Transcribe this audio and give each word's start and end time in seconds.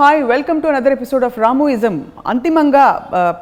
Hi 0.00 0.20
welcome 0.30 0.58
to 0.62 0.68
another 0.70 0.94
episode 0.94 1.24
of 1.26 1.34
రామోయిజం. 1.42 1.94
అంతిమంగా 2.30 2.84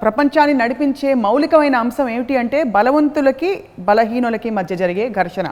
ప్రపంచాన్ని 0.02 0.54
నడిపించే 0.60 1.10
మౌలికమైన 1.24 1.76
అంశం 1.84 2.06
ఏమిటి 2.14 2.34
అంటే 2.40 2.58
బలవంతులకి 2.76 3.50
బలహీనులకి 3.88 4.50
మధ్య 4.58 4.76
జరిగే 4.80 5.04
ఘర్షణ. 5.18 5.48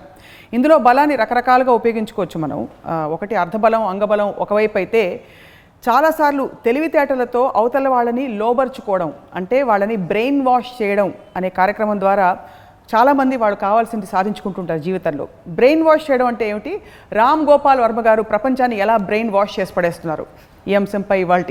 ఇందులో 0.56 0.76
బలాన్ని 0.86 1.16
రకరకాలుగా 1.20 1.74
ఉపయోగించుకోవచ్చు 1.80 2.38
మనం. 2.44 2.58
ఒకటి 3.16 3.36
అర్ధబలం 3.42 3.84
అంగబలం 3.92 4.30
ఒకవైపు 4.44 4.76
అయితే 4.82 5.02
చాలాసార్లు 5.88 6.46
తెలివితేటలతో 6.66 7.44
అవతల 7.60 7.86
వాళ్ళని 7.94 8.26
లోబర్చుకోవడం 8.40 9.12
అంటే 9.40 9.60
వాళ్ళని 9.70 9.98
బ్రెయిన్ 10.10 10.42
వాష్ 10.48 10.72
చేయడం 10.80 11.10
అనే 11.36 11.50
కార్యక్రమం 11.60 12.00
ద్వారా 12.06 12.28
చాలామంది 12.94 13.40
వాళ్ళు 13.44 13.60
కావాల్సింది 13.66 14.08
సాధించుకుంటుంటారు 14.14 14.84
జీవితంలో. 14.88 15.28
బ్రెయిన్ 15.60 15.86
వాష్ 15.90 16.08
చేయడం 16.10 16.26
అంటే 16.32 16.44
ఏమిటి? 16.50 16.74
రామ్ 17.20 17.46
గోపాల్ 17.52 17.84
వర్మ 17.86 18.02
గారు 18.10 18.24
ప్రపంచాన్ని 18.34 18.78
ఎలా 18.86 18.98
బ్రెయిన్ 19.08 19.32
వాష్ 19.38 19.56
చేసి 19.60 19.74
పడేస్తున్నారు? 19.78 20.26
ఈ 20.68 20.74
అంశంపై 20.80 21.18
ఇవాళ 21.24 21.42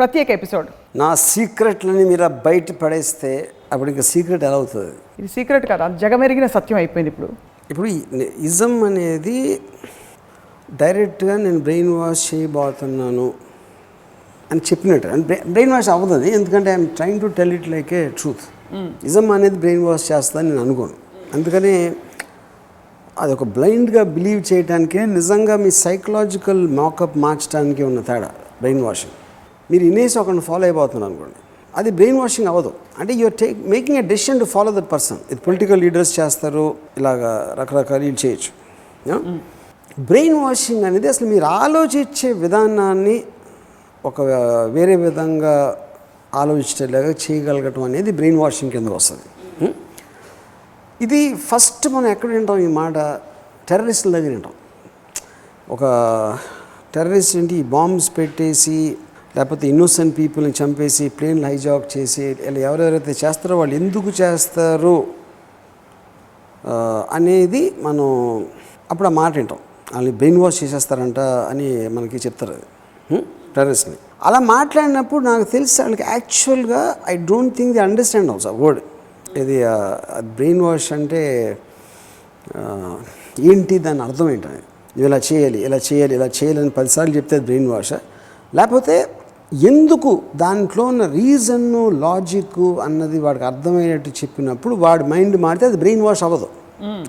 ప్రత్యేక 0.00 0.28
ఎపిసోడ్. 0.38 0.68
నా 1.00 1.08
సీక్రెట్లని 1.30 2.04
మీరు 2.10 2.28
బయట 2.46 2.72
పడేస్తే 2.82 3.32
అప్పుడు 3.72 3.88
ఇంకా 3.92 4.04
సీక్రెట్ 4.10 4.44
ఎలా 4.48 4.56
అవుతుంది? 4.60 4.92
ఇది 5.20 5.28
సీక్రెట్ 5.36 5.66
కాదు 5.70 5.96
జగమెరిగిన 6.02 6.46
సత్యం 6.56 6.78
అయిపోయింది 6.82 7.10
ఇప్పుడు. 7.12 7.28
ఇప్పుడు 7.70 7.88
ఇజం 8.48 8.74
అనేది 8.88 9.36
డైరెక్ట్గా 10.82 11.34
నేను 11.44 11.60
బ్రెయిన్ 11.66 11.92
వాష్ 12.00 12.22
చేయబోతున్నాను 12.28 13.26
అని 14.52 14.62
చెప్పినట్టు. 14.68 15.08
అండ్ 15.14 15.26
బ్రెయిన్ 15.54 15.72
వాష్ 15.74 15.90
అవ్వదు 15.94 16.18
ఎందుకంటే 16.38 16.68
I'm 16.74 16.88
trying 16.98 17.20
to 17.24 17.30
tell 17.38 17.52
it 17.58 17.68
like 17.74 17.92
a 18.00 18.02
truth. 18.20 18.44
Ism 19.08 19.26
అనేది 19.36 19.58
బ్రెయిన్ 19.64 19.84
వాష్ 19.88 20.06
చేస్తుందని 20.12 20.48
నేను 20.50 20.62
అనుకోను. 20.66 20.96
అందుకని 21.36 21.74
అది 23.22 23.32
ఒక 23.36 23.44
బ్లైండ్గా 23.56 24.02
బిలీవ్ 24.16 24.40
చేయడానికే 24.52 25.00
నిజంగా 25.18 25.54
మీ 25.64 25.70
సైకలాజికల్ 25.84 26.62
మాకప్ 26.78 27.18
మార్చడానికి 27.24 27.82
ఉన్న 27.88 28.00
తేడా. 28.08 28.30
బ్రెయిన్ 28.62 28.82
వాషింగ్ 28.84 29.14
మీరు 29.70 29.84
ఇనేసి 29.90 30.16
ఒకరిని 30.18 30.42
ఫాలో 30.48 30.64
అయిపోతున్నారు 30.64 31.12
అనుకోండి. 31.12 31.40
అది 31.76 31.90
బ్రెయిన్ 31.98 32.18
వాషింగ్ 32.20 32.48
అవ్వదు. 32.48 32.70
అంటే 32.98 33.12
you're 33.14 33.34
take 33.34 33.58
making 33.74 33.98
a 33.98 34.00
decision 34.00 34.40
to 34.40 34.44
follow 34.44 34.80
that 34.80 34.92
person 34.92 35.18
ఇది 35.30 35.40
పొలిటికల్ 35.46 35.80
లీడర్స్ 35.80 36.20
చేస్తారు 36.20 36.64
ఇలాగా 36.98 37.56
రకరకాలు 37.58 38.02
ఇది 38.02 38.16
చేయొచ్చు. 38.26 38.50
బ్రెయిన్ 39.98 40.36
వాషింగ్ 40.44 40.84
అనేది 40.84 41.08
అసలు 41.08 41.26
మీరు 41.28 41.44
ఆలోచించే 41.44 42.32
విధానాన్ని 42.32 43.16
ఒక 44.04 44.20
వేరే 44.70 44.96
విధంగా 44.96 45.54
ఆలోచించేలాగా 46.34 47.10
చేయగలగటం 47.10 47.82
అనేది 47.82 48.10
బ్రెయిన్ 48.12 48.38
వాషింగ్ 48.38 48.72
కింద 48.72 48.88
వస్తుంది. 48.88 49.22
Hmm? 49.60 49.74
ఇది 51.00 51.34
ఫస్ట్ 51.34 51.88
మనం 51.88 52.06
ఎక్కడ 52.06 52.28
వింటాం 52.28 52.58
ఈ 52.58 52.66
మాట? 52.66 52.94
టెర్రరిస్టుల 53.68 54.12
దగ్గర 54.12 54.30
వింటాం. 54.30 54.52
ఒక 55.70 55.84
టెర్రరిస్ట్ 56.94 57.34
ఏంటి? 57.36 57.56
బాంబ్స్ 57.74 58.08
పెట్టేసి 58.18 58.78
లేకపోతే 59.36 59.64
ఇన్నోసెంట్ 59.72 60.14
పీపుల్ని 60.18 60.52
చంపేసి 60.60 61.04
ప్లేన్లు 61.08 61.46
హైజాక్ 61.46 61.86
చేసి 61.94 62.22
ఇలా 62.48 62.60
ఎవరెవరైతే 62.68 63.12
చేస్తారో 63.22 63.54
వాళ్ళు 63.58 63.74
ఎందుకు 63.80 64.10
చేస్తారు? 64.22 64.96
అనేది 67.18 67.62
మనం 67.86 68.06
అప్పుడు 68.90 69.08
ఆ 69.08 69.14
మాట 69.20 69.32
వింటాం. 69.36 69.60
వాళ్ళని 69.94 70.12
బ్రెయిన్ 70.16 70.38
వాష్ 70.42 70.58
చేసేస్తారంట 70.64 71.20
అని 71.50 71.68
మనకి 71.96 72.18
చెప్తారు 72.26 72.52
అది. 72.58 72.68
టెర్రరిస్ట్ని. 73.56 73.96
అలా 74.22 74.40
మాట్లాడినప్పుడు 74.54 75.22
నాకు 75.24 75.46
తెలిసి 75.54 75.76
వాళ్ళకి 75.82 76.04
యాక్చువల్గా 76.08 76.82
I 77.08 77.14
don't 77.30 77.54
think 77.56 77.72
the 77.76 77.82
understand 77.86 78.30
also 78.32 78.52
word. 78.62 78.80
ఇది 79.42 79.56
బ్రెయిన్ 80.36 80.60
వాష్ 80.66 80.90
అంటే 80.98 81.22
ఏంటి 83.50 83.76
దాని 83.86 84.02
అర్థం 84.02 84.26
ఏంటనేది. 84.30 84.68
నువ్వు 84.94 85.08
ఇలా 85.08 85.18
చేయాలి 85.28 85.58
ఇలా 85.66 85.78
చేయాలి 85.88 86.14
ఇలా 86.18 86.28
చేయాలని 86.38 86.72
పదిసార్లు 86.78 87.14
చెప్తే 87.16 87.38
బ్రెయిన్ 87.48 87.68
వాష్ 87.72 87.92
లేకపోతే 88.52 88.96
ఎందుకు 89.70 90.10
దాంట్లో 90.36 90.82
ఉన్న 90.84 91.04
రీజన్ 91.20 91.68
లాజిక్ 92.04 92.58
అన్నది 92.86 93.18
వాడికి 93.18 93.44
అర్థమయ్యేట్టు 93.44 94.10
చెప్పినప్పుడు 94.20 94.74
వాడి 94.84 95.04
మైండ్ 95.12 95.36
మారితే 95.46 95.66
అది 95.70 95.78
బ్రెయిన్ 95.84 96.04
వాష్ 96.06 96.22
అవ్వదు 96.26 96.48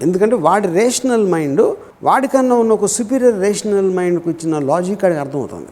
ఎందుకంటే 0.05 0.35
వాడి 0.47 0.67
రేషనల్ 0.79 1.27
మైండ్ 1.33 1.61
వాడికన్నా 2.07 2.55
ఉన్న 2.63 2.71
ఒక 2.79 2.89
సుపీరియర్ 2.95 3.38
రేషనల్ 3.45 3.91
మైండ్కి 4.00 4.27
వచ్చిన 4.31 4.59
లాజిక్ 4.71 5.03
వాడికి 5.05 5.21
అర్థమవుతుంది. 5.23 5.69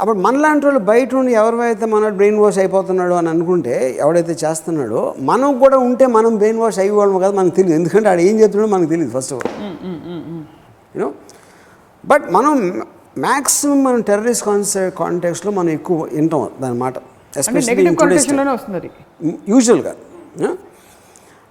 అప్పుడు 0.00 0.18
మనలాంటి 0.26 0.64
వాళ్ళు 0.66 0.80
బయట 0.90 1.10
ఉండి 1.20 1.32
ఎవరైతే 1.42 1.86
మన 1.94 2.08
బ్రెయిన్ 2.18 2.38
వాష్ 2.42 2.58
అయిపోతున్నాడు 2.62 3.14
అని 3.20 3.28
అనుకుంటే 3.34 3.74
ఎవడైతే 4.02 4.34
చేస్తున్నాడో 4.44 5.02
మనం 5.30 5.58
కూడా 5.62 5.78
ఉంటే 5.88 6.06
మనం 6.18 6.34
బ్రెయిన్ 6.42 6.60
వాష్ 6.64 6.78
అయ్యేవాళ్ళం 6.84 7.18
కదా 7.24 7.32
మనకు 7.40 7.56
తెలియదు. 7.60 7.76
ఎందుకంటే 7.80 8.08
ఆడు 8.12 8.22
ఏం 8.28 8.36
చెప్తున్నాడో 8.42 8.70
మనకు 8.76 8.90
తెలియదు 8.94 9.12
first 9.16 9.34
of 9.36 9.46
all 9.46 10.44
you know 10.94 11.12
but 12.04 12.30
మనం 12.30 12.84
మ్యాక్సిమం 13.18 13.84
మనం 13.84 14.00
టెర్రరిస్ట్ 14.00 14.44
కాన్సె 14.44 14.90
కాంటాక్ట్స్లో 14.98 15.50
మనం 15.50 15.68
ఎక్కువ 15.68 16.08
వింటాం 16.12 16.48
దాని 16.60 16.82
అది. 16.82 17.00
యూజువల్గా 19.48 19.94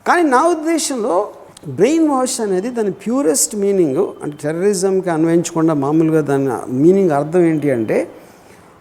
కానీ 0.05 0.29
నా 0.29 0.47
ఉద్దేశంలో 0.47 1.33
బ్రెయిన్ 1.69 2.09
వాష్ 2.09 2.41
అనేది 2.41 2.69
దాని 2.69 2.91
ప్యూరెస్ట్ 2.91 3.55
మీనింగ్ 3.55 4.05
అంటే 4.23 4.37
టెర్రరిజంకి 4.41 5.09
అన్వయించకుండా 5.09 5.73
మామూలుగా 5.73 6.21
దాని 6.21 6.45
మీనింగ్ 6.75 7.11
అర్థం 7.11 7.41
ఏంటి 7.41 7.71
అంటే 7.71 8.07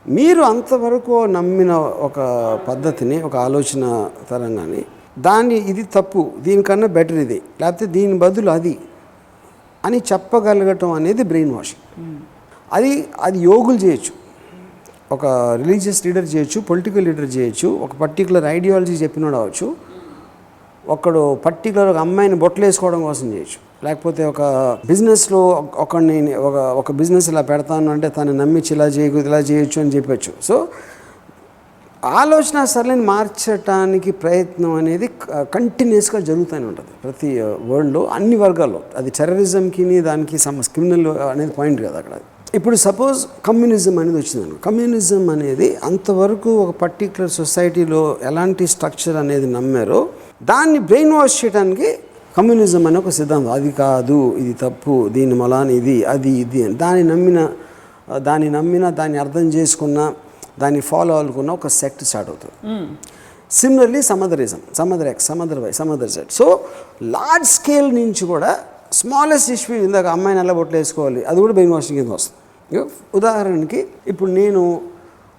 మీరు 0.06 0.42
అంతవరకు 0.42 1.26
నమ్మిన 1.26 1.72
ఒక 2.00 2.18
పద్ధతిని 2.68 3.22
ఒక 3.22 3.36
ఆలోచన 3.36 4.10
తరంగాని 4.30 4.84
దాన్ని 5.18 5.70
ఇది 5.70 5.88
తప్పు 5.94 6.30
దీనికన్నా 6.38 6.86
బెటర్ 6.86 7.16
ఇది. 7.16 7.42
లేకపోతే 7.60 7.86
దీని 7.86 8.18
బదులు 8.18 8.50
అది. 8.50 8.78
అని 9.86 9.98
చెప్పగలగటం 10.12 10.92
అనేది 10.98 11.22
బ్రెయిన్ 11.32 11.52
వాషింగ్. 11.54 11.82
అది 12.72 12.92
అది 13.20 13.38
యోగులు 13.48 13.78
చేయొచ్చు. 13.84 14.12
ఒక 15.14 15.26
రిలీజియస్ 15.62 16.00
లీడర్ 16.06 16.28
చేయొచ్చు 16.34 16.60
పొలిటికల్ 16.60 17.04
లీడర్ 17.08 17.28
చేయొచ్చు 17.36 17.68
ఒక 17.84 17.92
పర్టికులర్ 18.00 18.46
ఐడియాలజీ 18.56 18.94
చెప్పినోడు 19.02 19.36
అవ్వచ్చు 19.36 19.68
ఒకడు 20.94 21.22
పర్టికులర్ 21.44 21.88
ఒక 21.92 22.00
అమ్మాయిని 22.06 22.36
బొట్టలు 22.42 22.64
వేసుకోవడం 22.64 23.00
కోసం 23.02 23.26
చేయొచ్చు. 23.34 23.58
లేకపోతే 23.84 24.22
ఒక 24.32 24.42
బిజినెస్లో 24.86 25.40
ఒకడిని 25.84 26.34
ఒక 26.48 26.56
ఒక 26.80 26.92
బిజినెస్ 27.00 27.28
ఇలా 27.32 27.42
పెడతాను 27.50 27.90
అంటే 27.94 28.08
తను 28.08 28.32
నమ్మించి 28.32 28.70
ఇలా 28.76 28.86
చేయకూడదు 28.96 29.28
ఇలా 29.32 29.40
చేయొచ్చు 29.50 29.78
అని 29.82 29.90
చెప్పొచ్చు. 29.96 30.32
సో 30.42 30.54
ఆలోచన 32.20 32.58
సరళిని 32.72 33.04
మార్చడానికి 33.10 34.10
ప్రయత్నం 34.22 34.72
అనేది 34.80 35.06
కంటిన్యూస్గా 35.54 36.18
జరుగుతూనే 36.28 36.66
ఉంటుంది. 36.70 36.92
ప్రతి 37.04 37.28
వరల్డ్లో 37.70 38.02
అన్ని 38.16 38.36
వర్గాల్లో. 38.42 38.80
అది 38.98 39.10
టెర్రరిజంకి 39.18 39.84
దానికి 40.08 40.38
సమ 40.44 40.64
క్రిమినల్ 40.74 41.06
అనేది 41.32 41.52
పాయింట్ 41.58 41.80
కదా 41.86 41.98
అక్కడ. 42.02 42.16
ఇప్పుడు 42.58 42.76
సపోజ్ 42.84 43.20
కమ్యూనిజం 43.46 43.96
అనేది 44.02 44.18
వచ్చిందను 44.22 44.56
కమ్యూనిజం 44.66 45.24
అనేది 45.34 45.68
అంతవరకు 45.88 46.50
ఒక 46.64 46.72
పర్టికులర్ 46.82 47.32
సొసైటీలో 47.38 48.02
ఎలాంటి 48.30 48.66
స్ట్రక్చర్ 48.74 49.16
అనేది 49.22 49.48
నమ్మారో 49.56 50.00
దాన్ని 50.50 50.78
బ్రెయిన్ 50.90 51.14
వాష్ 51.18 51.38
చేయడానికి 51.40 51.88
కమ్యూనిజం 52.36 52.84
అనే 52.88 52.98
ఒక 53.02 53.12
సిద్ధాంతం. 53.18 53.50
అది 53.58 53.70
కాదు 53.82 54.18
ఇది 54.42 54.54
తప్పు 54.64 54.94
దీని 55.16 55.34
మలాని 55.42 55.74
ఇది 55.80 55.96
అది 56.14 56.32
ఇది 56.44 56.60
అని. 56.66 56.76
దాన్ని 56.84 57.04
నమ్మిన 57.12 57.40
దాన్ని 58.28 58.48
నమ్మిన 58.56 58.86
దాన్ని 59.00 59.18
అర్థం 59.24 59.46
చేసుకున్న 59.56 59.98
దాన్ని 60.62 60.80
ఫాలో 60.90 61.12
అవ్వకున్న 61.20 61.50
ఒక 61.58 61.68
సెక్ట్ 61.80 62.02
స్టార్ట్ 62.10 62.30
అవుతుంది. 62.32 62.56
Similarly 63.58 64.00
some other ism 64.10 64.60
some other 64.80 65.08
X 65.12 65.26
some other 65.30 65.60
Y 65.64 65.70
some other 65.80 66.10
Z 66.16 66.32
so 66.38 66.46
large 67.14 67.48
scale 67.58 67.88
నుంచి 68.00 68.24
కూడా 68.32 68.50
స్మాలెస్ట్ 69.00 69.50
ఇష్యూ 69.56 69.74
ఇందాక 69.86 70.06
అమ్మాయిని 70.16 70.40
ఎలా 70.44 70.54
బొట్లు 70.58 70.76
వేసుకోవాలి 70.80 71.20
అది 71.30 71.38
కూడా 71.44 71.54
బ్రెయిన్ 71.56 71.74
వాషింగ్ 71.76 71.98
కింద 72.00 72.12
వస్తుంది. 72.18 72.38
ఉదాహరణకి 73.18 73.80
ఇప్పుడు 74.12 74.30
నేను 74.40 74.62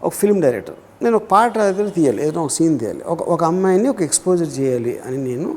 ఒక 0.08 0.12
ఫిల్మ్ 0.22 0.42
డైరెక్టర్ 0.46 0.78
నేను 1.04 1.16
ఒక 1.20 1.26
పాట 1.34 1.54
ఏదైనా 1.70 1.92
తీయాలి 1.98 2.20
ఏదైనా 2.26 2.42
ఒక 2.48 2.52
సీన్ 2.58 2.76
తీయాలి. 2.82 3.04
ఒక 3.14 3.22
ఒక 3.34 3.42
అమ్మాయిని 3.52 3.88
ఒక 3.94 4.02
ఎక్స్పోజర్ 4.08 4.52
చేయాలి 4.60 4.94
అని 5.08 5.18
నేను 5.30 5.50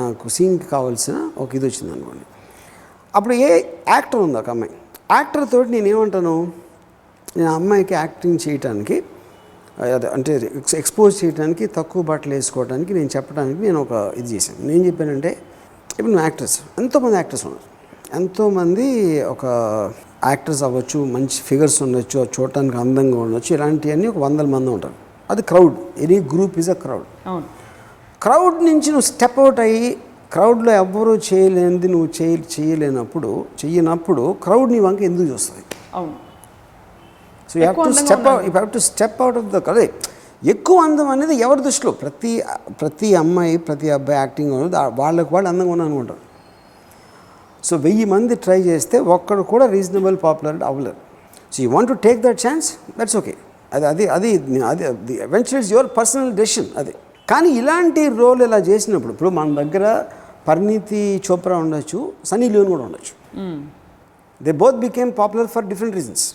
నాకు 0.00 0.28
సీన్కి 0.36 0.66
కావాల్సిన 0.74 1.16
ఒక 1.42 1.48
ఇది 1.58 1.64
వచ్చింది 1.68 1.92
అనుకోండి. 1.96 2.26
అప్పుడు 3.16 3.34
ఏ 3.46 3.48
యాక్టర్ 3.94 4.20
ఉంది 4.26 4.38
ఒక 4.42 4.48
అమ్మాయి? 4.54 4.72
యాక్టర్ 5.16 5.44
తోటి 5.52 5.70
నేను 5.76 5.88
ఏమంటాను? 5.94 6.34
నేను 7.36 7.54
అమ్మాయికి 7.54 7.94
యాక్టింగ్ 7.94 8.38
చేయటానికి 8.48 9.02
అదే 9.78 10.06
అంటే 10.06 10.50
ఎక్స్- 10.56 10.78
ఎక్స్పోజ్ 10.78 11.24
చేయడానికి 11.24 11.66
తక్కువ 11.66 12.02
బట్టలు 12.02 12.34
వేసుకోవడానికి 12.34 12.94
నేను 12.94 13.08
చెప్పడానికి 13.16 13.60
నేను 13.60 13.82
ఒక 13.82 14.12
ఇది 14.16 14.34
చేశాను. 14.34 14.68
నేను 14.68 14.84
చెప్పానంటే 14.84 15.28
ఇప్పుడు 15.90 16.06
నువ్వు 16.06 16.22
యాక్టర్స్ 16.22 16.60
ఎంతోమంది 16.78 17.16
యాక్టర్స్ 17.16 17.46
ఉన్నారు. 17.46 17.74
ఎంతోమంది 18.16 19.22
ఒక 19.22 19.44
యాక్టర్స్ 20.24 20.62
అవ్వచ్చు 20.62 21.04
మంచి 21.04 21.28
ఫిగర్స్ 21.28 21.82
ఉండొచ్చు 21.82 22.28
చూడటానికి 22.40 22.76
అందంగా 22.76 23.18
ఉండొచ్చు 23.18 23.54
ఇలాంటివన్నీ 23.54 24.06
ఒక 24.06 24.18
వందల 24.18 24.46
మంది 24.46 24.70
ఉంటారు. 24.70 24.94
అది 25.30 25.42
crowd 25.42 25.74
any 25.98 26.20
group 26.20 26.58
is 26.58 26.70
a 26.70 26.72
crowd. 26.72 27.04
Crowd 28.22 28.54
నుంచి 28.54 28.86
నువ్వు 28.86 29.00
స్టెప్ 29.00 29.38
అవుట్ 29.38 29.60
అయ్యి 29.60 29.96
క్రౌడ్లో 30.32 30.72
ఎవ్వరూ 30.72 31.16
చేయలేనిది 31.16 31.88
నువ్వు 31.88 32.08
చేయ 32.22 32.38
చేయలేనప్పుడు 32.60 33.44
చెయ్యనప్పుడు 33.64 34.36
క్రౌడ్ 34.42 34.72
నీ 34.72 34.78
వంక 34.78 35.02
ఎందుకు 35.02 35.32
చూస్తుంది? 35.32 35.64
అవును. 35.94 36.23
So 37.54 37.58
you 37.60 37.64
have 37.64 37.80
to 37.86 37.94
step 38.02 38.28
you 38.46 38.52
have 38.56 38.68
to 38.76 38.82
step 38.90 39.18
out 39.24 39.38
of 39.40 39.48
the 39.54 39.62
అదే 39.72 39.86
ఎక్కువ 40.52 40.76
అందం 40.86 41.08
అనేది 41.12 41.34
ఎవరి 41.44 41.60
దృష్టిలో? 41.66 41.90
ప్రతి 42.00 42.30
ప్రతి 42.80 43.08
అమ్మాయి 43.20 43.54
ప్రతి 43.68 43.88
అబ్బాయి 43.96 44.18
యాక్టింగ్ 44.22 44.52
వాళ్ళకి 45.02 45.30
వాళ్ళు 45.34 45.48
అందంగా 45.50 45.72
ఉన్నా 45.74 45.84
అనుకుంటారు 45.88 46.22
సో 47.68 47.74
వెయ్యి 47.84 48.06
మంది 48.12 48.34
ట్రై 48.44 48.58
చేస్తే 48.70 48.96
ఒక్కడు 49.16 49.42
కూడా 49.52 49.66
reasonable 49.76 50.16
popular 50.24 50.58
అవ్వలేరు. 50.70 50.98
So 51.52 51.58
you 51.64 51.68
want 51.76 51.90
to 51.92 51.96
take 52.06 52.20
that 52.26 52.40
chance 52.46 52.68
that's 52.98 53.16
okay 53.20 53.34
అది 53.76 53.86
అది 53.94 54.04
అది 54.16 54.30
అది 54.90 55.14
eventual 55.28 55.60
it's 55.62 55.72
your 55.76 55.88
personal 55.98 56.30
decision 56.40 56.68
అది. 56.82 56.92
కానీ 57.30 57.48
ఇలాంటి 57.60 58.02
రోల్ 58.20 58.42
ఇలా 58.48 58.60
చేసినప్పుడు 58.70 59.12
ఇప్పుడు 59.16 59.30
మన 59.38 59.54
దగ్గర 59.62 59.84
పరిణీతి 60.48 61.02
చోప్రా 61.26 61.56
ఉండొచ్చు 61.64 62.00
సనీ 62.30 62.46
లియోన్ 62.54 62.70
కూడా 62.74 62.84
ఉండొచ్చు. 62.88 63.14
They 64.40 64.52
both 64.62 64.78
became 64.86 65.12
popular 65.20 65.48
for 65.54 65.66
different 65.72 65.96
reasons 66.00 66.26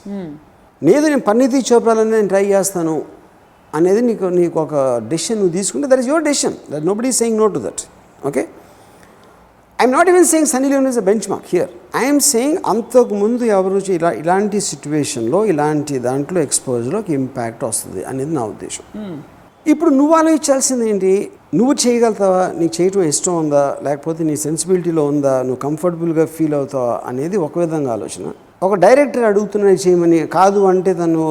లేదు 0.83 1.07
నేను 1.07 1.19
పరిణీతి 1.19 1.73
చోప్రాలని 1.73 2.11
నేను 2.11 2.27
ట్రై 2.27 2.45
చేస్తాను 2.45 3.01
అనేది 3.75 4.01
నీకు 4.01 4.25
నీకు 4.25 4.59
ఒక 4.59 4.97
డెసిషన్ 4.97 5.37
నువ్వు 5.37 5.53
తీసుకుంటే 5.53 5.87
that 5.87 5.99
is 5.99 6.07
your 6.07 6.23
decision 6.23 6.53
that 6.71 6.85
nobody 6.93 7.11
saying 7.11 7.37
no 7.37 7.47
to 7.47 7.59
that 7.59 7.81
okay 8.27 8.47
I'm 9.81 9.93
not 9.93 10.09
even 10.09 10.25
saying 10.25 10.47
Sunny 10.47 10.69
Leone 10.69 10.87
is 10.87 10.97
a 10.97 11.01
benchmark 11.31 11.45
here 11.51 11.69
I'm 11.97 12.19
saying 12.19 12.57
అంతకుముందు 12.65 13.43
ఎవరు 13.43 13.91
ఇలా 13.91 14.11
ఇలాంటి 14.11 14.61
సిచ్యువేషన్లో 14.61 15.45
ఇలాంటి 15.45 15.99
దాంట్లో 15.99 16.41
ఎక్స్పోజ్లోకి 16.41 17.13
ఇంపాక్ట్ 17.13 17.63
వస్తుంది 17.63 18.03
అనేది 18.03 18.33
నా 18.33 18.43
ఉద్దేశం. 18.43 18.83
ఇప్పుడు 19.67 19.89
నువ్వు 19.89 20.15
ఆలోచించాల్సింది 20.15 20.89
ఏంటి? 20.89 21.31
నువ్వు 21.55 21.73
చేయగలుగుతావా? 21.73 22.53
నీకు 22.59 22.81
చేయటం 22.81 23.03
ఇష్టం 23.03 23.35
ఉందా? 23.37 23.77
లేకపోతే 23.83 24.23
నీ 24.23 24.35
సెన్సిబిలిటీలో 24.35 25.05
ఉందా? 25.05 25.43
నువ్వు 25.43 25.55
కంఫర్టబుల్గా 25.55 26.25
ఫీల్ 26.25 26.53
అవుతావా? 26.53 27.01
అనేది 27.05 27.37
ఒక 27.37 27.59
విధంగా 27.59 27.91
ఆలోచన. 27.91 28.31
ఒక 28.61 28.75
డైరెక్టర్ 28.83 29.25
అడుగుతున్నాడు 29.27 29.79
చేయమని 29.83 30.17
కాదు 30.37 30.59
అంటే 30.69 30.91
తను 30.93 31.25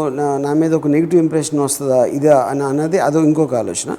నా 0.44 0.52
మీద 0.60 0.72
ఒక 0.75 0.88
నెగిటివ్ 0.94 1.20
ఇంప్రెషన్ 1.22 1.58
వస్తుందా 1.60 1.98
ఇదా 2.19 2.36
అని 2.50 2.62
అన్నది 2.62 2.98
అదో 3.06 3.20
ఇంకొక 3.28 3.54
ఆలోచన. 3.54 3.90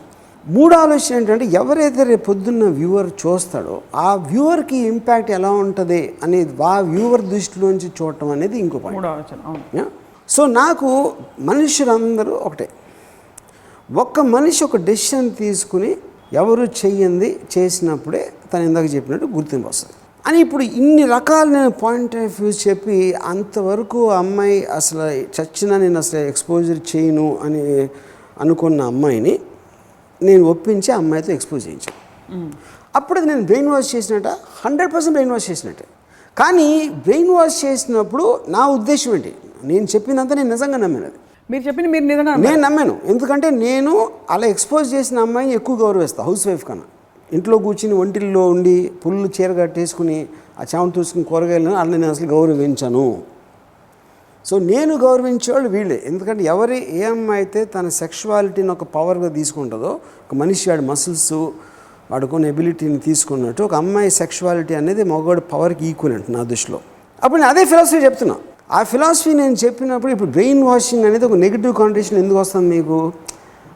మూడో 0.46 0.76
ఆలోచన 0.86 1.18
ఏంటంటే 1.18 1.46
ఎవరైతే 1.62 2.04
రేపు 2.04 2.24
పొద్దున్న 2.30 2.68
వ్యూవర్ 2.80 3.10
చూస్తాడో 3.22 3.76
ఆ 4.06 4.10
వ్యూవర్కి 4.30 4.78
ఇంపాక్ట్ 4.94 5.32
ఎలా 5.38 5.52
ఉంటుంది 5.64 6.02
అనేది 6.24 6.64
ఆ 6.72 6.80
వ్యూవర్ 6.94 7.24
దృష్టిలోంచి 7.34 7.90
చూడటం 7.98 8.32
అనేది 8.38 8.58
ఇంకో 8.64 8.80
పాయింట్. 8.86 9.08
ఆలోచన? 9.14 9.86
సో 10.36 10.42
నాకు 10.62 10.90
మనుషులందరూ 11.50 12.34
ఒకటే. 12.48 12.68
ఒక్క 14.04 14.20
మనిషి 14.36 14.64
ఒక 14.64 14.78
డెసిషన్ 14.90 15.30
తీసుకుని 15.44 15.92
ఎవరు 16.42 16.66
చెయ్యంది 16.82 17.30
చేసినప్పుడే 17.54 18.24
తను 18.52 18.64
ఇందాక 18.70 18.88
చెప్పినట్టు 18.96 19.26
గుర్తింపు 19.38 19.68
వస్తుంది. 19.68 19.96
అని 20.28 20.40
ఇప్పుడు 20.40 20.64
ఇన్ని 20.64 21.04
రకాల 21.08 21.48
నేను 21.50 21.70
పాయింట్ 21.70 22.16
ఆఫ్ 22.16 22.42
వ్యూ 22.42 22.52
చెప్పి 22.68 22.98
అంతవరకు 23.14 24.00
అమ్మాయి 24.12 24.58
అసలు 24.66 25.06
చచ్చినా 25.36 25.78
నేను 25.78 25.98
అసలు 26.00 26.20
ఎక్స్పోజర్ 26.20 26.82
చేయను 26.90 27.28
అని 27.44 27.62
అనుకున్న 28.42 28.82
అమ్మాయిని 28.82 29.40
నేను 30.22 30.44
ఒప్పించి 30.46 30.92
అమ్మాయితో 30.92 31.32
ఎక్స్పోజ్ 31.34 31.68
చేయించాను. 31.68 31.98
అప్పుడు 32.96 33.20
అది 33.20 33.28
నేను 33.28 33.42
బ్రెయిన్ 33.42 33.68
వాష్ 33.68 33.96
చేసినట్ట? 33.96 34.28
హండ్రెడ్ 34.66 34.94
పర్సెంట్ 34.94 35.14
బ్రెయిన్ 35.14 35.32
వాష్ 35.32 35.50
చేసినట్టే. 35.52 35.86
కానీ 36.38 36.90
బ్రెయిన్ 36.90 37.30
వాష్ 37.30 37.66
చేసినప్పుడు 37.66 38.40
నా 38.48 38.68
ఉద్దేశం 38.68 39.16
ఏంటి? 39.16 39.34
నేను 39.64 39.88
చెప్పినంత 39.96 40.34
నేను 40.34 40.50
నిజంగా 40.50 40.78
నమ్మాను 40.78 41.06
అది 41.06 41.20
మీరు 41.52 41.64
చెప్పింది 41.68 41.90
మీరు 41.94 42.06
నిజంగా 42.06 42.36
నేను 42.36 42.62
నమ్మాను. 42.62 42.96
ఎందుకంటే 43.06 43.50
నేను 43.50 43.94
అలా 44.30 44.48
ఎక్స్పోజ్ 44.48 44.94
చేసిన 44.94 45.20
అమ్మాయిని 45.20 45.54
ఎక్కువ 45.54 45.76
గౌరవిస్తాను 45.76 46.28
హౌస్ 46.30 46.48
వైఫ్ 46.48 46.66
కన్నా. 46.66 46.88
ఇంట్లో 47.34 47.58
కూర్చుని 47.58 47.94
ఒంటిల్లో 47.94 48.44
ఉండి 48.48 48.92
పుల్లు 49.02 49.30
చీర 49.36 49.52
కట్టేసుకుని 49.54 50.28
ఆ 50.60 50.64
చెమట 50.70 50.98
చూసుకుని 50.98 51.24
కూరగాయలను 51.24 51.76
అలా 51.76 51.98
నేను 51.98 52.10
అసలు 52.10 52.28
గౌరవించను. 52.28 53.18
సో 54.46 54.58
నేను 54.60 54.94
గౌరవించేవాళ్ళు 54.98 55.70
వీళ్ళే. 55.70 56.02
ఎందుకంటే 56.06 56.44
ఎవరి 56.44 56.78
ఏ 57.00 57.04
అమ్మాయి 57.04 57.40
అయితే 57.42 57.66
తన 57.66 57.90
సెక్షువాలిటీని 57.90 58.72
ఒక 58.72 58.84
పవర్గా 58.84 59.30
తీసుకుంటుందో 59.30 59.92
ఒక 60.26 60.36
మనిషి 60.36 60.70
వాడి 60.70 60.82
మసిల్స్ 60.82 61.34
వాడుకున్న 62.12 62.46
ఎబిలిటీని 62.46 62.98
తీసుకున్నట్టు 62.98 63.64
ఒక 63.64 63.74
అమ్మాయి 63.74 64.12
సెక్షువాలిటీ 64.12 64.74
అనేది 64.74 65.04
మగవాడి 65.04 65.42
పవర్కి 65.54 65.86
ఈక్వల్ 65.86 66.14
అంట 66.14 66.32
నా 66.32 66.44
దృష్టిలో. 66.44 66.80
అప్పుడు 67.24 67.42
నేను 67.42 67.52
అదే 67.52 67.66
ఫిలాసఫీ 67.66 67.98
చెప్తున్నా. 67.98 68.36
ఆ 68.72 68.84
ఫిలాసఫీ 68.84 69.34
నేను 69.34 69.56
చెప్పినప్పుడు 69.66 70.12
ఇప్పుడు 70.12 70.30
బ్రెయిన్ 70.30 70.64
వాషింగ్ 70.64 71.06
అనేది 71.06 71.26
ఒక 71.26 71.34
నెగిటివ్ 71.34 71.74
కాండిషన్ 71.74 72.18
ఎందుకు 72.20 72.40
వస్తుంది 72.40 72.70
మీకు? 72.76 73.14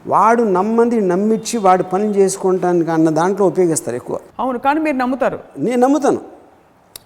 వాడు 0.08 0.44
నమ్మంది 0.58 1.02
నమ్మించి 1.02 1.58
వాడు 1.58 1.84
పని 1.84 2.08
చేసుకుంటానికి 2.16 2.92
అన్న 2.92 3.10
దాంట్లో 3.10 3.46
ఉపయోగిస్తారు 3.46 3.96
ఎక్కువ. 3.96 4.18
అవును 4.40 4.60
కానీ 4.60 4.80
మీరు 4.80 4.98
నమ్ముతారు. 4.98 5.40
నేను 5.58 5.82
నమ్ముతాను. 5.82 6.22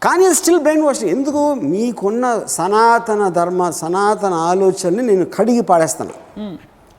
కానీ 0.01 0.33
స్టిల్ 0.33 0.59
బ్రెయిన్ 0.59 0.83
వాషింగ్ 0.83 1.11
ఎందుకు? 1.11 1.43
మీకున్న 1.53 2.25
సనాతన 2.47 3.29
ధర్మ 3.29 3.69
సనాతన 3.69 4.33
ఆలోచనని 4.33 5.03
నేను 5.07 5.25
కడిగి 5.37 5.61
పాడేస్తాను. 5.61 6.13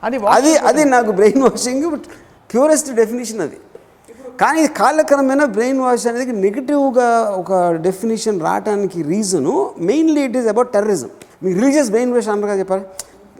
అది 0.03 0.17
అది 0.37 0.57
అది 0.69 0.85
నాకు 0.95 1.11
బ్రెయిన్ 1.11 1.43
వాషింగ్ 1.43 1.97
ప్యూరెస్ట్ 2.53 2.91
డెఫినేషన్ 3.01 3.41
అది. 3.41 3.57
కానీ 4.41 4.67
కాలక్రమేణా 4.67 5.45
బ్రెయిన్ 5.45 5.79
వాష్ 5.81 6.07
అనేది 6.07 6.31
నెగిటివ్గా 6.31 7.07
ఒక 7.41 7.53
డెఫినేషన్ 7.87 8.37
రావడానికి 8.41 8.99
reason 9.13 9.71
mainly 9.89 10.21
it 10.21 10.37
is 10.37 10.47
about 10.47 10.69
terrorism 10.75 11.09
మీకు 11.43 11.55
రిలీజియస్ 11.59 11.89
బ్రెయిన్ 11.89 12.13
వాష్ 12.13 12.29
అన్నారు 12.29 12.49
కదా 12.51 12.59
చెప్పారు. 12.59 12.85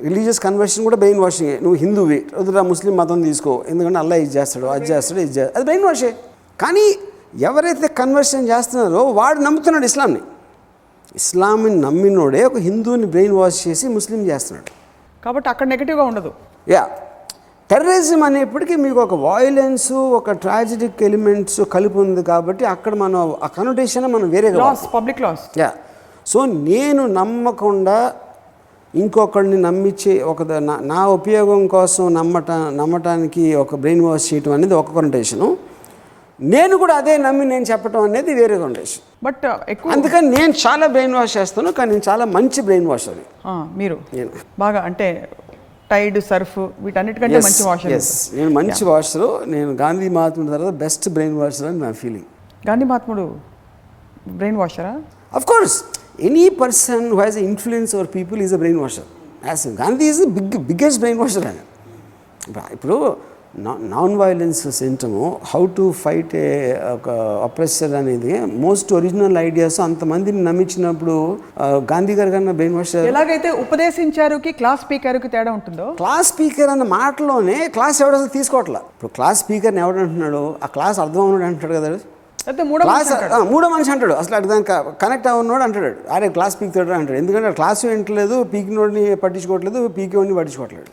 రిలీజియస్ 0.04 0.40
కన్వర్షన్ 0.40 0.84
కూడా 0.84 0.96
బ్రెయిన్ 0.98 1.20
వాషింగ్ 1.20 1.64
నువ్వు 1.64 1.74
హిందువి 1.74 2.26
వద్దురా 2.38 2.62
ముస్లిం 2.62 2.98
మతం 2.98 3.22
తీసుకో. 3.22 3.64
ఎందుకంటే 3.68 4.00
అల్లా 4.00 4.16
ఇది 4.16 4.38
చేస్తాడు 4.38 4.66
అది 4.66 4.86
చేస్తాడు 4.86 5.20
ఇది 5.20 5.30
చేస్తాడు. 5.30 5.58
అది 5.58 5.64
బ్రెయిన్ 5.64 5.86
వాషే 5.86 6.14
కానీ 6.60 6.86
ఎవరైతే 7.42 7.88
కన్వర్షన్ 7.88 8.48
చేస్తున్నారో 8.48 9.04
వాడు 9.04 9.40
నమ్ముతున్నాడు 9.40 9.86
ఇస్లాంని. 9.86 10.22
ఇస్లాంని 11.16 11.82
నమ్మినోడే 11.82 12.44
ఒక 12.44 12.58
హిందువుని 12.58 13.06
బ్రెయిన్ 13.06 13.34
వాష్ 13.34 13.68
చేసి 13.68 13.88
ముస్లిం 13.88 14.28
చేస్తున్నాడు. 14.28 14.72
కాబట్టి 15.24 15.50
అక్కడ 15.50 15.68
నెగిటివ్గా 15.68 16.04
ఉండదు. 16.04 16.32
యా. 16.70 16.88
టెర్రరిజం 17.70 18.24
అనేప్పటికీ 18.24 18.76
మీకు 18.76 19.00
ఒక 19.00 19.14
వాయిలెన్స్ 19.14 19.92
ఒక 19.94 20.32
ట్రాజిడిక్ 20.32 21.04
ఎలిమెంట్స్ 21.04 21.62
కలిపి 21.62 21.98
ఉంది 21.98 22.24
కాబట్టి 22.24 22.66
అక్కడ 22.66 22.96
మనం 22.96 23.36
ఆ 23.44 23.48
కనోటేషన్ 23.48 24.08
మనం 24.08 24.30
వేరేగా 24.30 24.58
laws 24.58 24.94
public 24.94 25.22
laws 25.22 25.44
yeah. 25.58 25.72
So 26.26 26.46
నేను 26.46 27.08
నమ్మకుండా 27.08 28.14
ఇంకొకరిని 28.94 29.58
నమ్మించి 29.64 30.12
ఒక 30.26 30.40
నా- 30.64 30.82
నా 30.88 31.02
ఉపయోగం 31.16 31.62
కోసం 31.74 32.06
నమ్మట 32.14 32.52
నమ్మటానికి 32.80 33.44
ఒక 33.56 33.76
బ్రెయిన్ 33.82 34.06
వాష్ 34.06 34.28
చేయటం 34.30 34.54
అనేది 34.54 34.76
ఒక 34.76 34.90
కొనటేషను 34.94 35.50
నేను 36.40 36.74
కూడా 36.82 36.94
అదే 37.00 37.14
నమ్మి 37.20 37.46
నేను 37.48 37.66
చెప్పటం 37.70 38.04
అనేది 38.08 38.32
వేరే 38.36 38.56
కొనటేషన్ 38.62 39.04
బట్ 39.24 39.42
ఎక్కువ 39.70 39.92
అందుకని 39.96 40.28
నేను 40.36 40.54
చాలా 40.64 40.86
బ్రెయిన్ 40.94 41.16
వాష్ 41.16 41.36
చేస్తాను 41.38 41.72
కానీ 41.78 41.92
నేను 41.92 42.06
చాలా 42.08 42.26
మంచి 42.36 42.60
బ్రెయిన్ 42.68 42.88
వాష్ 42.88 43.08
అది. 43.10 43.24
మీరు 43.78 43.98
నేను. 44.14 44.32
బాగా 44.60 44.82
అంటే 44.88 45.08
టైడ్ 45.90 46.18
సర్ఫ్ 46.26 46.58
వీటన్నిటికంటే 46.82 47.40
మంచి 47.46 47.64
వాషర్ 47.64 47.94
నేను 48.36 48.52
మంచి 48.58 48.84
వాషరు 48.90 49.30
నేను 49.48 49.72
గాంధీ 49.80 50.10
మహాత్ముడి 50.16 50.52
తర్వాత 50.52 50.74
బెస్ట్ 50.82 51.08
బ్రెయిన్ 51.16 51.38
వాషర్ 51.40 51.68
అని 51.68 51.80
నా 51.80 51.92
ఫీలింగ్ 52.02 52.28
గాంధీ 52.68 52.86
మహాత్ముడు 52.86 53.26
brain 54.34 54.58
వాషరా 54.58 54.94
of 55.34 55.48
course 55.48 55.78
any 56.28 56.46
person 56.62 57.08
who 57.14 57.18
has 57.24 57.40
influence 57.50 57.94
our 57.98 58.12
people 58.18 58.42
is 58.46 58.54
a 58.58 58.62
brain 58.62 58.80
washer 58.84 59.10
as 59.50 59.66
Gandhi 59.82 60.08
is 60.12 60.22
big 60.38 60.56
biggest 60.70 61.02
brain 61.04 61.20
washer 61.24 61.48
ఆయన 61.50 61.62
ఇప్పుడు 62.76 62.96
నాన్ 63.94 64.16
వైలెన్స్ 64.22 64.60
సెంటము 64.80 65.24
హౌ 65.52 65.62
టు 65.78 65.86
ఫైట్ 66.02 66.34
ఏ 66.42 66.50
ఒక 66.96 67.10
oppressor 67.46 67.94
అనేది 68.00 68.34
most 68.66 68.90
original 68.98 69.38
ideas 69.48 69.78
అంతమందిని 69.86 70.42
నమ్మించినప్పుడు 70.48 71.16
గాంధీ 71.92 72.16
గారి 72.20 72.32
కన్నా 72.36 72.54
brain 72.60 72.76
washer 72.80 73.08
ఎలాగైతే 73.12 73.50
ఉపదేశించారుకి 73.64 74.52
class 74.60 74.82
స్పీకర్కి 74.86 75.30
తేడా 75.36 75.52
ఉంటుందో? 75.58 75.88
క్లాస్ 76.02 76.30
స్పీకర్ 76.34 76.72
అన్న 76.74 76.88
మాటలోనే 76.98 77.58
క్లాస్ 77.78 78.00
ఎవడో 78.06 78.20
తీసుకోవట్లా. 78.38 78.82
ఇప్పుడు 78.94 79.12
క్లాస్ 79.18 79.42
స్పీకర్ని 79.44 79.84
ఎవడు 79.86 80.02
అంటున్నాడు? 80.06 80.44
ఆ 80.64 80.70
క్లాస్ 80.76 81.00
అర్థం 81.06 81.22
అవునాడు 81.26 81.48
అంటాడు 81.52 81.74
కదా. 81.80 81.92
అయితే 82.48 82.64
మూడో 82.64 82.84
క్లాస్ 82.84 83.12
మనిషి 83.12 83.14
అంటాడు. 83.14 83.34
ఆ, 83.34 83.44
మూడో 83.44 83.70
మనిషి 83.70 83.92
అంటాడు. 83.92 84.14
అసలు 84.14 84.36
అటు 84.36 84.48
దానికి 84.48 84.72
కనెక్ట్ 85.06 85.28
అవున్నాడు 85.28 85.64
అంటాడు. 85.64 85.96
అరే 86.12 86.30
క్లాస్ 86.30 86.62
పీకుతాడు 86.62 86.90
అంటాడు. 86.90 87.18
ఎందుకంటే 87.18 87.52
క్లాస్ 87.52 87.86
వింటలేదు 87.86 88.44
పీకినోడిని 88.44 89.16
పట్టించుకోవట్లేదు 89.16 89.88
పీకేవాడిని 89.88 90.36
పట్టించుకోవట్లేదు. 90.36 90.88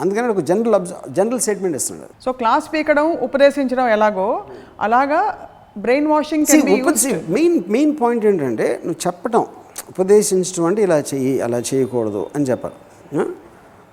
అందుకని 0.00 0.28
ఒక 0.28 0.38
జనరల్ 0.40 0.86
జనరల్ 1.12 1.40
స్టేట్మెంట్ 1.40 1.76
ఇస్తున్నాడు. 1.76 2.12
సో 2.24 2.32
క్లాస్ 2.32 2.68
పీకడం 2.74 3.12
ఉపదేశించడం 3.12 3.88
ఎలాగో 3.88 4.44
అలాగా 4.80 5.38
brain 5.78 6.06
washing 6.06 6.46
main 7.30 7.62
main 7.68 7.96
point 8.00 8.26
ఏంటంటే 8.26 8.80
నువ్వు 8.84 9.06
చెప్పటం 9.06 9.46
ఉపదేశించడం 9.88 10.64
అంటే 10.64 10.82
ఇలా 10.82 10.98
చెయ్యి 10.98 11.40
అలా 11.40 11.62
చేయకూడదు 11.74 12.26
అని 12.36 12.44
చెప్పాలి 12.44 12.74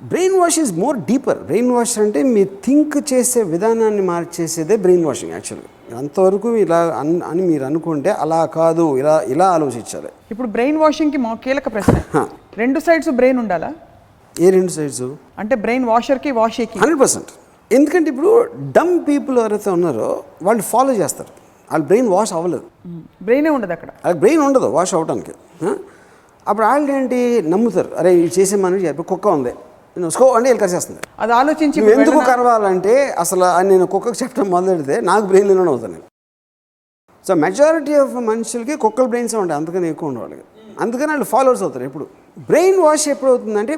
brain 0.03 0.39
wash 0.39 0.59
is 0.59 0.79
more 0.79 0.97
deeper 0.97 1.39
brain 1.39 1.71
wash 1.71 1.99
అంటే 1.99 2.23
మీ 2.23 2.43
థింక్ 2.43 3.13
చేసే 3.13 3.43
విధానాన్ని 3.43 4.01
మార్చేసేదే 4.01 4.75
బ్రెయిన్ 4.75 5.05
వాషింగ్ 5.05 5.31
యాక్చువల్గా 5.31 5.69
అంతవరకు 5.97 6.49
ఇలా 6.55 6.79
అన్ 6.99 7.21
అని 7.21 7.41
మీరు 7.41 7.63
అనుకుంటే 7.63 8.09
అలా 8.09 8.45
కాదు 8.45 8.97
ఇలా 8.97 9.21
ఇలా 9.33 9.47
ఆలోచించాలి. 9.51 10.09
ఇప్పుడు 10.31 10.47
బ్రెయిన్ 10.47 10.77
వాషింగ్కి 10.77 11.17
మా 11.17 11.33
కీలక 11.33 11.67
ప్రశ్న. 11.67 12.27
రెండు 12.57 12.79
సైడ్స్ 12.79 13.09
బ్రెయిన్ 13.09 13.39
ఉండాలా? 13.39 13.73
ఏ 14.41 14.49
రెండు 14.49 14.71
సైడ్స్ 14.71 15.01
అంటే 15.39 15.55
బ్రెయిన్ 15.55 15.85
వాషర్కి 15.85 16.31
వాషీకి 16.31 16.79
హండ్రెడ్ 16.79 17.01
పర్సెంట్. 17.01 17.27
ఎందుకంటే 17.73 18.09
ఇప్పుడు 18.09 18.47
డమ్ 18.77 18.99
పీపుల్ 19.07 19.39
ఎవరైతే 19.39 19.69
ఉన్నారో 19.69 20.23
వాళ్ళు 20.43 20.63
ఫాలో 20.63 20.93
చేస్తారు. 20.93 21.29
వాళ్ళ 21.71 21.85
బ్రెయిన్ 21.85 22.09
వాష్ 22.09 22.33
అవ్వలేదు. 22.33 22.63
బ్రెయినే 23.23 23.49
ఉండదు 23.49 23.71
అక్కడ. 23.71 23.89
వాళ్ళకి 23.89 24.19
బ్రెయిన్ 24.19 24.41
ఉండదు 24.41 24.65
వాష్ 24.65 24.93
అవ్వడానికి? 24.93 25.33
అప్పుడు 26.47 26.65
వాళ్ళు 26.65 26.91
ఏంటి 26.91 27.43
నమ్ముతారు? 27.49 27.89
అరే 27.97 28.15
ఇది 28.15 28.41
చేసే 28.41 28.57
ఇప్పుడు 28.89 29.07
కుక్క 29.07 29.27
ఉంది. 29.27 29.53
స్కో 30.15 30.25
అంటే 30.35 30.47
వీళ్ళు 30.49 30.61
కరిచేస్తుంది 30.61 30.99
అది 31.19 31.33
ఆలోచించి 31.33 31.79
ఎందుకు? 31.93 32.19
కరవాలంటే 32.29 32.93
అసలు 33.23 33.45
నేను 33.71 33.85
కుక్కకు 33.93 34.17
చెప్పడం 34.23 34.47
మొదలెడితే 34.55 34.95
నాకు 35.09 35.25
బ్రెయిన్లోనే 35.25 35.71
అవుతాను 35.71 35.93
నేను. 35.93 36.07
సో 37.27 37.33
మెజారిటీ 37.45 37.93
ఆఫ్ 38.03 38.13
మనుషులకి 38.29 38.75
కుక్కల 38.83 39.05
బ్రెయిన్స్ 39.05 39.35
ఉంటాయి. 39.35 39.57
అందుకని 39.61 39.89
ఎక్కువ 39.89 40.09
ఉండేవాళ్ళకి 40.09 40.45
అందుకని 40.79 41.09
వాళ్ళు 41.13 41.27
ఫాలోవర్స్ 41.33 41.63
అవుతారు. 41.63 41.85
ఎప్పుడు 41.89 42.05
బ్రెయిన్ 42.49 42.79
వాష్ 42.79 43.07
ఎప్పుడు 43.13 43.31
అవుతుందంటే 43.31 43.73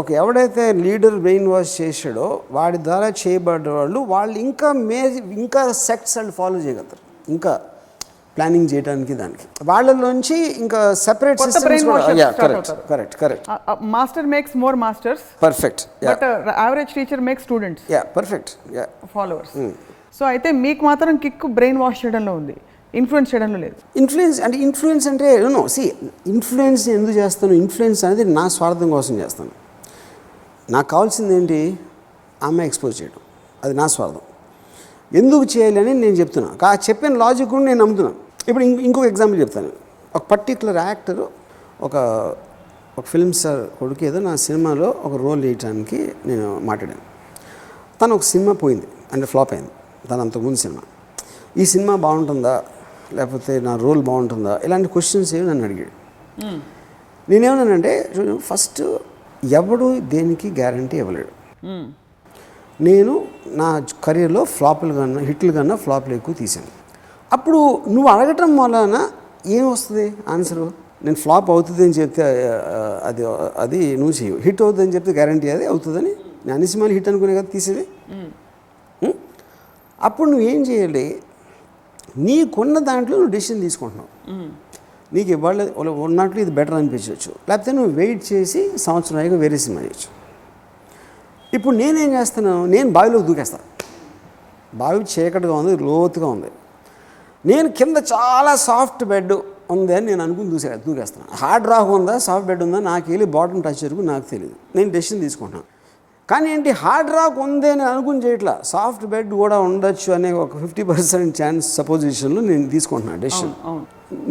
ఒక 0.00 0.08
ఎవడైతే 0.22 0.64
లీడర్ 0.84 1.16
బ్రెయిన్ 1.24 1.48
వాష్ 1.52 1.74
చేసాడో 1.80 2.26
వాడి 2.50 2.78
ద్వారా 2.88 3.08
చేయబడ్డ 3.22 3.68
వాళ్ళు 3.68 4.00
వాళ్ళు 4.14 4.36
ఇంకా 4.38 4.72
మే 4.72 5.00
ఇంకా 5.42 5.62
సెక్ట్స్ 5.72 6.16
వాళ్ళు 6.18 6.32
ఫాలో 6.32 6.58
చేయగలుగుతారు. 6.58 7.32
ఇంకా 7.32 7.52
ప్లానింగ్ 8.36 8.68
చేయడానికి 8.72 9.14
దానికి. 9.22 9.46
వాళ్ళలోంచి 9.70 10.36
ఇంకా 10.62 10.80
separate 11.06 11.40
correct. 12.42 12.70
Correct 12.90 13.16
correct 13.22 13.46
master 13.94 14.28
makes 14.34 14.54
more 14.64 14.76
masters 14.84 15.24
perfect 15.46 15.82
average 16.64 16.92
teacher 16.98 17.22
makes 17.28 17.44
students 17.48 17.84
yeah 17.94 18.02
perfect 18.18 18.52
yeah 18.78 18.86
followers 19.16 19.54
so 20.18 20.22
అయితే 20.32 20.48
మీకు 20.64 20.82
మాత్రం 20.90 21.12
కిక్ 21.24 21.44
బ్రెయిన్ 21.58 21.78
వాష్ 21.82 22.00
చేయడంలో 22.04 22.32
ఉంది. 22.40 22.56
ఇన్ఫ్లుయెన్స్ 23.00 23.30
చేయడంలో 23.32 23.58
లేదు. 23.64 23.76
ఇన్ఫ్లుయెన్స్ 24.00 24.38
అంటే 24.46 24.56
ఇన్ఫ్లుయెన్స్ 24.66 25.06
అంటే 25.10 25.28
నో 25.54 25.62
సి 25.74 25.84
ఇన్ఫ్లుయెన్స్ 26.32 26.82
ఎందుకు 26.96 27.14
చేస్తాను? 27.20 27.54
ఇన్ఫ్లుయెన్స్ 27.62 28.00
అనేది 28.08 28.24
నా 28.38 28.44
స్వార్థం 28.56 28.88
కోసం 28.96 29.14
చేస్తాను. 29.22 29.52
నాకు 30.74 30.88
కావాల్సింది 30.94 31.32
ఏంటి? 31.38 31.60
ఆమె 32.48 32.62
ఎక్స్పోజ్ 32.70 32.94
చేయడం 33.00 33.22
అది 33.64 33.74
నా 33.80 33.86
స్వార్థం. 33.94 34.24
ఎందుకు 35.20 35.44
చేయాలని 35.54 35.92
నేను 36.02 36.16
చెప్తున్నా. 36.20 36.50
కా 36.62 36.68
చెప్పిన 36.86 37.12
లాజిక్ 37.22 37.50
కూడా 37.54 37.64
నేను 37.64 37.80
నమ్ముతున్నాను 37.82 38.18
ఇప్పుడు 38.48 38.64
ఇంకో 38.64 38.82
ఇంకొక 38.88 39.06
ఎగ్జాంపుల్ 39.12 39.38
చెప్తాను. 39.40 39.70
ఒక 40.16 40.22
పర్టికులర్ 40.30 40.78
యాక్టర్ 40.88 41.22
ఒక 41.86 41.96
ఒక 42.98 43.04
ఫిల్మ్ 43.12 43.32
స్టార్ 43.38 43.60
కొడుకు 43.78 44.02
ఏదో 44.04 44.18
నా 44.28 44.32
సినిమాలో 44.46 44.88
ఒక 45.06 45.14
రోల్ 45.22 45.40
వేయటానికి 45.46 45.98
నేను 46.26 46.48
మాట్లాడాను. 46.68 47.04
తను 48.00 48.14
ఒక 48.18 48.24
సినిమా 48.32 48.52
పోయింది 48.62 48.88
అంటే 49.12 49.26
ఫ్లాప్ 49.26 49.52
అయింది. 49.54 49.72
తను 50.10 50.20
అంతకుముందు 50.20 50.58
సినిమా. 50.64 50.82
ఈ 51.62 51.64
సినిమా 51.72 51.94
బాగుంటుందా? 52.06 52.54
లేకపోతే 53.18 53.52
నా 53.68 53.72
రోల్ 53.76 54.02
బాగుంటుందా? 54.08 54.60
ఇలాంటి 54.64 54.88
క్వశ్చన్స్ 54.88 55.30
ఏమి 55.34 55.46
నన్ను 55.48 55.64
అడిగాడు. 55.64 55.94
నేనేమన్నానంటే 57.30 57.92
ఫస్ట్ 58.50 58.82
ఎవడు 59.60 59.88
దేనికి 60.14 60.48
గ్యారంటీ 60.60 60.96
ఇవ్వలేడు. 61.02 61.32
నేను 62.88 63.14
నా 63.60 63.68
కెరీర్లో 64.04 64.42
ఫ్లాపులు 64.56 64.92
కన్నా 64.98 65.20
హిట్లు 65.28 65.52
కన్నా 65.56 65.74
ఫ్లాప్లు 65.84 66.14
ఎక్కువ 66.18 66.34
తీశాను. 66.42 66.70
అప్పుడు 67.36 67.58
నువ్వు 67.94 68.08
అడగటం 68.12 68.50
వలన 68.60 68.96
ఏం 69.56 69.64
వస్తుంది? 69.72 70.06
ఆన్సరు 70.34 70.66
నేను 71.04 71.18
ఫ్లాప్ 71.22 71.48
అవుతుంది 71.54 71.82
అని 71.86 71.94
చెప్తే 71.98 72.22
అది 73.08 73.22
అది 73.64 73.80
నువ్వు 74.00 74.14
చేయవు 74.18 74.38
హిట్ 74.44 74.60
అవుతుంది 74.64 74.84
అని 74.86 74.94
చెప్తే 74.96 75.12
గ్యారంటీ 75.18 75.48
అది 75.54 75.64
అవుతుందని 75.72 76.12
నేను 76.44 76.54
అన్ని 76.56 76.68
సినిమాలు 76.72 76.94
హిట్ 76.96 77.08
అనుకునే 77.10 77.34
కదా 77.38 77.48
తీసేది? 77.54 77.84
అప్పుడు 79.98 80.28
నువ్వు 80.32 80.46
ఏం 80.52 80.60
చేయాలి? 80.68 81.06
నీకున్న 82.26 82.78
దాంట్లో 82.88 83.14
నువ్వు 83.20 83.32
డెసిషన్ 83.34 83.60
తీసుకుంటున్నావు. 83.66 84.10
నీకు 85.14 85.30
ఇవాళ 85.36 85.62
ఉన్నట్లు 86.06 86.40
ఇది 86.44 86.52
బెటర్ 86.58 86.76
అనిపించవచ్చు. 86.80 87.30
లేకపోతే 87.48 87.72
నువ్వు 87.78 87.92
వెయిట్ 88.00 88.22
చేసి 88.32 88.60
సంవత్సరం 88.86 89.18
అయ్యాక 89.22 89.38
వేరే 89.44 89.58
సినిమా 89.64 89.80
చేయొచ్చు. 89.86 90.08
ఇప్పుడు 91.56 91.74
నేనేం 91.82 92.10
చేస్తాను 92.18 92.52
నేను 92.74 92.88
బావిలోకి 92.96 93.26
దూకేస్తాను 93.30 93.66
బావి 94.80 95.00
చీకటిగా 95.12 95.54
ఉంది 95.60 95.72
లోతుగా 95.88 96.28
ఉంది. 96.34 96.50
నేను 97.44 97.68
కింద 97.78 97.96
చాలా 98.12 98.52
సాఫ్ట్ 98.68 99.02
బెడ్ 99.10 99.32
ఉంది 99.74 99.92
అని 99.96 100.06
నేను 100.10 100.22
అనుకుని 100.26 100.48
దూసే 100.52 100.68
దూకేస్తాను 100.86 101.26
హార్డ్ 101.40 101.66
రాక్ 101.72 101.90
ఉందా? 101.98 102.14
సాఫ్ట్ 102.28 102.46
బెడ్ 102.50 102.62
ఉందా? 102.66 102.78
నాకు 102.90 103.06
వెళ్ళి 103.12 103.26
బాటమ్ 103.36 103.62
టచ్ 103.66 103.82
వరకు 103.84 104.02
నాకు 104.12 104.24
తెలియదు. 104.32 104.56
నేను 104.76 104.88
డెసిషన్ 104.96 105.20
తీసుకుంటున్నాను. 105.24 105.66
కానీ 106.28 106.48
ఏంటి? 106.54 106.70
హార్డ్ 106.82 107.10
రాక్ 107.16 107.38
ఉంది 107.46 107.68
అని 107.74 107.84
అనుకుని 107.90 108.20
చేయట్లా. 108.24 108.54
సాఫ్ట్ 108.72 109.04
బెడ్ 109.12 109.30
కూడా 109.42 109.56
ఉండొచ్చు 109.68 110.10
అనే 110.16 110.30
ఒక 110.44 110.52
ఫిఫ్టీ 110.62 110.82
పర్సెంట్ 110.92 111.32
ఛాన్స్ 111.40 111.66
సపోజిషన్లో 111.78 112.42
నేను 112.50 112.66
తీసుకుంటున్నాను 112.74 113.20
డెసిషన్. 113.26 113.52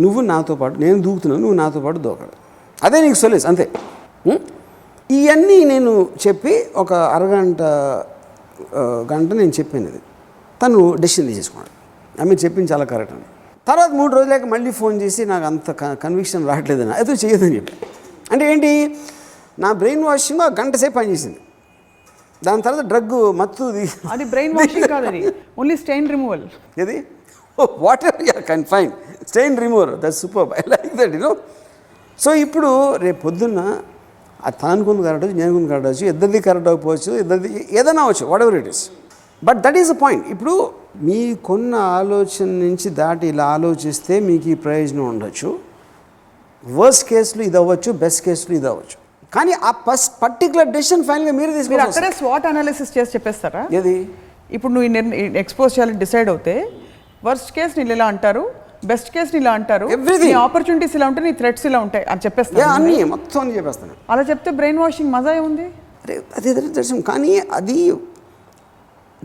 నువ్వు 0.04 0.22
నాతో 0.32 0.56
పాటు 0.62 0.76
నేను 0.86 0.98
దూకుతున్నాను 1.08 1.42
నువ్వు 1.46 1.58
నాతో 1.64 1.82
పాటు 1.86 2.02
దూకాలి 2.08 2.36
అదే 2.88 2.98
నీకు 3.06 3.20
సొల్యూస్ 3.24 3.48
అంతే? 3.52 3.68
ఇవన్నీ 5.18 5.58
నేను 5.74 5.92
చెప్పి 6.24 6.54
ఒక 6.82 6.94
అరగంట 7.16 7.62
గంట 9.12 9.30
నేను 9.42 9.54
చెప్పాను 9.60 9.88
ఇది 9.92 10.02
తను 10.62 10.80
డెసిషన్ 11.04 11.28
తీసేసుకున్నాడు. 11.30 11.72
ఆమె 12.22 12.34
చెప్పింది 12.44 12.70
చాలా 12.72 12.86
కరెక్ట్ 12.92 13.14
అని 13.16 13.28
తర్వాత 13.68 13.92
మూడు 14.00 14.12
రోజులకి 14.18 14.48
మళ్ళీ 14.54 14.72
ఫోన్ 14.82 14.96
చేసి 15.04 15.22
నాకు 15.32 15.46
అంత 15.52 15.72
కన్విక్షన్ 16.04 16.44
రావట్లేదని 16.50 16.94
అయితే 17.00 17.14
చేయదని 17.24 17.54
చెప్పి. 17.58 17.74
అంటే 18.34 18.44
ఏంటి? 18.52 18.72
నా 19.64 19.70
బ్రెయిన్ 19.82 20.04
వాషింగ్ 20.10 20.42
ఒక 20.48 20.54
గంట 20.60 20.76
సేపు 20.82 20.96
పనిచేసింది 21.00 21.42
దాని 22.42 22.62
తర్వాత 22.66 22.84
డ్రగ్ 22.92 23.16
మత్తు 23.40 23.66
అది 24.14 24.26
బ్రెయిన్ 24.34 24.54
వాషింగ్ 24.60 24.88
కాదు 24.94 25.08
ఓన్లీ 25.62 25.76
స్టెయిన్ 25.84 26.08
రిమూవల్ 26.16 26.46
ఏది? 26.84 26.98
Whatever 28.10 28.24
you 28.30 28.36
can 28.52 28.66
find 28.74 28.92
stain 29.32 29.58
remover 29.66 29.92
that 30.04 30.18
super 30.22 30.48
I 30.60 30.64
like 30.74 30.94
that 31.02 31.14
you know 31.18 31.32
so 32.20 32.32
ఇప్పుడు 32.46 32.70
రేపు 33.06 33.20
పొద్దున్న 33.28 33.62
అది 34.48 34.58
తను 34.62 34.72
అనుకుంది 34.76 35.02
కరెక్ట్ 35.08 35.26
నేను 35.40 35.48
అనుకుంది 35.50 35.70
కరెక్ట్ 35.72 35.90
అవచ్చు 35.92 36.06
ఇద్దరిది 36.14 36.40
కరెక్ట్ 36.48 36.70
అవ్వచ్చు 36.74 37.12
ఇద్దరిది 37.24 37.50
ఏదైనా 37.80 38.02
అవ్వచ్చు 38.06 38.26
whatever 38.46 38.58
it 38.62 38.70
is 38.74 38.84
but 39.48 39.60
that 39.66 39.78
is 39.82 39.90
the 39.94 39.96
point 40.04 40.26
ఇప్పుడు 40.34 40.54
మీకున్న 41.10 41.74
ఆలోచన 42.00 42.48
నుంచి 42.64 42.88
దాటి 43.02 43.26
ఇలా 43.34 43.46
ఆలోచిస్తే 43.58 44.14
మీకు 44.30 44.48
ఈ 44.54 44.56
ప్రయోజనం 44.66 45.06
ఉండొచ్చు. 45.12 45.50
వర్స్ట్ 46.64 47.06
కేసులు 47.12 47.42
ఇది 47.50 47.58
అవ్వచ్చు 47.62 47.92
బెస్ట్ 48.04 48.22
కేసులు 48.26 48.54
ఇది 48.60 48.68
అవ్వచ్చు. 48.72 48.98
కానీ 49.36 49.54
ఆ 49.68 49.72
ఫస్ట్ 49.86 50.14
పర్టికులర్ 50.24 50.70
డెసిషన్ 50.78 51.04
ఫైనల్గా 51.10 51.34
మీరు 51.40 51.82
అక్కడే 51.88 52.12
స్వాట్ 52.20 52.46
అనాలిసిస్ 52.52 52.92
చేసి 52.98 53.12
చెప్పేస్తారా? 53.16 53.64
ఏది? 53.80 53.96
ఇప్పుడు 54.56 54.72
నువ్వు 54.76 55.38
ఎక్స్పోజ్ 55.44 55.72
చేయాలని 55.76 56.00
డిసైడ్ 56.04 56.30
అవుతే 56.34 56.56
వర్స్ట్ 57.28 57.52
కేస్ 57.58 57.74
నీళ్ళు 57.78 57.94
ఇలా 57.98 58.08
అంటారు? 58.14 58.44
బెస్ట్ 58.86 59.12
కేస్ 59.12 59.36
ఇలా 59.36 59.52
అంటారు. 59.52 59.86
నీ 59.86 60.32
ఆపర్చునిటీస్ 60.32 60.96
ఇలా 60.96 61.08
ఉంటాయి 61.08 61.26
నీ 61.26 61.32
థ్రెట్స్ 61.32 61.66
ఇలా 61.66 61.80
ఉంటాయి 61.80 62.06
అని 62.06 62.16
ఏ 62.16 62.20
చెప్పేస్తా 62.26 62.66
అన్నీ 62.66 63.04
మొత్తం 63.04 63.52
చెప్పేస్తాను. 63.52 63.92
అలా 64.10 64.22
చెప్తే 64.22 64.52
బ్రెయిన్ 64.52 64.78
వాషింగ్ 64.78 65.12
మజా 65.12 65.34
ఏముంది 65.34 65.62
అరే 65.62 66.22
అదే 66.38 66.54
దర్శనం. 66.54 67.02
కానీ 67.02 67.42
అది 67.52 67.94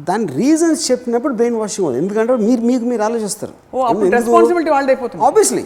దాని 0.00 0.26
రీజన్స్ 0.26 0.90
చెప్పినప్పుడు 0.90 1.34
బ్రెయిన్ 1.34 1.56
వాషింగ్ 1.56 1.88
అవుతుంది 1.88 2.06
ఎందుకంటే 2.06 2.44
మీరు 2.44 2.60
మీకు 2.60 2.84
మీరు 2.84 3.02
ఆలోచిస్తారు. 3.02 3.52
రెస్పాన్సిబిలిటీ 4.10 4.70
వాళ్ళది 4.70 4.92
అయిపోతుంది. 4.92 5.24
ఆబ్వియస్లీ 5.24 5.64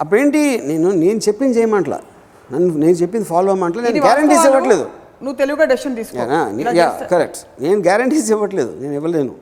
అప్పుడేంటి? 0.00 0.60
నేను 0.64 0.90
నేను 0.90 1.18
చెప్పింది 1.18 1.58
చేయమంటలా. 1.58 2.00
నన్ను 2.52 2.74
నేను 2.74 2.92
చెప్పింది 2.92 3.26
ఫాలో 3.26 3.50
అవ్వమంటలా. 3.50 3.82
నేను 3.82 4.04
గ్యారంటీస్ 4.04 4.46
ఇవ్వట్లేదు. 4.46 4.82
నువ్వు 5.22 5.34
తెలుగుగా 5.34 5.64
డెసిషన్ 5.64 5.96
తీసుకో. 5.96 6.18
ఇలా 6.60 6.72
యా 6.72 6.88
చేస్తే- 6.88 7.08
కరెక్ట్ 7.08 7.62
నేను 7.62 7.80
గ్యారంటీస్ 7.80 8.30
ఇవ్వట్లేదు. 8.30 8.80
నేను 8.80 8.92
ఇవ్వలేను. 8.92 9.34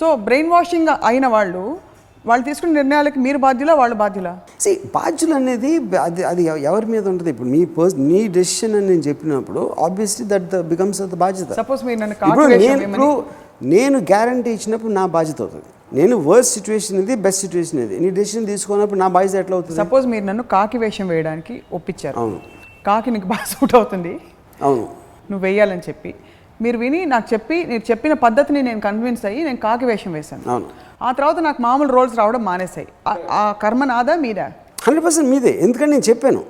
సో 0.00 0.16
బ్రెయిన్ 0.16 0.50
వాషింగ్ 0.50 0.88
అయిన 1.04 1.26
వాళ్ళు 1.26 1.78
వాళ్ళు 2.26 2.44
తీసుకున్న 2.44 2.74
నిర్ణయాలకి 2.74 3.18
మీరు 3.18 3.38
బాధ్యులా 3.38 3.74
వాళ్ళు 3.74 3.96
బాధ్యులా? 3.96 4.40
సి 4.60 4.80
బాధ్యులు 4.94 5.34
అనేది 5.34 5.80
అది 5.96 6.24
అది 6.24 6.44
ఎవ- 6.44 6.56
ఎవరి 6.56 6.86
మీద 6.86 7.08
ఉంటుంది. 7.08 7.30
ఇప్పుడు 7.30 7.48
మీ 7.48 7.64
పర్స్ 7.64 7.96
మీ 7.96 8.28
డెసిషన్ 8.28 8.74
అని 8.74 8.86
నేను 8.86 9.00
చెప్పినప్పుడు 9.00 9.74
obviously 9.80 10.26
that 10.28 10.42
the 10.42 10.60
becomes 10.60 11.02
the 11.02 11.14
బాధ్యత. 11.14 11.52
సపోజ్ 11.52 11.84
మీరు 11.84 11.98
నన్ను 11.98 12.28
ఇప్పుడు 12.28 12.46
నేను 12.46 12.82
ఇప్పుడు 12.82 13.24
నేను 13.62 13.98
గ్యారంటీ 13.98 14.50
ఇచ్చినప్పుడు 14.50 14.92
నా 14.92 15.06
బాధ్యత 15.06 15.40
అవుతుంది. 15.40 15.64
నేను 15.92 16.16
వర్స్ట్ 16.16 16.54
సిచ్యువేషన్ 16.54 16.98
ఇది 16.98 17.14
బెస్ట్ 17.14 17.40
సిచ్యువేషన్ 17.40 17.80
ఇది. 17.80 18.00
నీ 18.00 18.10
డెసిషన్ 18.10 18.46
తీసుకున్నప్పుడు 18.46 18.98
నా 18.98 19.08
బాధ్యత 19.08 19.34
ఎట్లా 19.34 19.56
అవుతుంది? 19.56 19.80
సపోజ్ 19.80 20.06
మీరు 20.06 20.24
నన్ను 20.24 20.42
కాకి 20.42 20.78
వేషం 20.78 21.08
వేయడానికి 21.08 21.62
ఒప్పించారు. 21.72 22.18
అవును. 22.18 22.40
కాకి 22.86 23.10
నీకు 23.10 23.26
బాగా 23.26 23.44
సూట్ 23.44 23.74
అవుతుంది. 23.74 24.20
అవును. 24.62 24.82
నువ్వు 25.30 25.38
వేయాలని 25.38 25.80
చెప్పి. 25.80 26.14
మీరు 26.62 26.78
విని 26.78 27.06
నాకు 27.06 27.28
చెప్పి 27.32 27.64
మీరు 27.64 27.90
చెప్పిన 27.90 28.12
పద్ధతిని 28.12 28.62
నేను 28.62 28.80
కన్విన్స్ 28.80 29.24
అయ్యి 29.24 29.44
నేను 29.44 29.56
కాకి 29.56 29.84
వేషం 29.84 30.12
వేశాను. 30.12 30.50
అవును. 30.50 30.66
ఆ 31.02 31.12
తర్వాత 31.12 31.38
నాకు 31.38 31.62
మామూలు 31.62 31.92
రోల్స్ 31.92 32.18
రావడం 32.18 32.44
మానేశాయి. 32.44 32.88
ఆ- 33.08 33.54
కర్మ 33.62 33.84
నాదా 33.84 34.16
మీదా? 34.16 34.44
హండ్రెడ్ 34.82 35.04
పర్సెంట్ 35.04 35.30
మీదే. 35.30 35.58
ఎందుకంటే 35.62 35.86
నేను 35.86 36.02
చెప్పాను? 36.10 36.44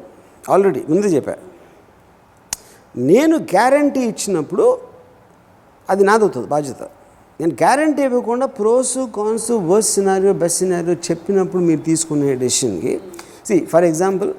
ఆల్రెడీ 0.51 0.85
ముందే 0.89 1.09
చెప్పా. 1.09 1.35
నేను 2.97 3.37
గ్యారంటీ 3.37 4.01
ఇచ్చినప్పుడు 4.01 4.79
అది 5.91 6.05
నాది 6.05 6.25
అవుతుంది 6.25 6.47
బాధ్యత. 6.47 6.83
నేను 7.41 7.53
గ్యారంటీ 7.53 8.03
ఇవ్వకుండా 8.03 8.47
pros 8.47 8.99
cons 9.17 9.51
worst 9.51 9.95
scenario 9.95 10.33
best 10.33 10.59
scenario 10.59 10.95
చెప్పినప్పుడు 10.95 11.63
మీరు 11.63 11.81
తీసుకునే 11.81 12.35
డెసిషన్కి 12.35 13.01
సి 13.47 13.65
ఫర్ 13.65 13.85
ఎగ్జాంపుల్ 13.85 14.35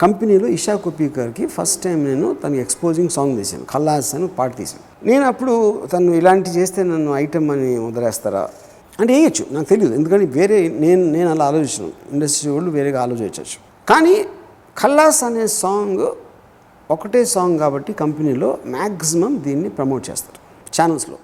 కంపెనీలో 0.00 0.46
ఇషా 0.48 0.74
కొప్పీకర్కి 0.76 1.46
ఫస్ట్ 1.46 1.82
టైం 1.84 2.04
నేను 2.04 2.34
తనకి 2.34 2.60
ఎక్స్పోజింగ్ 2.60 3.08
సాంగ్ 3.08 3.36
తీశాను 3.38 3.64
ఖల్లాస్ 3.64 4.14
అని 4.14 4.28
పాట 4.28 4.56
తీశాను. 4.56 4.82
నేను 5.08 5.24
అప్పుడు 5.24 5.54
తను 5.92 6.14
ఇలాంటి 6.14 6.50
చేస్తే 6.50 6.82
నన్ను 6.82 7.16
ఐటమ్ 7.16 7.50
అని 7.50 7.78
వదిలేస్తారా? 7.78 8.48
అంటే 9.00 9.10
వేయచ్చు 9.12 9.44
నాకు 9.50 9.68
తెలియదు 9.68 9.94
ఎందుకంటే 9.94 10.26
వేరే 10.38 10.68
నేను 10.68 11.04
నేను 11.04 11.30
అలా 11.30 11.46
ఆలోచించను. 11.46 11.92
ఇండస్ట్రీ 12.12 12.50
వాళ్ళు 12.50 12.70
వేరేగా 12.70 13.02
ఆలోచించవచ్చు. 13.02 13.58
కానీ 13.88 14.14
ఖల్లాస్ 14.80 15.24
అనే 15.24 15.46
సాంగ్ 15.46 16.04
ఒకటే 16.90 17.24
సాంగ్ 17.24 17.58
కాబట్టి 17.58 17.92
కంపెనీలో 17.92 18.58
మ్యాక్సిమం 18.66 19.42
దీన్ని 19.46 19.68
ప్రమోట్ 19.68 20.10
చేస్తారు 20.10 20.40
ఛానల్స్లో. 20.76 21.18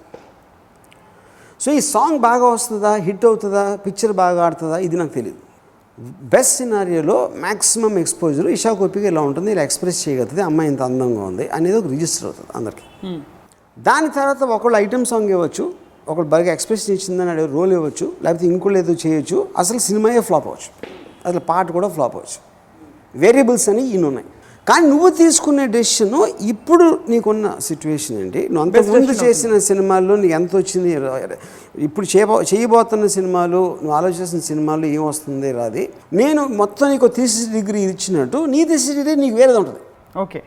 సో 1.59 1.71
ఈ 1.71 1.81
సాంగ్ 1.93 2.19
బాగా 2.19 2.45
వస్తుందా 2.45 2.95
హిట్ 2.95 3.25
అవుతుందా 3.25 3.75
పిక్చర్ 3.75 4.13
బాగా 4.13 4.45
ఆడుతుందా 4.45 4.77
ఇది 4.77 4.95
నాకు 4.95 5.13
తెలియదు 5.13 5.41
బెస్ట్ 6.33 6.53
సినారియోలో 6.57 7.15
మ్యాక్సిమం 7.45 7.93
ఎక్స్పోజర్ 8.01 8.47
ఇషా 8.55 8.71
కోపిక 8.79 9.03
ఇలా 9.11 9.21
ఉంటుంది 9.29 9.49
ఇలా 9.53 9.63
ఎక్స్ప్రెస్ 9.67 9.99
చేయగలుగుతుంది 10.03 10.43
అమ్మాయి 10.49 10.69
ఇంత 10.71 10.81
అందంగా 10.89 11.23
ఉంది 11.31 11.45
అనేది 11.57 11.75
ఒక 11.81 11.87
రిజిస్టర్ 11.95 12.25
అవుతుంది 12.27 12.49
అందరికీ. 12.59 12.85
దాని 13.77 14.09
తర్వాత 14.17 14.43
ఒకళ్ళు 14.55 14.77
ఐటమ్ 14.77 15.05
సాంగ్ 15.11 15.29
ఇవ్వచ్చు 15.35 15.65
ఒకళ్ళు 16.11 16.29
బాగా 16.29 16.51
ఎక్స్ప్రెషన్ 16.57 16.91
ఇచ్చిందని 16.95 17.31
అడిగే 17.33 17.47
రోల్ 17.57 17.73
ఇవ్వచ్చు 17.77 18.05
లేకపోతే 18.23 18.45
ఇంకోళ్ళు 18.51 18.79
ఏదో 18.83 18.93
చేయొచ్చు 19.03 19.37
అసలు 19.57 19.79
సినిమాయే 19.87 20.21
ఫ్లాప్ 20.29 20.47
అవ్వచ్చు. 20.47 20.69
అసలు 21.25 21.41
పాట 21.49 21.67
కూడా 21.77 21.89
ఫ్లాప్ 21.95 22.15
అవ్వచ్చు. 22.15 22.39
వేరియబుల్స్ 23.15 23.67
అని 23.69 23.83
ఇన్ని 23.95 24.07
ఉన్నాయి. 24.11 24.27
కానీ 24.67 24.85
నువ్వు 24.91 25.07
తీసుకునే 25.19 25.63
డెసిషన్ 25.75 26.11
ఇప్పుడు 26.51 26.85
నీకున్న 27.11 27.47
సిచ్యువేషన్ 27.67 28.17
ఏంటి? 28.23 28.41
నువ్వు 28.51 28.63
అంతకుముందు 28.65 29.13
చేసిన 29.23 29.57
సినిమాల్లో 29.67 30.15
నీకు 30.21 30.33
ఎంత 30.39 30.51
వచ్చింది? 30.61 30.91
ఇప్పుడు 31.87 32.05
చేయబో 32.13 32.35
చేయబోతున్న 32.51 33.05
సినిమాలు 33.15 33.61
నువ్వు 33.81 33.95
ఆలోచిస్తున్న 33.99 34.43
సినిమాలు 34.51 34.85
ఏం 34.95 35.03
వస్తుంది 35.09 35.49
రాది. 35.59 35.83
నేను 36.21 36.43
మొత్తం 36.61 36.85
నీకు 36.93 37.09
థీసిస్ 37.17 37.49
డిగ్రీ 37.57 37.81
ఇచ్చినట్టు 37.95 38.39
నీ 38.53 38.61
థీసిస్ 38.71 38.95
డిగ్రీ 38.99 39.15
నీకు 39.25 39.35
వేరేది 39.41 39.59
ఉంటుంది. 39.63 39.81
ఓకే. 40.25 40.41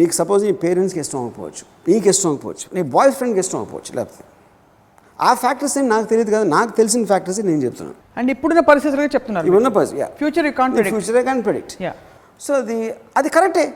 నీకు 0.00 0.14
సపోజ్ 0.20 0.42
నీ 0.48 0.52
పేరెంట్స్కి 0.64 1.00
ఇష్టం 1.04 1.18
అవ్వకపోవచ్చు 1.22 1.64
నీకు 1.92 2.06
ఇష్టం 2.12 2.28
అవ్వకపోవచ్చు 2.30 2.66
నీ 2.76 2.82
బాయ్ 2.96 3.10
ఫ్రెండ్కి 3.18 3.40
ఇష్టం 3.44 3.58
అవ్వకపోవచ్చు 3.60 3.92
లేకపోతే. 3.98 4.24
ఆ 5.18 5.30
ఫ్యాక్టర్స్ 5.42 5.74
ఏం 5.80 5.86
నాకు 5.94 6.06
తెలియదు 6.12 6.30
కదా 6.34 6.44
నాకు 6.58 6.72
తెలిసిన 6.76 7.02
ఫ్యాక్టర్స్ 7.12 7.40
నేను 7.48 7.62
చెప్తున్నాను. 7.66 7.96
అండ్ 8.18 8.30
ఇప్పుడున్న 8.34 8.62
పరిస్థితులుగా 8.70 9.10
చెప్తున్నారు 9.16 9.46
ఇవన్న 9.50 9.70
purse 9.78 9.92
yeah 10.02 10.08
future 10.20 10.46
future 10.92 11.24
can 11.28 11.42
predict 11.48 11.74
yeah 11.86 11.92
so 12.40 12.54
అది 12.54 12.94
అది 13.16 13.28
కరెక్టే. 13.28 13.74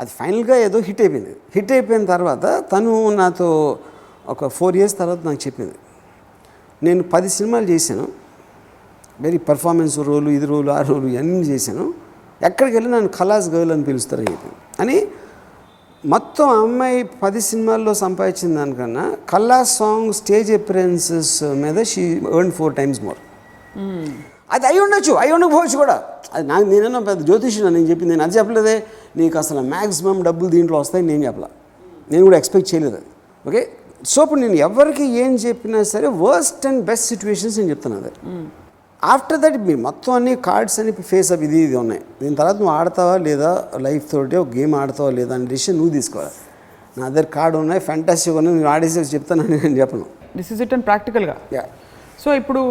అది 0.00 0.10
ఫైనల్గా 0.10 0.56
ఏదో 0.56 0.78
హిట్ 0.78 1.00
అయిపోయింది. 1.00 1.36
హిట్ 1.54 1.72
అయిపోయిన 1.72 2.04
తర్వాత 2.04 2.64
తను 2.72 3.10
నాతో 3.10 3.78
ఒక 4.28 4.46
ఫోర్ 4.46 4.76
ఇయర్స్ 4.76 4.98
తర్వాత 4.98 5.20
నాకు 5.24 5.40
చెప్పింది. 5.46 5.74
నేను 6.82 7.02
పది 7.02 7.28
సినిమాలు 7.28 7.64
చేశాను. 7.64 8.08
వెరీ 9.20 9.38
పర్ఫార్మెన్స్ 9.38 9.98
రోలు 9.98 10.30
ఇది 10.30 10.46
రోలు 10.46 10.70
ఆ 10.70 10.80
రోలు 10.80 11.06
ఇవన్నీ 11.06 11.40
చేశాను. 11.40 11.94
ఎక్కడికి 12.42 12.76
వెళ్ళి 12.76 12.90
నన్ను 12.90 13.08
కళాస్ 13.08 13.48
గర్ల్ 13.48 13.72
అని 13.72 13.84
పిలుస్తారని 13.84 14.30
చెప్పింది 14.32 14.56
అని 14.80 15.06
మొత్తం 16.04 16.48
అమ్మాయి 16.48 16.98
పది 17.22 17.40
సినిమాల్లో 17.40 17.94
సంపాదించిన 17.94 18.56
దానికన్నా 18.56 19.16
కల్లాస్ 19.28 19.76
సాంగ్ 19.78 20.12
స్టేజ్ 20.12 20.50
అపిరెన్సెస్ 20.52 21.42
మీద 21.42 21.84
she 21.84 22.02
earn 22.38 22.52
four 22.52 22.74
times 22.74 23.00
more. 23.02 23.20
అది 24.54 24.64
అయి 24.70 24.80
ఉండొచ్చు 24.84 25.12
అయి 25.22 25.32
ఉండకపోవచ్చు 25.36 25.76
కూడా. 25.82 25.96
అది 26.34 26.44
నాకు 26.50 26.66
నేనన్నా 26.72 27.00
పెద్ద 27.08 27.20
జ్యోతిష్యుడు 27.28 27.70
నేను 27.76 27.88
చెప్పింది 27.92 28.12
నేను 28.14 28.24
అది 28.26 28.34
చెప్పలేదే. 28.38 28.76
నీకు 29.20 29.36
అసలు 29.42 29.60
మ్యాక్సిమం 29.74 30.18
డబ్బులు 30.28 30.48
దీంట్లో 30.54 30.76
వస్తాయని 30.82 31.08
నేను 31.12 31.24
చెప్పలా. 31.28 31.48
నేను 32.12 32.22
కూడా 32.28 32.36
ఎక్స్పెక్ట్ 32.40 32.68
చేయలేదు 32.72 32.96
అది. 33.00 33.08
ఓకే 33.48 33.62
సో 34.12 34.18
ఇప్పుడు 34.24 34.40
నేను 34.44 34.56
ఎవరికి 34.66 35.04
ఏం 35.22 35.32
చెప్పినా 35.46 35.78
సరే 35.94 36.08
వర్స్ట్ 36.24 36.64
అండ్ 36.70 36.80
బెస్ట్ 36.88 37.06
సిచ్యువేషన్స్ 37.12 37.56
నేను 37.58 37.70
చెప్తాను 37.72 37.96
అది. 38.00 38.12
ఆఫ్టర్ 39.02 39.38
దట్ 39.42 39.56
మీ 39.68 39.74
మొత్తం 39.86 40.12
అన్ని 40.18 40.32
కార్డ్స్ 40.48 40.76
అని 40.80 40.92
ఫేస్ 41.10 41.30
అప్ 41.34 41.42
ఇది 41.46 41.58
ఇది 41.66 41.76
ఉన్నాయి. 41.82 42.02
దీని 42.20 42.36
తర్వాత 42.40 42.56
నువ్వు 42.60 42.72
ఆడతావా 42.78 43.16
లేదా 43.28 43.50
లైఫ్ 43.86 44.04
తోటి 44.12 44.36
ఒక 44.42 44.50
గేమ్ 44.58 44.74
ఆడతావా 44.82 45.10
లేదా 45.18 45.32
అనే 45.38 45.46
డిసిషన్ 45.54 45.76
నువ్వు 45.80 45.92
తీసుకోవాలి. 45.96 46.32
నా 47.00 47.04
దగ్గర 47.08 47.28
కార్డు 47.38 47.56
ఉన్నాయి 47.64 47.80
ఫ్యాంటాసిక్ 47.88 48.36
ఉన్నాయి 48.40 48.56
నువ్వు 48.58 48.70
ఆడేసి 48.74 49.08
చెప్తానని 49.16 49.56
నేను 49.64 49.76
చెప్పను. 49.80 50.06
దిస్ 50.38 50.52
ఇస్ 50.54 50.62
ఇట్ 50.66 50.72
అండ్ 50.76 50.84
ప్రాక్టికల్గా 50.90 51.36
యా 51.56 51.64
సో 52.22 52.28
ఇప్పుడు 52.40 52.62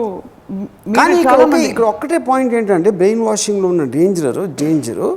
కానీ 0.97 1.13
ఇక్కడ 1.19 1.85
ఒక్కటే 1.93 2.17
పాయింట్ 2.29 2.53
ఏంటంటే 2.59 2.89
బ్రెయిన్ 3.01 3.23
వాషింగ్లో 3.27 3.67
ఉన్న 3.73 3.83
డేంజరు 3.95 4.43
డేంజరు 4.61 5.09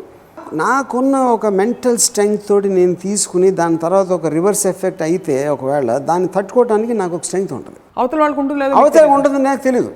నాకున్న 0.61 1.17
ఒక 1.37 1.47
మెంటల్ 1.61 1.97
స్ట్రెంగ్త్ 2.05 2.45
తోటి 2.51 2.69
నేను 2.77 2.95
తీసుకుని 3.05 3.49
దాని 3.61 3.79
తర్వాత 3.85 4.09
ఒక 4.19 4.27
రివర్స్ 4.37 4.63
ఎఫెక్ట్ 4.71 5.03
అయితే 5.07 5.35
ఒకవేళ 5.55 5.97
దాన్ని 6.11 6.29
తట్టుకోవడానికి 6.37 6.95
నాకు 7.01 7.15
ఒక 7.19 7.25
స్ట్రెంగ్త్ 7.29 7.53
ఉంటుంది. 7.57 7.79
అవతల 8.01 8.21
వాళ్ళకు 8.25 8.41
ఉంటుంది 8.43 8.65
అవతల 8.83 9.05
ఉంటుందని 9.17 9.47
నాకు 9.51 9.63
తెలియదు 9.67 9.91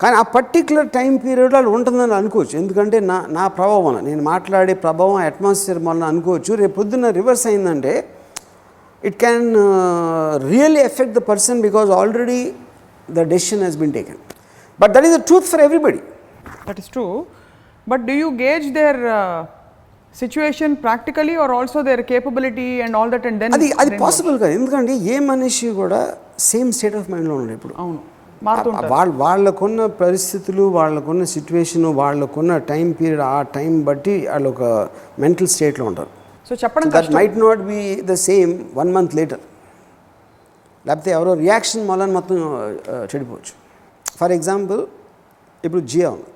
కానీ 0.00 0.14
ఆ 0.22 0.24
పర్టికులర్ 0.36 0.88
టైం 0.96 1.12
పీరియడ్లో 1.24 1.70
ఉంటుందని 1.76 2.14
అనుకోవచ్చు. 2.20 2.54
ఎందుకంటే 2.62 2.96
నా 3.10 3.16
నా 3.38 3.44
ప్రభావం 3.58 3.96
నేను 4.08 4.22
మాట్లాడే 4.32 4.74
ప్రభావం 4.84 5.16
అట్మాస్ఫియర్ 5.30 5.80
వలన 5.88 6.04
అనుకోవచ్చు. 6.12 6.52
రేపు 6.62 6.74
పొద్దున్న 6.80 7.10
రివర్స్ 7.18 7.46
అయిందంటే 7.50 7.94
it 9.02 9.18
can 9.24 9.48
really 10.52 10.82
affect 10.90 11.16
the 11.18 11.22
person 11.30 11.60
because 11.66 11.90
already 12.00 12.40
the 13.18 13.26
decision 13.34 13.62
he's 13.66 13.78
been 13.82 13.94
taken 13.98 14.20
but 14.80 14.92
that 14.96 15.06
is 15.08 15.14
the 15.18 15.20
truth 15.30 15.48
for 15.52 15.62
everybody 15.66 16.00
that 16.68 16.80
is 16.84 16.90
true 16.96 17.06
but 17.86 18.04
do 18.10 18.16
you 18.22 18.30
gauge 18.46 18.66
their 18.80 19.00
situation 20.14 20.74
practically 20.84 21.34
or 21.44 21.52
also 21.60 21.78
their 21.88 22.02
capability 22.10 22.68
and 22.84 22.94
all 22.98 23.10
that 23.14 23.26
and 23.30 23.40
then 23.42 23.54
అది 23.56 23.68
అది 23.82 23.90
possible 24.04 24.36
కాదు. 24.42 24.52
ఎందుకంటే 24.58 24.92
ఏ 25.14 25.16
మనిషి 25.30 25.66
కూడా 25.80 26.02
same 26.50 26.70
state 26.76 26.96
of 27.00 27.08
మైండ్లో 27.14 27.34
ఉన్నాడు 27.38 27.56
ఇప్పుడు. 27.58 27.74
అవును. 27.82 27.98
వాళ్ళ 28.92 29.12
వాళ్ళకున్న 29.24 29.80
పరిస్థితులు 30.00 30.64
వాళ్ళకున్న 30.78 31.22
సిచ్యువేషను 31.34 31.90
వాళ్ళకున్న 32.00 32.52
టైం 32.70 32.86
పీరియడ్ 32.98 33.22
ఆ 33.34 33.36
టైం 33.56 33.72
బట్టి 33.88 34.14
వాళ్ళు 34.32 34.48
ఒక 34.54 34.62
మెంటల్ 35.24 35.48
స్టేట్లో 35.54 35.84
ఉంటారు. 35.90 36.10
సో 36.48 36.54
చెప్పడం 36.62 36.90
that 36.96 37.10
might 37.18 37.36
not 37.44 37.62
be 37.70 37.80
the 38.10 38.16
same 38.28 38.52
one 38.80 38.90
month 38.96 39.14
later 39.20 39.42
లేకపోతే 40.86 41.10
ఎవరో 41.16 41.32
రియాక్షన్ 41.44 41.84
వలన 41.90 42.10
మొత్తం 42.18 42.36
చెడిపోవచ్చు. 43.12 43.54
ఫర్ 44.18 44.32
ఎగ్జాంపుల్ 44.38 44.80
ఇప్పుడు 45.64 45.82
జియా 45.92 46.08
ఉంది. 46.16 46.30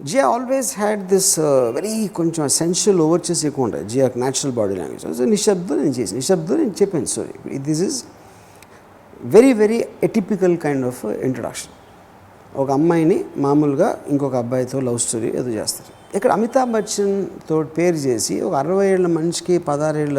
Jiah 0.00 0.24
always 0.34 0.70
had 0.82 1.02
this 1.12 1.32
very 1.76 1.94
కొంచెం 2.18 2.44
సెన్షియల్ 2.60 3.00
ఓవర్చెస్ 3.06 3.42
ఎక్కువ 3.48 3.66
ఉంటాయి. 3.68 3.84
జియాకి 3.92 4.18
న్యాచురల్ 4.24 4.54
బాడీ 4.58 4.74
లాంగ్వేజ్ 4.80 5.04
సో 5.20 5.26
నిశ్శబ్దం 5.34 5.76
నేను 5.82 5.94
చేసి 5.98 6.12
నిశ్శబ్దం 6.20 6.56
నేను 6.62 6.74
చెప్పాను 6.80 7.10
sorry 7.16 7.58
this 7.68 7.82
is 7.88 7.98
very 9.36 9.52
very 9.62 9.80
atypical 10.08 10.54
kind 10.64 10.86
of 10.90 11.02
introduction 11.28 11.74
ఒక 12.62 12.68
అమ్మాయిని 12.78 13.18
మామూలుగా 13.44 13.86
ఇంకొక 14.12 14.34
అబ్బాయితో 14.42 14.80
లవ్ 14.88 14.98
స్టోరీ 15.04 15.28
ఏదో 15.38 15.50
చేస్తారు. 15.58 15.90
ఇక్కడ 16.16 16.30
అమితాబ్ 16.38 16.72
బచ్చన్ 16.74 17.14
తోటి 17.48 17.70
పేరు 17.78 17.98
చేసి 18.06 18.34
ఒక 18.46 18.54
అరవై 18.62 18.84
ఏళ్ళ 18.94 19.06
మనిషికి 19.16 19.54
పదహారేళ్ళ 19.68 20.18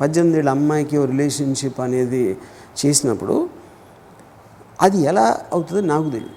పద్దెనిమిది 0.00 0.38
ఏళ్ళ 0.40 0.50
అమ్మాయికి 0.58 0.96
ఒక 1.00 1.06
రిలేషన్షిప్ 1.14 1.80
అనేది 1.86 2.24
చేసినప్పుడు 2.86 3.48
అది 4.82 5.00
ఎలా 5.00 5.40
అవుతుందో 5.52 5.80
నాకు 5.80 6.04
తెలియదు 6.04 6.30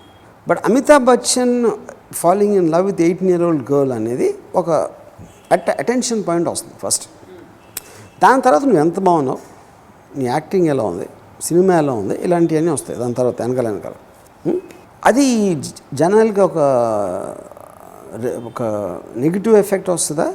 but 0.47 0.59
Amitabh 0.65 1.05
Bachchan 1.05 1.71
following 2.13 2.55
in 2.55 2.71
love 2.71 2.85
with 2.85 3.01
eighteen 3.01 3.29
year 3.29 3.43
old 3.43 3.71
girl 3.71 3.91
అనేది 3.91 4.35
ఒక 4.55 4.69
అట్ 5.51 5.69
అటెన్షన్ 5.69 6.23
పాయింట్ 6.27 6.49
వస్తుంది 6.49 6.73
ఫస్ట్ 6.79 7.09
దాని 8.23 8.41
తర్వాత 8.41 8.61
నువ్వు 8.63 8.79
ఎంత 8.79 8.99
బాగున్నావు? 8.99 9.37
నీ 10.17 10.25
యాక్టింగ్ 10.25 10.67
ఎలా 10.67 10.83
ఉంది? 10.83 11.09
సినిమా 11.41 11.77
ఎలా 11.77 11.93
ఉంది? 11.93 12.15
ఇలాంటివన్నీ 12.15 12.71
వస్తాయి 12.71 12.99
దాని 12.99 13.13
తర్వాత 13.13 13.41
వెనకాల 13.41 13.69
వెనకాల. 13.69 13.93
అది 15.05 15.55
జ- 15.55 15.73
జనాలకి 15.93 16.41
ఒక 16.41 16.57
ఒక 18.45 18.63
నెగిటివ్ 19.15 19.55
ఎఫెక్ట్ 19.55 19.89
వస్తుందా? 19.89 20.33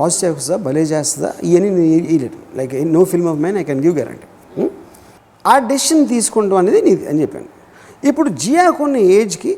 పాజిటివ్ 0.00 0.36
వస్తుందా? 0.36 0.58
భలే 0.58 0.82
చేస్తుందా? 0.82 1.32
ఇవన్నీ 1.42 1.70
నేను 1.70 2.56
like 2.56 2.92
no 2.92 3.04
film 3.04 3.28
of 3.28 3.38
mine 3.38 3.56
I 3.56 3.64
can 3.64 3.80
give 3.80 3.94
guarantee 3.94 4.26
ఆ 5.52 5.54
డెసిషన్ 5.70 6.02
తీసుకుంటాం 6.14 6.58
అనేది 6.62 6.80
నీది 6.88 7.04
అని 7.10 7.18
చెప్పాను. 7.24 7.48
ఇప్పుడు 8.10 8.28
జియాకు 8.42 8.80
ఉన్న 8.86 8.96
ఏజ్కి 9.18 9.52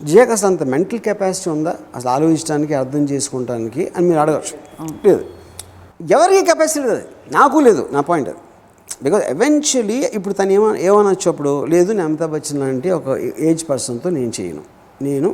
జియాకి 0.00 0.32
అసలు 0.36 0.48
అంత 0.52 0.62
మెంటల్ 0.72 1.00
కెపాసిటీ 1.06 1.48
ఉందా? 1.54 1.72
అసలు 1.96 2.10
ఆలోచించడానికి 2.16 2.74
అర్థం 2.82 3.02
చేసుకుంటానికి 3.12 3.82
అని 3.94 4.04
మీరు 4.10 4.20
అడగచ్చు 4.24 4.54
లేదు. 5.06 5.22
ఎవరికి 6.16 6.42
కెపాసిటీ 6.50 6.82
లేదు 6.90 7.04
నాకు 7.38 7.56
లేదు 7.66 7.82
నా 7.96 8.00
పాయింట్ 8.10 8.28
అది. 8.32 8.40
బికాజ్ 9.04 9.24
ఎవెన్చువలీ 9.34 9.98
ఇప్పుడు 10.16 10.34
తను 10.38 10.52
ఏమ 10.58 10.64
ఏమనొచ్చు 10.88 11.26
అప్పుడు 11.32 11.52
లేదు 11.72 11.90
నేను 11.96 12.06
అమితాబ్ 12.10 12.32
బచ్చన్ 12.34 12.60
లాంటి 12.62 12.88
ఒక 12.98 13.08
ఏజ్ 13.48 13.62
పర్సన్తో 13.70 14.08
నేను 14.18 14.32
చేయను. 14.38 14.62
నేను 15.08 15.30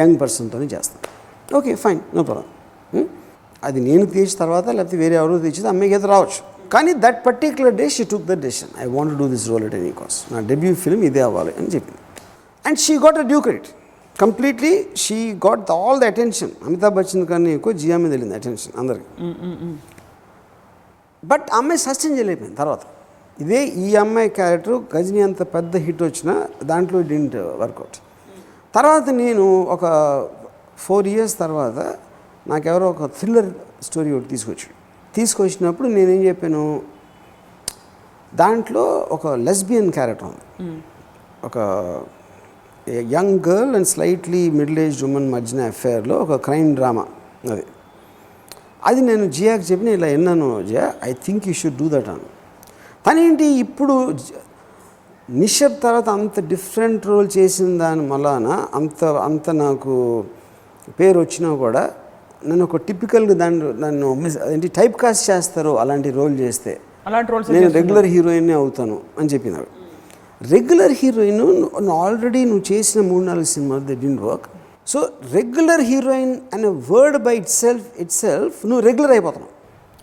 యంగ్ 0.00 0.16
పర్సన్తోనే 0.22 0.66
చేస్తాను. 0.74 1.02
ఓకే 1.58 1.72
ఫైన్ 1.84 2.00
నో 2.16 2.22
ప్రాబ్లం 2.28 2.46
అది 3.68 3.78
నేను 3.88 4.04
తీసిన 4.14 4.36
తర్వాత 4.42 4.66
లేకపోతే 4.78 4.96
వేరే 5.02 5.16
ఎవరో 5.20 5.36
తీసేది 5.44 5.68
అమ్మాయికి 5.72 5.94
అయితే 5.96 6.08
రావచ్చు. 6.14 6.40
కానీ 6.74 6.92
that 7.04 7.18
particular 7.26 7.74
day 7.80 7.86
she 7.96 8.04
took 8.12 8.26
the 8.30 8.34
decision 8.46 8.72
I 8.84 8.86
want 8.96 9.14
do 9.20 9.26
this 9.34 9.46
role 9.52 9.64
at 9.68 9.76
any 9.80 9.92
cost 10.00 10.20
నా 10.32 10.40
డెబ్యూ 10.50 10.72
ఫిల్మ్ 10.84 11.04
ఇదే 11.08 11.22
అవ్వాలి 11.28 11.52
అని 11.58 11.68
చెప్పింది. 11.74 12.00
And 12.64 12.78
she 12.86 12.94
got 13.04 13.18
a 13.22 13.24
due 13.30 13.38
credit 13.46 13.68
completely 14.22 14.72
she 15.04 15.18
got 15.46 15.62
the 15.70 15.74
all 15.84 15.98
the 16.02 16.06
attention 16.12 16.52
Amitabh 16.66 16.94
Bachchan 16.98 17.24
కన్నా 17.30 17.50
ఎక్కువ 17.58 17.72
జియా 17.82 17.96
మీద 18.02 18.10
వెళ్ళింది 18.14 18.36
attention 18.40 18.74
అందరికి. 18.82 19.08
బట్ 21.22 21.46
అమ్మాయి 21.58 21.80
సస్టైన్ 21.86 22.14
చేయలేకపోయింది 22.18 22.58
తర్వాత. 22.62 22.82
ఇదే 23.38 23.60
ఈ 23.84 23.88
అమ్మాయి 24.02 24.28
క్యారెక్టర్ 24.38 24.76
గజనీ 24.94 25.20
అంత 25.28 25.42
పెద్ద 25.54 25.76
హిట్ 25.86 26.02
వచ్చినా 26.08 26.34
దాంట్లో 26.70 27.00
డింట్ 27.10 27.36
వర్కౌట్ 27.62 27.98
తర్వాత 28.76 29.08
నేను 29.22 29.44
ఒక 29.74 29.84
ఫోర్ 30.84 31.06
ఇయర్స్ 31.12 31.36
తర్వాత 31.44 31.78
నాకెవరో 32.52 32.88
ఒక 32.94 33.06
థ్రిల్లర్ 33.18 33.48
స్టోరీ 33.86 34.10
ఒకటి 34.16 34.28
తీసుకొచ్చాడు. 34.34 34.74
తీసుకొచ్చినప్పుడు 35.18 35.88
నేనేం 35.96 36.20
చెప్పాను? 36.28 36.64
దాంట్లో 38.32 38.84
ఒక 39.16 39.26
లెస్బియన్ 39.48 39.90
క్యారెక్టర్ 39.96 40.28
ఉంది. 40.32 40.44
ఒక 41.48 41.58
young 43.16 43.38
girl 43.48 43.72
and 43.78 43.88
slightly 43.94 44.42
middle 44.58 44.80
age 44.86 45.00
women 45.08 45.28
మధ్యన 45.34 45.60
అఫేర్లో 45.72 46.16
ఒక 46.24 46.36
క్రైమ్ 46.46 46.70
డ్రామా 46.78 47.04
అది. 47.52 47.64
అది 48.88 49.00
నేను 49.00 49.24
జియాకి 49.36 49.64
చెప్పిన 49.70 49.88
ఇలా 49.98 50.08
విన్నాను 50.14 50.48
Jiah 50.68 50.84
I 51.08 51.12
think 51.26 51.44
you 51.48 51.54
should 51.60 51.78
do 51.82 51.86
that 51.94 52.08
అను 52.12 52.28
తనేంటి 53.06 53.46
ఇప్పుడు 53.64 53.94
నిషబ్ 55.28 55.76
తర్వాత 55.82 56.08
అంత 56.18 56.40
డిఫరెంట్ 56.52 57.06
రోల్ 57.10 57.28
చేసిన 57.38 57.70
దాని 57.78 58.04
వలన 58.12 58.48
అంత 58.74 59.04
అంత 59.28 59.50
నాకు 59.62 59.94
పేరు 60.98 61.18
వచ్చినా 61.18 61.50
కూడా 61.54 61.82
నన్ను 62.42 62.64
ఒక 62.64 62.76
టిపికల్గా 62.76 63.34
దాన్ని 63.34 63.72
నన్ను 63.80 64.14
మిస్ 64.14 64.38
ఏంటి 64.52 64.68
టైప్ 64.68 64.96
కాస్ట్ 64.96 65.30
చేస్తారు 65.30 65.78
అలాంటి 65.78 66.10
రోల్ 66.10 66.40
చేస్తే 66.40 66.78
అలాంటి 67.06 67.32
రోల్స్ 67.32 67.50
నేను 67.50 67.68
రెగ్యులర్ 67.68 68.06
హీరోయిన్నే 68.06 68.52
అవుతాను 68.52 69.02
అని 69.18 69.28
చెప్పిన 69.28 69.56
రెగ్యులర్ 70.52 70.92
హీరోయిన్ 70.92 71.40
ఆల్రెడీ 71.90 72.44
నువ్వు 72.44 72.64
చేసిన 72.72 73.00
మూడు 73.02 73.24
నాలుగు 73.24 73.44
సినిమాలు 73.44 73.80
they 73.80 73.94
didn't 73.94 74.20
work 74.20 74.46
so 74.86 74.98
regular 75.32 75.80
heroine 75.80 76.36
అనే 76.54 76.68
word 76.90 77.18
by 77.18 77.36
it 77.36 77.48
self 77.48 77.86
it 77.98 78.12
self 78.12 78.66
నువ్వు 78.66 78.84
రెగ్యులర్ 78.84 79.12
అయిపోతున్నావు. 79.12 79.52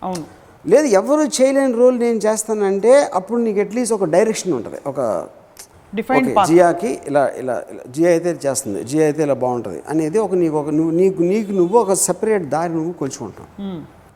అవును. 0.02 0.24
లేదు 0.64 0.86
ఎవరు 0.86 1.22
చేయలేని 1.40 1.72
రోల్ 1.72 1.98
నేను 1.98 2.18
చేస్తానంటే 2.18 3.10
అప్పుడు 3.14 3.40
నీకు 3.40 3.60
అట్లీస్ట్ 3.60 3.94
ఒక 3.94 4.04
డైరెక్షన్ 4.04 4.52
ఉంటుంది 4.52 4.78
ఒక 4.86 5.00
జియాకి 6.48 6.90
ఇలా 7.08 7.22
ఇలా 7.40 7.54
జియా 7.94 8.08
అయితే 8.14 8.30
చేస్తుంది 8.44 8.80
జియా 8.90 9.04
అయితే 9.08 9.20
ఇలా 9.26 9.36
బాగుంటుంది 9.44 9.80
అనేది 9.92 10.18
ఒక 10.24 10.34
నీకు 10.40 10.56
ఒక 10.62 10.70
నువ్వు 10.78 10.92
నీకు 11.00 11.20
నీకు 11.32 11.52
నువ్వు 11.58 11.76
ఒక 11.84 11.94
సెపరేట్ 12.06 12.46
దారి 12.54 12.72
నువ్వు 12.78 12.92
కొలుచుకుంటావు 13.00 13.48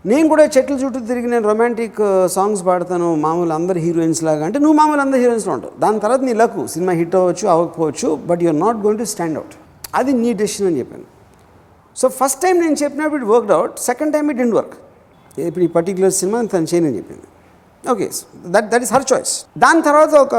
నేను 0.05 0.27
కూడా 0.33 0.45
చెట్ల 0.55 0.75
చుట్టూ 0.83 1.01
తిరిగి 1.09 1.29
నేను 1.33 1.47
రొమాంటిక్ 1.51 1.99
సాంగ్స్ 2.35 2.63
పాడతాను 2.69 3.09
మామూలు 3.25 3.53
అందరు 3.59 3.79
హీరోయిన్స్ 3.87 4.23
లాగా 4.29 4.45
అంటే 4.49 4.59
నువ్వు 4.65 4.77
మామూలు 4.81 5.03
అందరు 5.05 5.21
హీరోయిన్స్లో 5.23 5.53
ఉంటావు. 5.57 5.75
దాని 5.83 5.99
తర్వాత 6.05 6.23
నీ 6.29 6.33
లక్ 6.43 6.55
సినిమా 6.75 6.93
హిట్ 7.01 7.17
అవ్వచ్చు 7.21 7.47
అవ్వకపోవచ్చు 7.55 8.09
but 8.29 8.43
you're 8.45 8.61
not 8.67 8.79
going 8.85 9.01
to 9.03 9.09
stand 9.15 9.39
out 9.41 9.57
అది 10.01 10.13
నీ 10.23 10.31
డెసిషన్ 10.43 10.69
అని 10.71 10.79
చెప్పాను. 10.81 11.07
సో 11.97 12.09
ఫస్ట్ 12.21 12.41
టైం 12.45 12.57
నేను 12.65 12.79
చెప్పినప్పుడు 12.85 13.21
it 13.23 13.31
worked 13.35 13.55
out 13.59 13.75
second 13.89 14.13
time 14.17 14.25
it 14.35 14.39
didn't 14.43 14.57
work 14.61 14.77
ఇప్పుడు 15.49 15.65
ఈ 15.69 15.71
పర్టికులర్ 15.77 16.15
సినిమా 16.21 16.39
తను 16.55 16.69
చేయనని 16.73 16.97
చెప్పింది. 17.01 17.27
Okay 17.85 18.07
that 18.47 18.67
that 18.73 18.83
is 18.83 18.93
her 18.93 19.07
choice 19.13 19.33
దాని 19.59 19.83
తర్వాత 19.83 20.15
ఒక 20.15 20.37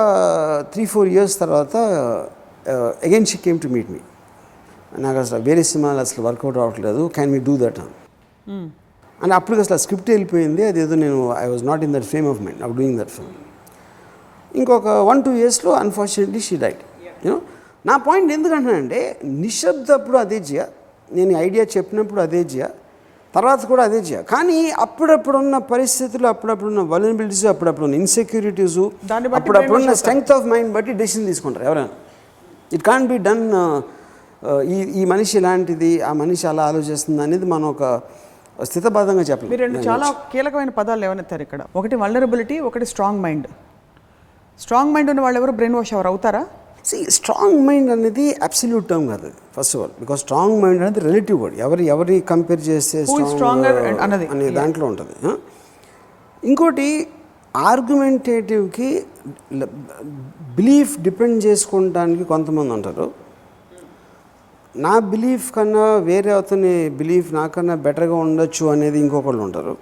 త్రీ 0.74 0.86
ఫోర్ 0.86 1.08
ఇయర్స్ 1.08 1.40
తర్వాత 1.40 1.76
again 3.04 3.26
she 3.26 3.38
came 3.38 3.60
to 3.60 3.68
meet 3.68 3.90
me 3.92 4.02
నాకు 5.00 5.18
అసలు 5.20 5.44
వేరే 5.44 5.64
సినిమాలు 5.64 6.00
అసలు 6.00 6.22
వర్కౌట్ 6.26 6.58
అవ్వట్లేదు 6.58 7.08
క్యాన్ 7.08 7.32
మీ 7.32 7.40
డూ 7.40 7.58
దట్ 7.58 7.80
అని 9.20 9.34
అప్పుడు 9.34 9.60
అసలు 9.60 9.78
స్క్రిప్ట్ 9.78 10.10
వెళ్ళిపోయింది. 10.10 10.64
అదేదో 10.64 10.96
నేను 10.96 11.18
I 11.40 11.48
was 11.50 11.64
not 11.64 11.84
in 11.84 11.94
that 11.94 12.06
frame 12.06 12.28
of 12.28 12.42
mind 12.42 12.62
of 12.64 12.74
doing 12.78 13.00
that 13.00 13.10
film 13.10 13.36
ఇంకొక 14.52 14.88
వన్ 15.10 15.24
టూ 15.24 15.32
ఇయర్స్లో 15.32 15.72
unfortunately 15.72 16.40
she 16.40 16.58
died 16.58 16.82
you know 17.26 17.42
నా 17.86 17.98
పాయింట్ 17.98 18.32
ఎందుకంటానంటే 18.32 19.20
నిశ్శబ్దప్పుడు 19.24 20.18
అదే 20.18 20.38
చేయ 20.50 20.64
నేను 21.10 21.38
ఐడియా 21.38 21.66
చెప్పినప్పుడు 21.78 22.22
అదే 22.22 22.42
చేయ 22.44 22.66
తర్వాత 23.36 23.62
కూడా 23.72 23.82
అదే 23.88 24.00
చేయ 24.08 24.22
కానీ 24.34 24.58
అప్పుడప్పుడున్న 24.86 25.58
పరిస్థితులు 25.74 26.28
అప్పుడప్పుడున్న 26.34 26.82
వలనబిలిటీస్ 26.94 27.46
అప్పుడప్పుడున్న 27.54 27.96
ఇన్సెక్యూరిటీస్ 28.04 28.80
అప్పుడప్పుడున్న 29.40 29.94
స్ట్రెంగ్త్ 30.02 30.34
ఆఫ్ 30.38 30.48
మైండ్ 30.54 30.72
బట్టి 30.78 30.94
డెసిషన్ 31.02 31.28
తీసుకుంటారు 31.32 31.66
ఎవరైనా. 31.70 31.92
ఇట్ 32.76 32.84
కాన్ 32.90 33.06
బి 33.12 33.18
డన్ 33.28 33.46
ఈ 34.74 34.78
ఈ 35.00 35.02
మనిషి 35.14 35.34
ఇలాంటిది 35.40 35.92
ఆ 36.10 36.12
మనిషి 36.24 36.46
అలా 36.52 36.64
ఆలోచిస్తుంది 36.72 37.22
అనేది 37.28 37.48
మనం 37.54 37.68
ఒక 37.74 37.84
స్థితబద్ధంగా 38.70 39.24
చెప్పలేం. 39.30 39.52
మీరు 39.54 39.64
రెండు 39.66 39.80
చాలా 39.90 40.08
కీలకమైన 40.32 40.72
పదాలు 40.80 41.02
లేవనెత్తారు 41.04 41.44
ఇక్కడ. 41.48 41.62
ఒకటి 41.80 41.96
వల్నరబిలిటీ 42.04 42.58
ఒకటి 42.70 42.86
స్ట్రాంగ్ 42.92 43.22
మైండ్ 43.26 43.48
స్ట్రాంగ్ 44.64 44.92
మైండ్ 44.96 45.12
ఉన్న 45.14 45.22
వాళ్ళు 45.26 45.40
ఎవరు 45.42 45.54
బ్రెయిన్ 45.60 45.78
వాష్ 45.80 45.94
ఎవరు 45.98 46.10
అవుతారా? 46.12 46.42
సి 46.92 46.98
స్ట్రాంగ్ 47.16 47.60
మైండ్ 47.68 47.90
అనేది 47.96 48.26
అబ్సల్యూట్ 48.48 48.86
టర్మ్ 48.90 49.08
కాదు 49.10 49.28
first 49.56 49.74
of 49.76 49.82
all 49.84 49.94
because 50.00 50.22
strong 50.24 50.58
mind 50.64 50.82
అనేది 50.82 51.02
రిలేటివ్ 51.08 51.40
వర్డ్ 51.44 51.58
ఎవరి 51.60 51.86
ఎవరి 51.88 52.16
కంపేర్ 52.32 52.62
చేస్తే 52.70 53.00
స్ట్రాంగ్. 53.06 53.66
అనే 54.34 54.48
దాంట్లో 54.60 54.86
ఉంటుంది? 54.92 55.14
ఇంకోటి 56.44 56.88
ఆర్గ్యుమెంటేటివ్కి 57.56 58.90
బిలీఫ్ 60.58 60.94
డిపెండ్ 61.02 61.38
చేసుకోవడానికి 61.46 62.24
కొంతమంది 62.26 62.74
ఉంటారు 62.74 63.08
నా 64.76 64.94
బిలీఫ్ 65.12 65.48
కన్నా 65.52 65.86
వేరే 66.06 66.32
అతని 66.34 66.72
బిలీఫ్ 67.00 67.30
నాకన్నా 67.34 67.76
బెటర్గా 67.86 68.18
ఉండొచ్చు 68.26 68.66
అనేది 68.74 68.98
ఇంకొకళ్ళు 69.00 69.42
ఉంటారు 69.48 69.74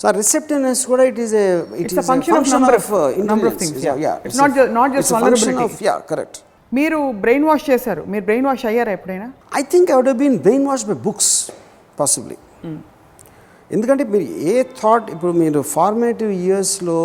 సో 0.00 0.08
ఆ 0.08 0.12
రిసెప్టివ్నెస్ 0.12 0.86
కూడా 0.86 1.04
it 1.04 1.20
is 1.20 1.34
It's 1.82 1.98
a 1.98 2.06
function 2.10 2.34
of 2.36 2.46
number 2.48 2.74
of- 2.74 2.92
number 3.24 3.46
of 3.46 3.56
things, 3.56 3.76
yeah. 3.84 4.16
It's 4.26 4.38
not 4.42 4.50
ju- 4.56 4.70
not 4.78 4.88
just 4.96 5.10
vulnerability. 5.16 5.84
Yeah 5.84 5.94
correct 6.10 6.38
మీరు 6.72 6.98
బ్రెయిన్ 7.22 7.44
వాష్ 7.44 7.70
చేశారు. 7.70 8.02
మీరు 8.06 8.24
బ్రెయిన్ 8.24 8.46
వాష్ 8.46 8.64
అయ్యారా 8.66 8.92
ఎప్పుడైనా? 8.92 9.26
I 9.58 9.62
think 9.72 9.90
I 9.90 9.94
would 9.94 10.12
been 10.16 10.38
brain 10.38 10.66
wash 10.66 10.86
by 10.86 10.96
books 11.06 11.32
possibly 11.98 12.36
ఎందుకంటే 13.70 14.04
మీరు 14.04 14.24
a 14.46 14.54
thought 14.82 15.10
ఇప్పుడు 15.10 15.32
మీరు 15.32 15.60
formative 15.74 16.30
ఇయర్స్లో 16.44 16.96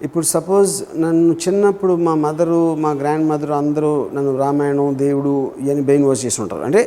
ఇప్పుడు 0.00 0.24
సపోజ్ 0.26 0.72
నన్ను 0.94 1.34
చిన్నప్పుడు 1.34 1.92
మా 1.96 2.14
మదరు 2.22 2.74
మా 2.74 2.90
గ్రాండ్ 2.92 3.28
మదర్ 3.28 3.52
అందరూ 3.52 3.92
నన్ను 4.14 4.36
రామాయణం 4.38 4.98
దేవుడు 4.98 5.34
ఇవన్నీ 5.58 5.82
బ్రెయిన్ 5.82 6.06
వాష్ 6.06 6.24
చేసి 6.24 6.42
ఉంటారు. 6.42 6.62
అంటే 6.62 6.80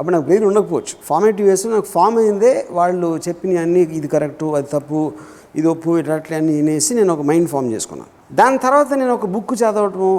అప్పుడు 0.00 0.12
నాకు 0.14 0.26
బ్రెయిన్ 0.28 0.46
ఉండకపోవచ్చు. 0.48 0.94
ఫార్మేటివ్ 1.08 1.48
వేస్తే 1.48 1.68
నాకు 1.74 1.88
ఫామ్ 1.94 2.18
అయిందే 2.22 2.52
వాళ్ళు 2.78 3.08
చెప్పిన 3.28 3.58
అన్నీ 3.66 3.80
ఇది 3.98 4.08
కరెక్టు 4.14 4.46
అది 4.58 4.68
తప్పు 4.72 5.00
ఇది 5.58 5.68
ఒప్పు 5.68 5.98
ఇట్లా 6.00 6.16
అన్నీ 6.38 6.52
వినేసి 6.58 6.94
నేను 6.98 7.12
ఒక 7.16 7.24
మైండ్ 7.30 7.48
ఫామ్ 7.52 7.68
చేసుకున్నాను. 7.72 8.10
దాని 8.40 8.58
తర్వాత 8.58 8.90
నేను 9.00 9.12
ఒక 9.18 9.26
బుక్ 9.34 9.54
చదవటము 9.62 10.12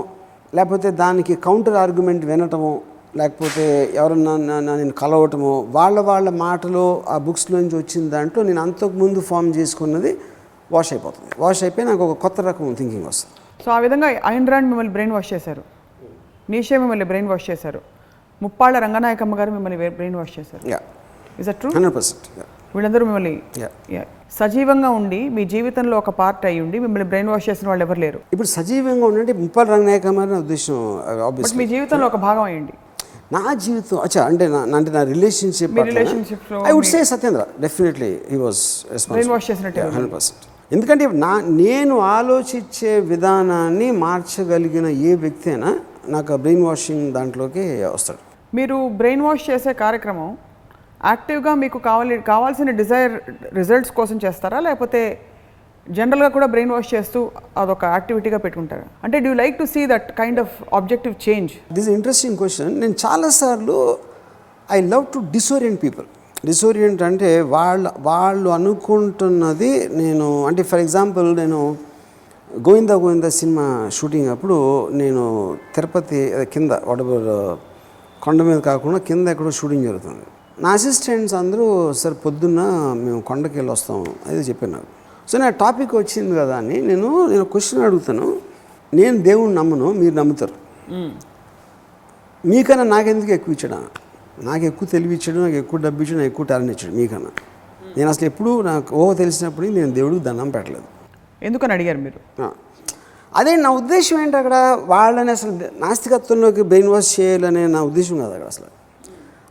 లేకపోతే 0.57 0.87
దానికి 1.03 1.35
కౌంటర్ 1.47 1.77
ఆర్గ్యుమెంట్ 1.83 2.25
వినటము 2.31 2.71
లేకపోతే 3.19 3.63
ఎవరన్నా 3.93 4.33
నేను 4.79 4.93
కలవటము 5.01 5.53
వాళ్ళ 5.77 5.99
వాళ్ళ 6.09 6.29
మాటలో 6.43 6.83
ఆ 7.13 7.15
బుక్స్లోంచి 7.27 7.75
వచ్చిన 7.81 8.03
దాంట్లో 8.09 8.43
నేను 8.49 8.61
అంతకుముందు 8.61 9.19
ఫామ్ 9.29 9.49
చేసుకున్నది 9.57 10.11
వాష్ 10.75 10.91
అయిపోతుంది. 10.93 11.31
వాష్ 11.43 11.63
అయిపోయి 11.63 11.85
నాకు 11.87 12.03
ఒక 12.07 12.15
కొత్త 12.17 12.41
రకం 12.41 12.75
థింకింగ్ 12.79 13.07
వస్తుంది. 13.11 13.35
సో 13.65 13.71
ఆ 13.71 13.79
విధంగా 13.85 14.09
ఐన్ 14.33 14.47
రాండ్ 14.51 14.69
మిమ్మల్ని 14.71 14.93
బ్రెయిన్ 14.97 15.15
వాష్ 15.17 15.31
చేశారు. 15.33 15.63
నీషే 16.53 16.77
మిమ్మల్ని 16.77 17.05
బ్రెయిన్ 17.05 17.29
వాష్ 17.33 17.49
చేశారు. 17.49 17.81
ముప్పాళ్ళ 18.43 18.75
రంగనాయకమ్మ 18.85 19.35
గారు 19.41 19.51
మిమ్మల్ని 19.57 19.77
బ్రెయిన్ 19.97 20.17
వాష్ 20.19 20.33
చేశారు. 20.37 20.63
Yeah 20.73 20.79
is 21.41 21.49
true 21.61 21.69
hundred 21.75 21.95
percent 21.97 22.25
వీళ్ళందరూ 22.75 23.03
మిమ్మల్ని. 23.09 23.35
సజీవంగా 24.39 24.89
ఉండి 24.99 25.17
మీ 25.37 25.43
జీవితంలో 25.53 25.95
ఒక 26.01 26.11
పార్ట్ 26.19 26.43
అయి 26.49 26.59
ఉండి 26.65 26.77
మిమ్మల్ని 26.83 27.07
బ్రెయిన్ 27.11 27.29
వాష్ 27.31 27.47
చేసిన 27.49 27.67
వాళ్ళు 27.71 27.83
ఎవరు 27.85 27.99
లేరు? 28.03 28.19
ఇప్పుడు 28.33 28.49
సజీవంగా 28.57 29.05
ఉండంటే 29.09 29.33
ముప్పల్ 29.41 29.67
రంగనాయక 29.73 30.13
నా 30.19 30.37
ఉద్దేశం 30.45 30.77
ఆబ్వియస్లీ 31.27 31.59
మీ 31.61 31.67
జీవితంలో 31.73 32.05
ఒక 32.11 32.19
భాగం 32.27 32.43
అయ్యండి. 32.49 32.73
నా 33.35 33.41
జీవితం 33.65 33.97
అచ్చా 34.05 34.21
అంటే 34.29 34.45
నా 34.53 34.61
అంటే 34.77 34.91
నా 34.95 35.01
relationship 35.11 35.77
I 36.69 36.71
would 36.77 36.89
say 36.93 37.01
Satyendra 37.11 37.43
definitely 37.65 38.11
he 38.31 38.39
was 38.45 38.63
Brain 39.13 39.29
wash 39.35 39.45
చేసినట్టే 39.51 39.81
హండ్రెడ్ 39.95 40.13
పర్సెంట్ 40.15 40.41
ఎందుకంటే 40.75 41.05
నా 41.25 41.31
నేను 41.61 41.95
ఆలోచించే 42.17 42.91
విధానాన్ని 43.13 43.87
మార్చగలిగిన 44.03 44.87
ఏ 45.09 45.13
వ్యక్తి 45.23 45.47
అయినా 45.53 45.71
నాకు 46.15 46.37
బ్రెయిన్ 46.43 46.65
వాషింగ్ 46.67 47.05
దాంట్లోకి 47.17 47.63
వస్తాడు. 47.95 48.21
మీరు 48.53 48.77
బ్రెయిన్ 48.99 49.25
వాష్ 49.25 49.43
చేసే 49.49 49.71
కార్యక్రమం 49.83 50.29
యాక్టివ్గా 51.09 51.51
మీకు 51.63 51.77
కావాలి 51.87 52.15
కావాల్సిన 52.31 52.71
డిజైర్ 52.79 53.13
రిజల్ట్స్ 53.59 53.93
కోసం 53.99 54.17
చేస్తారా? 54.25 54.57
లేకపోతే 54.59 55.01
జనరల్గా 55.87 56.29
కూడా 56.35 56.47
బ్రెయిన్ 56.53 56.73
వాష్ 56.73 56.89
చేస్తూ 56.93 57.19
అదొక 57.57 57.85
యాక్టివిటీగా 57.95 58.39
పెట్టుకుంటారా? 58.45 58.85
అంటే 59.03 59.19
do 59.19 59.31
like 59.33 59.55
to 59.57 59.65
see 59.73 59.81
that 59.87 60.09
kind 60.19 60.39
of 60.39 60.55
objective 60.79 61.15
change 61.27 61.53
this 61.73 61.89
interesting 61.89 62.37
question 62.37 62.73
నేను 62.81 62.95
చాలాసార్లు 63.05 63.77
I 64.69 64.79
love 64.87 65.05
to 65.13 65.19
disorient 65.37 65.81
people 65.85 66.05
disorient 66.45 67.01
అంటే 67.03 67.29
వాళ్ళ 67.55 67.87
వాళ్ళు 68.01 68.49
అనుకుంటున్నది 68.49 69.71
నేను 69.95 70.27
అంటే 70.47 70.61
ఫర్ 70.63 70.79
ఎగ్జాంపుల్ 70.79 71.27
నేను 71.35 71.59
గోవిందా 72.49 72.95
గోవిందా 73.03 73.29
సినిమా 73.41 73.65
షూటింగ్ 73.89 74.29
అప్పుడు 74.29 74.57
నేను 74.93 75.23
తిరుపతి 75.75 76.21
కింద 76.53 76.71
వాటెవర్ 76.83 77.27
కొండ 78.23 78.41
మీద 78.41 78.59
కాకుండా 78.59 78.97
కింద 78.97 79.27
ఎక్కడో 79.27 79.51
షూటింగ్ 79.51 79.83
జరుగుతుంది. 79.83 80.25
నా 80.63 80.69
అసిస్టెంట్స్ 80.77 81.35
అందరూ 81.41 81.65
సార్ 81.93 82.15
పొద్దున్న 82.25 82.61
మేము 83.05 83.21
కొండకి 83.21 83.55
వెళ్ళి 83.57 83.71
వస్తాం 83.71 83.99
అది 84.27 84.41
చెప్పాను 84.41 84.73
నాకు. 84.73 84.89
సో 85.29 85.37
నా 85.37 85.49
టాపిక్ 85.49 85.95
వచ్చింది 85.95 86.33
కదా 86.35 86.57
అని 86.57 86.81
నేను 86.81 87.09
నేను 87.27 87.45
క్వశ్చన్ 87.53 87.83
అడుగుతాను. 87.83 88.27
నేను 88.93 89.17
దేవుణ్ణి 89.17 89.55
నమ్మను 89.55 89.87
మీరు 89.91 90.15
నమ్ముతారు. 90.15 90.55
మీకన్నా 92.45 92.83
నాకెందుకు 92.83 93.31
ఎక్కువ 93.31 93.55
ఇచ్చాడా? 93.57 93.79
నాకు 94.49 94.63
ఎక్కువ 94.63 94.87
తెలివి 94.91 95.13
ఇచ్చాడు 95.15 95.39
నాకు 95.39 95.57
ఎక్కువ 95.63 95.79
డబ్బు 95.79 96.01
ఇచ్చాడు 96.03 96.17
నాకు 96.17 96.31
ఎక్కువ 96.31 96.45
టాలెంట్ 96.45 96.71
ఇచ్చాడు 96.71 96.95
మీకన్నా. 96.95 97.31
నేను 97.97 98.09
అసలు 98.09 98.25
ఎప్పుడు 98.25 98.61
నాకు 98.61 98.95
ఓ 98.95 99.13
తెలిసినప్పుడు 99.13 99.67
నేను 99.67 99.91
దేవుడికి 99.91 100.23
దండం 100.23 100.49
పెట్టలేదు. 100.49 100.87
ఎందుకని 101.43 101.73
అడిగారు 101.73 101.97
మీరు. 101.97 102.19
అదే 103.33 103.51
నా 103.57 103.69
ఉద్దేశం 103.77 104.15
ఏంటి 104.21 104.37
అక్కడ? 104.39 104.55
వాళ్ళని 104.87 105.31
అసలు 105.31 105.51
నాస్తికత్వంలోకి 105.83 106.63
బ్రెయిన్ 106.69 106.89
వాష్ 106.89 107.11
చేయాలనే 107.15 107.63
నా 107.75 107.81
ఉద్దేశం 107.89 108.15
కాదు 108.21 108.33
అక్కడ 108.33 108.49
అసలు. 108.53 108.69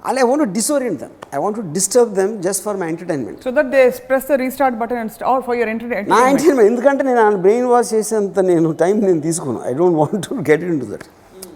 అలా 0.02 0.18
I 0.20 0.26
want 0.28 0.52
disorient 0.54 0.98
them 1.02 1.14
I 1.34 1.40
want 1.42 1.56
to 1.58 1.64
disturb 1.74 2.12
them 2.18 2.32
just 2.44 2.62
for 2.66 2.76
my 2.76 2.86
entertainment 2.92 3.40
so 3.46 3.50
that 3.56 3.70
they 3.74 3.80
press 4.08 4.26
the 4.28 4.36
restart 4.42 4.76
button 4.82 5.00
and 5.02 5.24
or 5.30 5.42
for 5.46 5.56
your 5.56 5.68
నా 5.68 5.74
ఎంటర్టైన్మెంట్ 5.74 6.14
ఎంటర్టైన్మెంట్ 6.28 6.68
ఎందుకంటే 6.70 7.02
నేను 7.10 7.40
బ్రెయిన్ 7.42 7.66
వాష్ 7.72 7.90
చేసేంత 7.94 8.40
నేను 8.50 8.70
టైం 8.82 8.94
నేను 9.04 9.22
తీసుకున్నాను 9.26 9.62
I 9.66 9.74
don't 9.80 9.98
want 10.00 10.20
to 10.28 10.38
get 10.50 10.64
into 10.80 10.88
that 10.92 11.06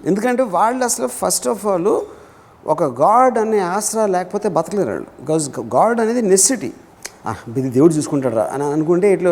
ఎందుకంటే 0.07 0.43
వాళ్ళు 0.53 0.83
అసలు 0.85 1.09
ఫస్ట్ 1.21 1.49
ఆఫ్ 1.49 1.65
ఆల్ 1.67 1.91
ఒక 2.65 2.83
గాడ్ 3.01 3.37
అనే 3.39 3.61
ఆసరా 3.73 4.05
లేకపోతే 4.13 4.49
బతకలేరు 4.51 4.91
వాళ్ళు. 4.91 5.09
బికాజ్ 5.21 5.47
గాడ్ 5.77 5.99
అనేది 6.01 6.23
నెసిటీ 6.29 6.71
ఇది 7.53 7.69
దేవుడు 7.71 7.93
చూసుకుంటాడు 7.93 8.37
రా 8.37 8.45
అని 8.55 8.65
అనుకుంటే 8.73 9.09
ఇట్లా 9.13 9.31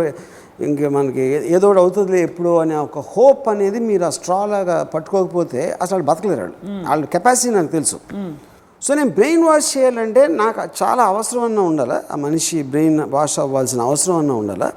ఇంక 0.61 0.85
మనకి 0.87 1.21
ఏదో 1.21 1.69
ఒకటి 1.69 1.81
అవుతుందిలే 1.81 2.23
ఎప్పుడో 2.23 2.57
అనే 2.57 2.77
ఒక 2.77 2.99
హోప్ 2.99 3.49
అనేది 3.49 3.81
మీరు 3.81 4.05
ఆ 4.05 4.11
స్ట్రాలాగా 4.11 4.83
పట్టుకోకపోతే 4.85 5.77
అసలు 5.83 5.95
వాళ్ళు 5.95 6.07
బతకలేరు 6.11 6.41
వాళ్ళు. 6.41 6.57
వాళ్ళ 6.89 7.05
కెపాసిటీ 7.05 7.55
నాకు 7.55 7.67
తెలుసు. 7.67 7.99
సో 8.83 8.95
నేను 8.95 9.11
బ్రెయిన్ 9.11 9.45
వాష్ 9.45 9.79
చేయాలంటే 9.79 10.27
నాకు 10.27 10.61
చాలా 10.83 11.03
అవసరం 11.05 11.43
అన్న 11.43 11.61
ఉండాలి? 11.61 11.99
ఆ 12.13 12.17
మనిషి 12.17 12.63
బ్రెయిన్ 12.63 13.01
వాష్ 13.01 13.39
అవ్వాల్సిన 13.39 13.81
అవసరం 13.81 14.17
అన్న 14.17 14.33
ఉండాలి? 14.33 14.69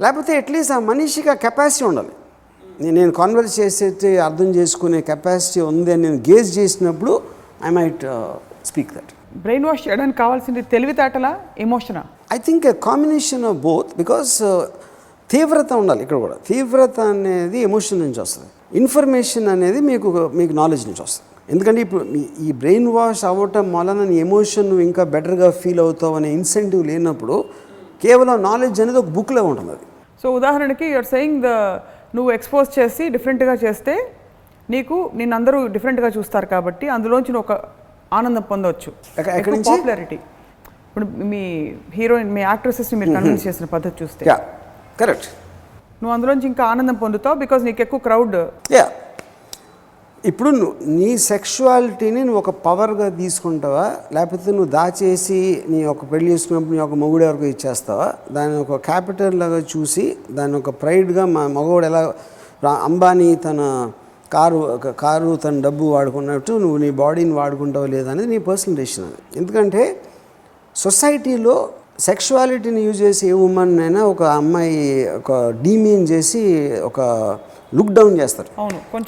లేకపోతే 0.00 0.36
అట్లీస్ట్ 0.36 0.72
ఆ 0.72 0.78
మనిషికి 0.78 1.30
ఆ 1.30 1.34
కెపాసిటీ 1.34 1.84
ఉండాలి. 1.84 2.12
నేను 2.80 3.10
కాన్వర్స్ 3.10 3.60
చేసేటి 3.60 4.18
అర్థం 4.18 4.46
చేసుకునే 4.46 5.00
కెపాసిటీ 5.00 5.60
ఉంది 5.60 5.92
అని 5.92 6.02
నేను 6.02 6.16
గేజ్ 6.16 6.58
చేసినప్పుడు 6.58 7.22
I 7.64 7.70
might 7.70 8.04
speak 8.64 8.94
that 8.94 9.12
brain 9.36 9.64
wash 9.64 9.88
చేయడానికి 9.88 10.18
కావాల్సింది 10.18 10.62
తెలివితేటలా 10.62 11.40
ఎమోషనా 11.58 12.04
I 12.32 12.38
think 12.38 12.66
a 12.66 12.72
combination 12.72 13.44
of 13.44 13.56
both 13.56 13.96
because 13.96 14.42
తీవ్రత 15.32 15.70
ఉండాలి 15.80 16.00
ఇక్కడ 16.04 16.18
కూడా. 16.24 16.36
తీవ్రత 16.50 16.98
అనేది 17.14 17.58
ఎమోషన్ 17.68 18.00
నుంచి 18.04 18.20
వస్తుంది. 18.24 18.48
ఇన్ఫర్మేషన్ 18.80 19.46
అనేది 19.54 19.80
మీకు 19.90 20.08
మీకు 20.40 20.52
నాలెడ్జ్ 20.60 20.84
నుంచి 20.88 21.02
వస్తుంది. 21.06 21.26
ఎందుకంటే 21.52 21.80
ఇప్పుడు 21.86 22.02
ఈ 22.46 22.48
బ్రెయిన్ 22.62 22.88
వాష్ 22.96 23.22
అవ్వటం 23.30 23.66
వలన 23.76 24.00
నీ 24.10 24.16
ఎమోషన్ 24.26 24.66
నువ్వు 24.70 24.84
ఇంకా 24.88 25.02
బెటర్గా 25.14 25.48
ఫీల్ 25.60 25.80
అవుతావు 25.84 26.14
అనే 26.18 26.30
ఇన్సెంటివ్ 26.38 26.82
లేనప్పుడు 26.90 27.36
కేవలం 28.04 28.36
నాలెడ్జ్ 28.48 28.78
అనేది 28.84 28.98
ఒక 29.02 29.10
బుక్లో 29.16 29.42
ఉంటుంది 29.50 29.70
అది. 29.76 29.86
సో 30.22 30.26
ఉదాహరణకి 30.38 30.86
యూఆర్ 30.92 31.08
సెయింగ్ 31.14 31.38
ద 31.46 31.50
నువ్వు 32.16 32.30
ఎక్స్పోజ్ 32.36 32.68
చేసి 32.78 33.04
డిఫరెంట్గా 33.16 33.54
చేస్తే 33.64 33.94
నీకు 34.74 34.96
నిన్ను 35.18 35.34
అందరూ 35.38 35.58
డిఫరెంట్గా 35.74 36.08
చూస్తారు 36.16 36.46
కాబట్టి 36.54 36.86
అందులోంచి 36.96 37.30
నువ్వు 37.34 37.46
ఒక 37.46 37.54
ఆనందం 38.18 38.44
పొందవచ్చు? 38.52 38.90
పాపులారిటీ 39.70 40.18
ఇప్పుడు 40.88 41.06
మీ 41.32 41.42
హీరోయిన్ 41.98 42.30
మీ 42.36 42.42
యాక్ట్రెసెస్ని 42.50 42.96
మీరు 43.00 43.12
కన్విన్స్ 43.16 43.44
చేసిన 43.48 43.66
పద్ధతి 43.74 43.96
చూస్తే. 44.02 44.24
కరెక్ట్ 44.98 45.28
నువ్వు 46.00 46.12
అందులోంచి 46.14 46.46
ఇంకా 46.46 46.64
ఆనందం 46.66 46.96
పొందుతావు 46.96 47.36
బికాజ్ 47.36 47.62
నీకు 47.64 47.82
ఎక్కువ 47.82 48.00
క్రౌడ్ 48.00 48.36
యా 48.72 48.86
ఇప్పుడు 50.24 50.50
నీ 50.96 51.10
సెక్షువాలిటీని 51.26 52.20
నువ్వు 52.24 52.38
ఒక 52.38 52.52
పవర్గా 52.64 53.08
తీసుకుంటావా? 53.18 53.84
లేకపోతే 54.12 54.50
నువ్వు 54.50 54.70
దాచేసి 54.70 55.38
నీ 55.68 55.78
ఒక 55.84 56.10
పెళ్ళి 56.10 56.28
చేసుకున్నప్పుడు 56.32 56.74
నీ 56.74 56.82
ఒక 56.82 56.94
మొగుడు 56.94 57.24
ఎవరికి 57.24 57.48
ఇచ్చేస్తావా? 57.54 58.08
దాన్ని 58.32 58.56
ఒక 58.64 58.76
క్యాపిటల్ 58.86 59.36
లాగా 59.38 59.60
చూసి 59.72 60.04
దాన్ని 60.30 60.56
ఒక 60.58 60.70
ప్రైడ్గా 60.80 61.24
మా 61.34 61.42
మగవాడు 61.56 61.86
ఎలా 61.90 62.02
అంబానీ 62.82 63.28
తన 63.44 63.60
కారు 64.32 64.58
ఒక 64.72 64.88
కారు 65.00 65.30
తన 65.36 65.60
డబ్బు 65.60 65.84
వాడుకున్నట్టు 65.92 66.52
నువ్వు 66.62 66.78
నీ 66.78 66.90
బాడీని 66.98 67.34
వాడుకుంటావో 67.34 67.86
లేదనేది 67.86 68.28
నీ 68.28 68.38
పర్సనల్ 68.48 68.76
డెసిషన్ 68.76 69.06
అది. 69.08 69.20
ఎందుకంటే 69.36 69.82
సొసైటీలో 70.76 71.56
సెక్షువాలిటీని 72.06 72.80
యూజ్ 72.86 73.00
చేసి 73.04 73.24
ఏ 73.32 73.36
ఉమెన్ 73.46 73.72
అయినా 73.84 74.00
ఒక 74.12 74.22
అమ్మాయి 74.40 74.74
ఒక 75.20 75.32
డీమీన్ 75.64 76.04
చేసి 76.12 76.42
ఒక 76.88 77.00
లుక్ 77.78 77.92
డౌన్ 77.98 78.14
చేస్తారు. 78.20 78.50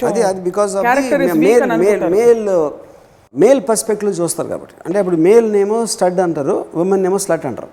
అది 0.08 0.22
అది 0.30 0.40
because 0.48 0.72
of 0.78 0.86
male 1.44 1.66
male. 1.84 2.02
Male 2.16 2.42
male 3.42 3.60
perspective 3.68 4.12
చూస్తారు 4.20 4.48
కాబట్టి. 4.54 4.74
అంటే 4.86 4.96
ఇప్పుడు 5.02 5.18
మేల్ 5.26 5.46
నేమో 5.58 5.78
స్టడ్ 5.92 6.18
అంటారు 6.26 6.56
ఉమెన్ 6.82 7.02
నేమో 7.06 7.18
స్లట్ 7.26 7.46
అంటారు. 7.50 7.70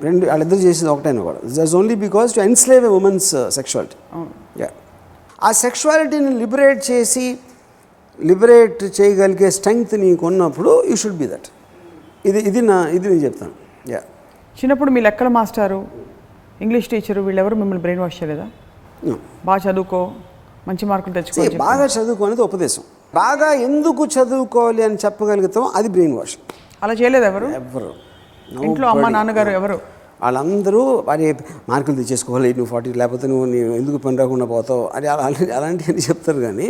రెండు 0.00 0.24
వాళ్ళిద్దరు 0.30 0.60
చేసేది 0.66 0.90
ఒకటైనా 0.94 1.22
కూడా. 1.28 1.40
Just 1.56 1.74
only 1.80 1.96
because 2.06 2.30
to 2.36 2.40
enslave 2.48 2.84
a 2.90 2.92
women's 3.00 3.28
sexuality 3.58 3.96
yeah 4.62 4.70
ఆ 5.46 5.50
సెక్షువాలిటీని 5.64 6.32
లిబరేట్ 6.42 6.80
చేసి 6.90 7.26
లిబరేట్ 8.18 8.82
చేయగలిగే 8.98 9.48
స్ట్రెంగ్త్ 9.58 9.94
నీకు 10.06 10.24
ఉన్నప్పుడు 10.30 10.72
యూ 10.90 10.96
షుడ్ 11.02 11.20
బి 11.22 11.28
దట్ 11.34 11.48
ఇది 12.30 12.40
ఇది 12.48 12.60
నా 12.72 12.76
ఇది 12.96 13.06
నేను 13.12 13.22
చెప్తాను. 13.26 13.54
యా 13.94 14.00
చిన్నప్పుడు 14.56 14.90
మీ 14.90 15.00
లెక్కల 15.00 15.28
మాస్టారు 15.28 15.78
ఇంగ్లీష్ 16.60 16.88
టీచరు 16.88 17.20
వీళ్ళెవరు 17.20 17.54
మిమ్మల్ని 17.54 17.82
బ్రెయిన్ 17.82 18.02
వాష్ 18.02 18.18
చేయలేదా? 18.22 18.46
బాగా 19.44 19.60
చదువుకో 19.64 20.00
మంచి 20.68 20.84
మార్కులు 20.86 21.14
తెచ్చుకో. 21.14 21.42
బాగా 21.64 21.86
చదువుకోనేది 21.86 22.42
ఉపదేశం. 22.42 22.82
బాగా 23.14 23.48
ఎందుకు 23.64 24.02
చదువుకోవాలి 24.14 24.82
అని 24.84 24.98
చెప్పగలుగుతాం 25.04 25.64
అది 25.74 25.88
బ్రెయిన్ 25.88 26.14
వాష్ 26.16 26.36
అలా 26.82 26.92
చేయలేదు 26.92 27.24
ఎవరు? 27.24 27.48
ఎవరు? 27.54 27.90
ఇంట్లో 28.62 28.86
అమ్మ 28.88 29.08
నాన్నగారు 29.08 29.50
ఎవరు? 29.50 29.76
వాళ్ళందరూ 30.22 30.80
వారి 31.06 31.24
మార్కులు 31.68 31.96
తెచ్చేసుకోవాలి 31.96 32.48
నువ్వు 32.50 32.70
ఫార్టీ 32.70 32.90
లేకపోతే 32.92 33.26
నువ్వు 33.26 33.46
నీ 33.46 33.58
ఎందుకు 33.78 33.96
పని 33.98 34.18
రాకుండా 34.18 34.46
పోతావు? 34.46 34.84
అని 34.94 35.06
అలా 35.06 35.24
అలాంటివన్నీ 35.56 36.02
చెప్తారు 36.08 36.40
కానీ 36.40 36.68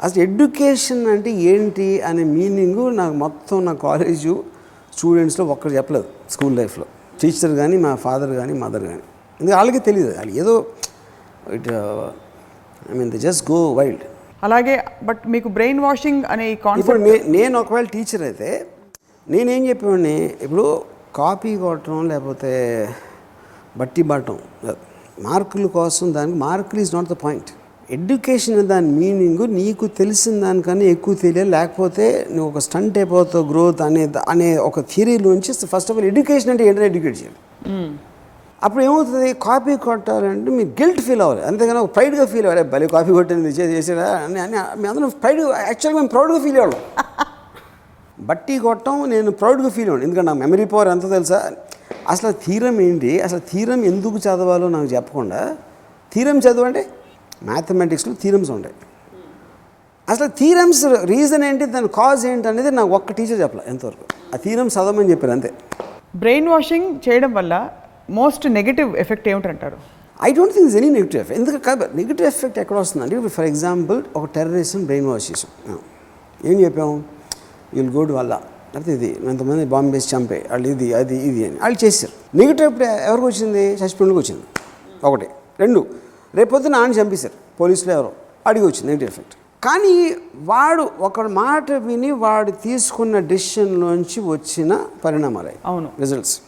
అసలు 0.00 0.20
ఎడ్యుకేషన్ 0.22 1.06
అంటే 1.06 1.30
ఏంటి 1.46 1.88
అనే 2.00 2.24
మీనింగు 2.32 2.84
నాకు 2.90 3.14
మొత్తం 3.16 3.58
నా 3.64 3.72
కాలేజు 3.82 4.34
స్టూడెంట్స్లో 4.92 5.44
ఒక్కరు 5.44 5.72
చెప్పలేదు 5.72 6.08
స్కూల్ 6.30 6.56
లైఫ్లో 6.56 6.86
టీచర్ 7.22 7.54
కానీ 7.60 7.76
మా 7.84 7.92
ఫాదర్ 8.04 8.32
కానీ 8.40 8.54
మదర్ 8.62 8.84
కానీ. 8.88 9.02
ఎందుకంటే 9.40 9.56
వాళ్ళకి 9.58 9.80
తెలియదు 9.88 10.10
వాళ్ళు 10.18 10.34
ఏదో 10.42 10.54
it 11.56 11.68
I 12.90 12.96
mean 12.98 13.10
the 13.10 13.20
just 13.26 13.44
go 13.50 13.58
wild 13.78 14.04
అలాగే 14.42 14.74
బట్ 15.02 15.22
మీకు 15.34 15.48
బ్రెయిన్ 15.56 15.80
వాషింగ్ 15.80 16.22
అనే 16.32 16.46
ఇప్పుడు 16.80 16.98
నేను 17.36 17.54
ఒకవేళ 17.62 17.86
టీచర్ 17.94 18.24
అయితే 18.28 18.50
నేనేం 19.26 19.62
చెప్పేవాడిని? 19.68 20.16
ఇప్పుడు 20.44 20.64
కాపీ 21.16 21.50
కొట్టడం 21.56 22.00
లేకపోతే 22.08 22.52
బట్టి 23.76 24.02
పట్టడం 24.02 24.38
మార్కుల 25.22 25.66
కోసం 25.76 26.06
దానికి 26.14 26.38
మార్కులు 26.38 26.80
is 26.80 26.92
not 26.94 27.08
the 27.08 27.16
point 27.22 27.50
education 27.96 28.68
దాని 28.72 28.90
మీనింగ్ 29.00 29.42
నీకు 29.58 29.86
తెలిసిన 29.98 30.34
దానికన్నా 30.44 30.84
ఎక్కువ 30.94 31.14
తెలియాలి. 31.22 31.50
లేకపోతే 31.56 32.06
నువ్వు 32.34 32.46
ఒక 32.52 32.60
స్టంట్ 32.66 32.96
అయిపోతావు 33.00 33.44
గ్రోత్ 33.50 33.82
అనే 33.86 34.04
అనే 34.32 34.48
ఒక 34.68 34.80
థియరీలోంచి 34.92 35.52
ఫస్ట్ 35.72 35.90
ఆఫ్ 35.90 35.98
ఆల్ 35.98 36.06
ఎడ్యుకేషన్ 36.12 36.50
అంటే 36.52 36.64
ఏంటంటే 36.68 36.86
ఎడ్యుకేట్ 36.92 37.16
చేయాలి. 37.20 37.38
అప్పుడు 38.66 38.82
ఏమవుతుంది? 38.86 39.28
కాపీ 39.46 39.72
కొట్టాలంటే 39.86 40.50
మీరు 40.58 40.70
గిల్ట్ 40.80 41.00
ఫీల్ 41.06 41.22
అవ్వాలి. 41.24 41.42
అంతేగాని 41.48 41.80
ఒక 41.84 41.90
ప్రైడ్గా 41.96 42.24
ఫీల్ 42.32 42.46
అవ్వాలి. 42.46 42.64
భలే 42.74 42.88
కాపీ 42.94 43.12
కొట్టింది 43.12 43.50
చేసారా 43.60 44.08
అని 44.26 44.40
అని 44.44 44.56
మీ 44.80 44.86
అందరం 44.90 45.12
ప్రైడ్ 45.22 45.40
యాక్చువల్గా 45.68 45.98
మేము 46.00 46.10
ప్రౌడ్గా 46.14 46.38
ఫీల్ 46.44 46.58
అవ్వడం 46.62 46.80
బట్టి 48.28 48.54
కొట్టడం 48.58 48.96
నేను 49.10 49.30
ప్రౌడ్గా 49.40 49.68
ఫీల్ 49.76 49.88
అవ్వండి 49.88 50.04
ఎందుకంటే 50.06 50.28
నా 50.30 50.34
మెమరీ 50.42 50.64
పవర్ 50.72 50.88
ఎంత 50.88 51.06
తెలుసా? 51.10 51.38
అసలు 52.08 52.30
థీరం 52.44 52.76
ఏంటి? 52.80 53.12
అసలు 53.20 53.40
థీరం 53.50 53.80
ఎందుకు 53.84 54.16
చదవాలో 54.18 54.66
నాకు 54.68 54.88
చెప్పకుండా 54.94 55.40
థీరం 56.12 56.38
చదవండి 56.38 56.82
మ్యాథమెటిక్స్లో 57.48 58.12
థీరమ్స్ 58.22 58.50
ఉంటాయి 58.56 58.74
అసలు 60.08 60.30
థీరమ్స్ 60.38 60.82
రీజన్ 61.12 61.44
ఏంటి 61.48 61.66
దాని 61.74 61.88
కాజ్ 61.98 62.22
ఏంటి 62.26 62.48
అనేది 62.48 62.70
నాకు 62.78 62.90
ఒక్క 62.98 63.12
టీచర్ 63.18 63.40
చెప్పలే 63.40 63.64
ఎంతవరకు 63.72 64.04
ఆ 64.34 64.38
థీరం 64.44 64.66
చదవమని 64.74 65.10
చెప్పారు 65.10 65.32
అంతే. 65.32 65.50
బ్రెయిన్ 66.16 66.48
వాషింగ్ 66.48 66.88
చేయడం 67.08 67.32
వల్ల 67.34 67.54
most 68.10 68.44
negative 68.58 68.96
effect 68.96 69.28
ఏమిటంటారు? 69.28 69.78
I 70.26 70.30
don't 70.32 70.54
think 70.54 70.76
any 70.80 70.88
negative 70.88 71.20
effect 71.22 71.40
ఎందుకు 71.40 71.58
కాదు 71.68 71.84
నెగిటివ్ 71.94 72.26
ఎఫెక్ట్ 72.28 72.58
ఎక్కడ 72.58 72.76
వస్తుందంటే 72.76 73.14
ఇప్పుడు 73.16 73.32
ఫర్ 73.32 73.46
ఎగ్జాంపుల్ 73.46 74.02
ఒక 74.16 74.24
టెర్రరిస్ట్ని 74.36 74.84
బ్రెయిన్ 74.84 75.06
వాష్ 75.06 75.30
చేసాం. 75.30 75.78
ఏం 76.50 76.60
చెప్పాము 76.60 76.96
వీళ్ళు 77.74 77.92
గోడు 77.92 78.12
వల్ల 78.12 78.32
లేకపోతే 78.74 78.92
ఇది 78.92 79.08
ఎంతమంది 79.30 79.64
బాంబు 79.64 79.92
వేసి 79.92 80.16
చంపే 80.16 80.38
వాళ్ళు 80.50 80.68
ఇది 80.68 80.94
అది 80.94 81.16
ఇది 81.28 81.40
అని. 81.46 81.56
వాళ్ళు 81.62 81.84
చేశారు. 81.84 82.36
నెగిటివ్ 82.36 82.66
ఎప్పుడు 82.68 82.84
ఎవరికి 82.84 83.26
వచ్చింది? 83.26 83.64
చచ్చిపోయినకి 83.80 84.18
వచ్చింది. 84.18 84.44
ఒకటి. 85.04 85.26
రెండు. 85.60 85.80
రేపొద్దున 86.34 86.76
ఆయన 86.76 86.90
చంపేశారు. 86.90 87.58
పోలీసులు 87.60 87.92
ఎవరో. 87.92 88.12
అడిగి 88.46 88.64
వచ్చింది 88.64 88.86
నెగిటివ్ 88.86 89.10
ఎఫెక్ట్? 89.10 89.64
కానీ 89.64 90.16
వాడు 90.34 90.90
ఒక 91.00 91.20
మాట 91.20 91.72
విని 91.72 92.10
వాడు 92.10 92.50
తీసుకున్న 92.50 93.18
డెసిషన్లోంచి 93.18 94.20
వచ్చిన 94.20 94.86
పరిణామాలు. 95.04 95.50
అవును. 95.64 95.90
రిజల్ట్స్. 96.00 96.40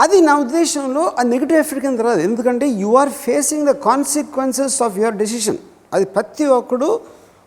అది 0.00 0.20
నా 0.20 0.38
ఉద్దేశంలో 0.38 1.12
ఆ 1.18 1.22
నెగిటివ్ 1.22 1.58
ఎఫెక్ట్ 1.58 1.86
కింద 1.86 1.98
రాదు. 1.98 2.20
ఎందుకంటే 2.20 2.68
you 2.68 2.94
are 2.94 3.08
facing 3.08 3.66
the 3.66 3.70
consequences 3.70 4.82
of 4.82 4.98
your 4.98 5.14
decision. 5.14 5.58
అది 5.92 6.04
ప్రతి 6.04 6.44
ఒక్కడు 6.44 7.00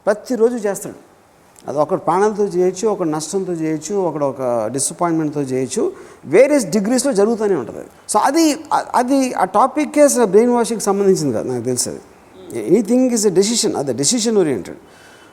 ప్రతిరోజు 0.06 0.56
చేస్తాడు. 0.56 1.05
అది 1.68 1.78
ఒకడు 1.82 2.02
ప్రాణాలతో 2.06 2.46
చేయొచ్చు 2.54 2.86
ఒకడు 2.90 3.10
నష్టంతో 3.14 3.54
చేయొచ్చు 3.62 3.94
ఒకడు 4.08 4.26
ఒక 4.26 4.42
డిసప్పాయింట్మెంట్తో 4.76 5.44
చేయొచ్చు 5.52 5.84
వేరియస్ 6.34 6.66
డిగ్రీస్లో 6.74 7.12
జరుగుతూనే 7.20 7.56
ఉంటుంది 7.62 7.84
సో 8.12 8.20
అది 8.28 8.44
అది 8.96 9.18
ఆ 9.36 9.48
టాపిక్కే 9.56 10.04
అసలు 10.08 10.28
బ్రెయిన్ 10.34 10.54
వాషింగ్కి 10.56 10.86
సంబంధించింది 10.88 11.34
కాదు 11.38 11.48
నాకు 11.52 11.66
తెలుసు 11.70 11.90
అది. 11.92 12.02
ఎనీథింగ్ 12.64 13.14
ఈజ్ 13.14 13.26
ఎ 13.28 13.36
డెసిషన్ 13.40 13.76
అది 13.80 13.94
డెసిషన్ 14.02 14.38
ఓరియంటెడ్ 14.42 14.80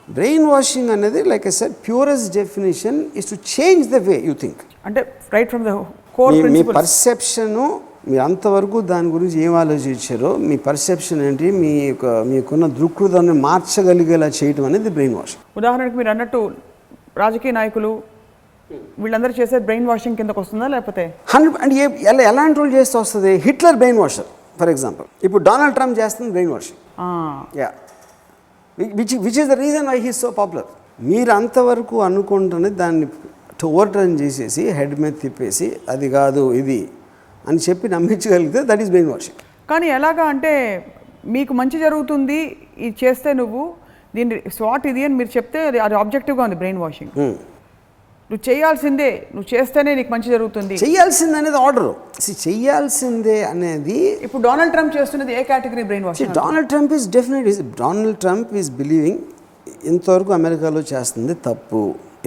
బ్రెయిన్ 0.09 0.45
వాషింగ్ 0.49 0.89
అనేది 0.93 1.19
like 1.27 1.45
a 1.47 1.55
set 1.57 1.75
purest 1.85 2.29
definition 2.35 2.97
is 3.15 3.29
to 3.29 3.37
change 3.53 3.85
the 3.89 4.01
way 4.07 4.15
you 4.25 4.35
think 4.39 4.61
అంటే 4.85 5.01
రైట్ 5.31 5.49
ఫ్రమ్ 5.51 5.65
ద 5.65 5.73
కోర్ 6.17 6.35
మీ- 6.55 6.65
పర్సెప్షను 6.77 7.67
మీరు 8.03 8.21
అంతవరకు 8.23 8.77
దాని 8.89 9.09
గురించి 9.11 9.37
ఏం 9.45 9.53
ఆలోచించారో 9.55 10.29
మీ 10.47 10.55
పర్సెప్షన్ 10.65 11.21
ఏంటి 11.27 11.49
మీ 11.59 11.71
యొక్క 11.83 12.05
మీకున్న 12.29 12.65
దృక్పథాన్ని 12.77 13.35
మార్చగలిగేలా 13.45 14.27
చేయటం 14.37 14.65
అనేది 14.69 14.89
బ్రెయిన్ 14.95 15.15
వాష్ 15.17 15.35
ఉదాహరణకు 15.59 15.97
మీరు 15.99 16.11
అన్నట్టు 16.13 16.39
రాజకీయ 17.17 17.51
నాయకులు 17.51 17.91
వీళ్ళందరూ 18.97 19.33
చేసే 19.39 19.57
బ్రెయిన్ 19.65 19.87
వాషింగ్ 19.89 20.17
కిందకు 20.19 20.39
వస్తుందా 20.41 20.67
లేకపోతే? 20.73 21.03
హండ్రెడ్ 21.33 21.57
అంటే 21.63 21.75
ఏ 21.75 21.87
ఎలా 22.11 22.23
ఎలాంటి 22.31 22.57
వాళ్ళు 22.59 22.73
చేస్తే 22.77 22.97
వస్తుంది? 22.97 23.31
Hitler 23.45 23.77
brain 23.77 23.99
washer 23.99 24.29
for 24.57 24.69
example 24.69 25.07
ఇప్పుడు 25.23 25.41
డొనాల్డ్ 25.43 25.75
ట్రంప్ 25.75 25.95
చేస్తుంది 25.99 26.31
brain 26.31 26.51
washing 26.51 26.79
yeah 27.59 27.69
which 28.97 29.13
which 29.25 29.39
is 29.41 29.49
the 29.49 29.57
reason 29.59 29.87
why 29.87 29.97
he's 29.99 30.19
so 30.21 30.31
popular 30.39 30.67
మీరు 31.09 31.31
అంతవరకు 31.31 31.95
అనుకుంటున్నది 32.01 32.75
దాన్ని 32.75 33.07
ఓవర్ 33.67 33.91
టర్న్ 33.91 34.15
చేసేసి 34.19 34.63
హెడ్ 34.77 34.95
మీద 34.99 35.13
తిప్పేసి 35.21 35.67
అది 35.89 36.07
కాదు 36.09 36.41
ఇది. 36.53 36.79
అని 37.49 37.59
చెప్పి 37.67 37.85
నమ్మించగలిగితే 37.95 38.61
దట్ 38.71 38.81
ఈస్ 38.83 38.91
బ్రెయిన్ 38.93 39.09
వాషింగ్ 39.13 39.39
కానీ 39.71 39.87
ఎలాగా 39.97 40.25
అంటే 40.33 40.53
మీకు 41.35 41.53
మంచి 41.61 41.77
జరుగుతుంది 41.85 42.39
ఇది 42.85 42.95
చేస్తే 43.03 43.29
నువ్వు 43.41 43.63
దీన్ని 44.15 44.35
స్వాట్ 44.57 44.85
ఇది 44.91 45.01
అని 45.07 45.15
మీరు 45.19 45.31
చెప్తే 45.37 45.59
అది 45.69 45.79
అది 45.87 45.95
ఆబ్జెక్టివ్గా 46.01 46.43
ఉంది 46.47 46.57
బ్రెయిన్ 46.61 46.79
వాషింగ్ 46.83 47.11
నువ్వు 48.29 48.43
చేయాల్సిందే 48.47 49.07
నువ్వు 49.33 49.47
చేస్తేనే 49.53 49.91
నీకు 49.97 50.11
మంచి 50.13 50.29
జరుగుతుంది. 50.33 50.75
చెయ్యాల్సింది 50.83 51.35
అనేది 51.39 51.57
ఆర్డర్ 51.65 51.89
చెయ్యాల్సిందే 52.45 53.35
అనేది 53.49 53.97
ఇప్పుడు 54.25 54.41
డొనాల్డ్ 54.45 54.73
ట్రంప్ 54.75 54.93
చేస్తున్నది 54.97 55.33
ఏ 55.39 55.41
category 55.49 55.83
brain 55.89 56.05
washing 56.07 56.31
Donald 56.39 56.69
Trump 56.73 56.93
is 56.97 57.05
definite 57.17 57.47
is 57.51 57.59
Donald 57.81 58.17
Trump 58.23 58.51
is 58.61 58.69
believing 58.79 59.21
ఇంతవరకు 59.91 60.33
అమెరికాలో 60.39 60.81
చేస్తుంది 60.93 61.35
తప్పు. 61.47 61.81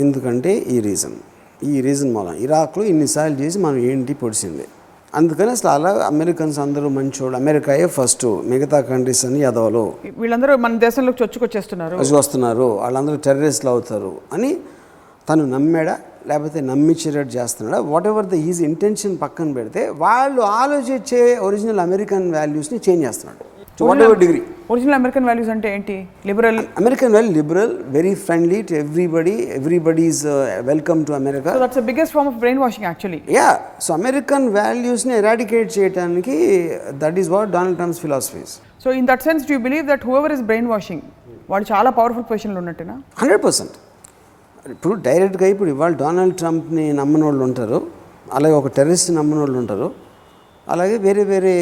ఎందుకంటే 0.04 0.52
ఈ 0.74 0.78
రీజన్ 0.88 1.16
ఈ 1.72 1.74
రీజన్ 1.86 2.10
మూలం. 2.16 2.34
ఇరాక్లో 2.46 2.84
ఇన్నిసార్లు 2.92 3.36
చేసి 3.42 3.58
మనం 3.66 3.78
ఏంటి 3.90 4.14
పొడిచింది? 4.22 4.66
అందుకని 5.16 5.50
అసలు 5.50 5.70
అలా 5.70 5.90
అమెరికన్స్ 6.06 6.58
అందరూ 6.58 6.88
మంచోళ్ళు. 6.88 7.36
అమెరికాయే 7.36 7.86
ఫస్ట్ 7.86 8.24
మిగతా 8.26 8.80
కంట్రీస్ 8.80 9.24
అన్ని 9.26 9.40
యదవలు. 9.40 9.84
వీళ్ళందరూ 10.18 10.56
మన 10.56 10.78
దేశంలోకి 10.78 11.22
చొచ్చుకొచ్చేస్తున్నారు. 11.22 11.96
వస్తున్నారు. 11.96 12.66
వాళ్ళందరూ 12.82 13.16
టెర్రరిస్ట్లు 13.16 13.70
అవుతారు 13.70 14.12
అని 14.32 14.50
తను 15.28 15.44
నమ్మాడా? 15.46 15.98
లేకపోతే 16.26 16.60
నమ్మించేటట్టు 16.60 17.36
చేస్తున్నాడా? 17.36 17.80
What 17.92 18.06
ever 18.06 18.26
the 18.26 18.34
is 18.34 18.62
intention 18.62 19.16
పక్కన 19.22 19.52
పెడితే 19.52 19.88
వాళ్ళు 19.88 20.40
ఆలోచించే 20.40 21.20
ఒరిజినల్ 21.48 21.80
అమెరికన్ 21.80 22.34
వాల్యూస్ని 22.34 22.80
చేంజ్ 22.88 23.04
చేస్తున్నాడు. 23.06 23.44
Whatever 24.00 24.18
degree 24.18 24.42
original 24.72 24.96
American 24.98 25.26
values 25.28 25.50
అంటే 25.54 25.68
ఏంటి? 25.74 25.96
Liberal 26.28 26.58
American 26.80 27.12
well 27.16 27.28
liberal 27.36 27.72
very 27.96 28.12
friendly 28.24 28.58
to 28.68 28.74
everybody 28.80 29.34
everybody 29.58 30.04
is 30.12 30.22
welcome 30.70 31.00
to 31.08 31.12
America 31.18 31.50
so 31.56 31.60
that's 31.64 31.80
biggest 31.88 32.14
form 32.16 32.30
of 32.30 32.38
brain 32.42 32.60
washing 32.64 32.86
actually 32.88 33.20
yeah 33.36 33.48
so 33.86 33.90
American 33.98 34.46
వాల్యూస్ని 34.56 35.14
eradicate 35.20 35.70
చేయడానికి 35.76 36.36
that 37.02 37.18
is 37.22 37.30
what 37.34 37.50
Donald 37.56 37.78
Trump's 37.80 38.00
philosophies 38.04 38.54
so 38.84 38.90
in 39.00 39.06
that 39.10 39.22
sense 39.28 39.44
do 39.50 39.58
believe 39.66 39.84
that 39.92 40.06
whoever 40.10 40.34
is 40.36 40.42
brain 40.50 40.70
washing 40.74 41.04
వాళ్ళు 41.52 41.66
చాలా 41.72 41.90
powerful 41.98 42.26
పొజిషన్లో 42.30 42.58
ఉన్నట్టునా? 42.62 42.94
Hundred 43.20 43.42
percent 43.44 43.76
ఇప్పుడు 44.74 44.94
డైరెక్ట్గా 45.08 45.48
ఇప్పుడు 45.54 45.70
ఇవాళ 45.74 45.92
Donald 46.02 46.36
ట్రంప్ని 46.42 46.86
నమ్మని 47.00 47.24
వాళ్ళు 47.28 47.44
ఉంటారు. 47.48 47.78
అలాగే 48.36 48.54
ఒక 48.60 48.68
టెర్రరిస్ట్ 48.76 49.10
నమ్మని 49.18 49.40
వాళ్ళు 49.44 49.58
ఉంటారు. 49.62 49.88
అలాగే 50.74 50.96
వేరే 51.06 51.22
వేరే 51.32 51.52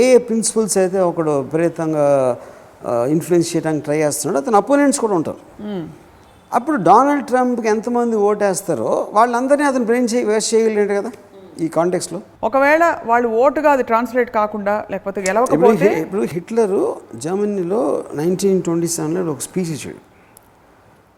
ఏ 0.00 0.02
ఏ 0.14 0.18
ప్రిన్సిపల్స్ 0.28 0.76
అయితే 0.82 0.98
ఒకడు 1.10 1.32
విపరీతంగా 1.40 2.06
ఇన్ఫ్లుయెన్స్ 3.14 3.48
చేయడానికి 3.52 3.84
ట్రై 3.86 3.98
చేస్తున్నాడో 4.02 4.38
అతను 4.42 4.58
అపోనెంట్స్ 4.62 5.00
కూడా 5.04 5.14
ఉంటారు. 5.20 5.40
అప్పుడు 6.58 6.76
డొనాల్డ్ 6.88 7.26
ట్రంప్కి 7.30 7.68
ఎంతమంది 7.74 8.16
ఓటేస్తారో 8.28 8.92
వాళ్ళందరినీ 9.16 9.66
అతను 9.70 9.86
బ్రెయిన్ 9.90 10.08
చేయి 10.12 10.24
వేస్ట్ 10.30 10.50
చేయగలిగాడు 10.54 10.94
కదా 11.00 11.10
ఈ 11.64 11.66
కాంటెక్స్లో 11.76 12.18
ఒకవేళ 12.48 12.82
వాళ్ళు 13.10 13.28
ఓటుగా 13.42 13.70
అది 13.76 13.84
ట్రాన్స్లేట్ 13.90 14.30
కాకుండా 14.38 14.74
లేకపోతే 14.92 15.20
గెలవకపోతే 15.26 15.90
ఇప్పుడు 16.04 16.22
హిట్లరు 16.34 16.82
జర్మనీలో 17.24 17.82
నైన్టీన్ 18.20 18.60
ట్వంటీ 18.66 18.88
సెవెన్లో 18.94 19.20
ఒక 19.34 19.42
స్పీచ్ 19.48 19.72
ఇచ్చాడు. 19.76 20.00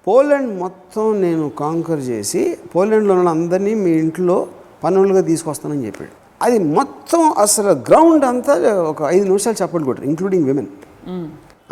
పోలాండ్ 0.06 0.50
మొత్తం 0.64 1.06
నేను 1.24 1.44
కాంకర్ 1.62 2.02
చేసి 2.10 2.42
పోలాండ్లో 2.74 3.14
ఉన్న 3.18 3.30
అందరినీ 3.38 3.74
మీ 3.84 3.92
ఇంట్లో 4.04 4.36
పనులుగా 4.84 5.22
తీసుకొస్తానని 5.30 5.84
చెప్పాడు. 5.88 6.14
అది 6.42 6.58
మొత్తం 6.78 7.22
అసలు 7.44 7.72
గ్రౌండ్ 7.88 8.24
అంతా 8.30 8.54
ఒక 8.90 9.02
ఐదు 9.14 9.24
నిమిషాలు 9.30 9.56
చప్పట్లు 9.62 9.86
కొట్టారు 9.88 10.08
ఇంక్లూడింగ్ 10.12 10.46
విమెన్ 10.50 10.70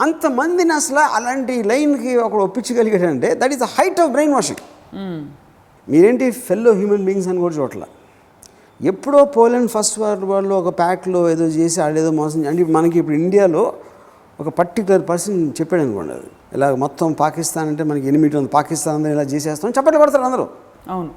అంతమందిని 0.04 0.72
అసలు 0.80 1.02
అలాంటి 1.16 1.54
లైన్కి 1.70 2.12
ఒకడు 2.26 2.42
ఒప్పించగలిగాడంటే 2.48 3.28
that 3.40 3.52
is 3.54 3.62
the 3.64 3.68
height 3.76 4.00
of 4.04 4.10
brain 4.16 4.34
washing 4.38 4.62
మీరేంటి 5.88 6.26
ఫెల్లో 6.46 6.72
హ్యూమన్ 6.80 7.04
బీయింగ్స్ 7.06 7.28
అని 7.30 7.40
కూడా 7.44 7.54
చూడట్ల. 7.58 7.84
ఎప్పుడో 8.80 9.18
పోలాండ్ 9.36 9.70
ఫస్ట్ 9.74 9.96
వరల్డ్ 10.02 10.26
వార్లో 10.30 10.54
ఒక 10.62 10.70
ప్యాక్లో 10.82 11.20
ఏదో 11.32 11.46
చేసి 11.56 11.78
ఆడేదో 11.86 12.10
మోసం 12.20 12.46
అంటే 12.50 12.64
మనకి 12.76 12.96
ఇప్పుడు 13.00 13.16
ఇండియాలో 13.22 13.64
ఒక 14.38 14.48
పర్టికులర్ 14.60 15.02
పర్సన్ 15.10 15.38
చెప్పాడు 15.58 15.82
అనుకోండి 15.86 16.12
అది. 16.18 16.28
ఇలా 16.56 16.68
మొత్తం 16.84 17.12
పాకిస్తాన్ 17.24 17.68
అంటే 17.72 17.82
మనకి 17.90 18.06
ఎనిమిది 18.12 18.36
ఉంది 18.40 18.50
పాకిస్తాన్ 18.58 19.04
ఇలా 19.14 19.24
చేసేస్తాం 19.32 19.74
చప్పట్లు 19.78 20.00
పడతారు 20.02 20.24
అందరూ. 20.28 20.46
అవును. 20.94 21.10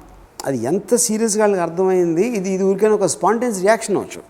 అది 0.44 0.58
ఎంత 0.66 0.94
సీరియస్గా 1.04 1.42
వాళ్ళకి 1.44 1.62
అర్థమైంది? 1.62 2.24
ఇది 2.38 2.48
ఇది 2.54 2.64
ఊరికైనా 2.64 2.96
ఒక 2.96 3.08
స్పాంటేనియస్ 3.14 3.60
రియాక్షన్ 3.60 3.96
అవచ్చు 4.00 4.20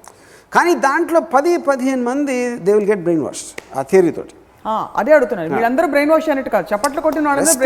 కానీ 0.52 0.72
దాంట్లో 0.84 1.20
పది 1.32 1.52
పదిహేను 1.66 2.02
మంది 2.04 2.34
they 2.64 2.72
will 2.76 2.88
get 2.90 3.02
brain 3.02 3.22
wash 3.24 3.44
ఆ 3.74 3.82
థియరీతోటి 3.90 4.34
ఆ, 4.64 4.74
అదే 4.96 5.12
అడుగుతున్నాను 5.14 5.50
వీళ్ళందరూ 5.54 5.86
బ్రెయిన్ 5.92 6.10
వాష్ 6.12 6.28
అన్నట్టు 6.32 6.52
కాదు. 6.54 6.66
చప్పట్లు 6.70 7.00
కొట్టిన 7.06 7.24
వాష్ 7.30 7.56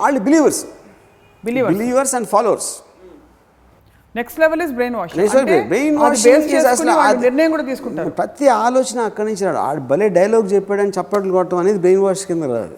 వాళ్ళు 0.00 0.18
believers 0.24 0.62
believers 1.74 2.14
and 2.16 2.28
followers 2.32 2.70
next 4.14 4.38
level 4.42 4.60
is 4.62 4.72
brain 4.74 4.96
wash 4.98 5.14
brain 5.70 5.96
నిర్ణయం 7.24 7.50
కూడా 7.54 7.64
తీసుకుంటారు. 7.70 8.10
ప్రతి 8.18 8.46
ఆలోచన 8.60 8.98
అక్కడి 9.08 9.26
నుంచి 9.30 9.44
రాడు 9.46 9.60
ఆడు 9.64 9.80
భలే 9.90 10.08
డైలాగ్ 10.18 10.46
చెప్పాడని 10.52 10.92
చప్పట్లు 10.98 11.32
కొట్టడం 11.36 11.60
అనేది 11.62 11.80
బ్రెయిన్ 11.84 12.02
వాష్ 12.04 12.24
కింద 12.28 12.44
రాదు. 12.52 12.76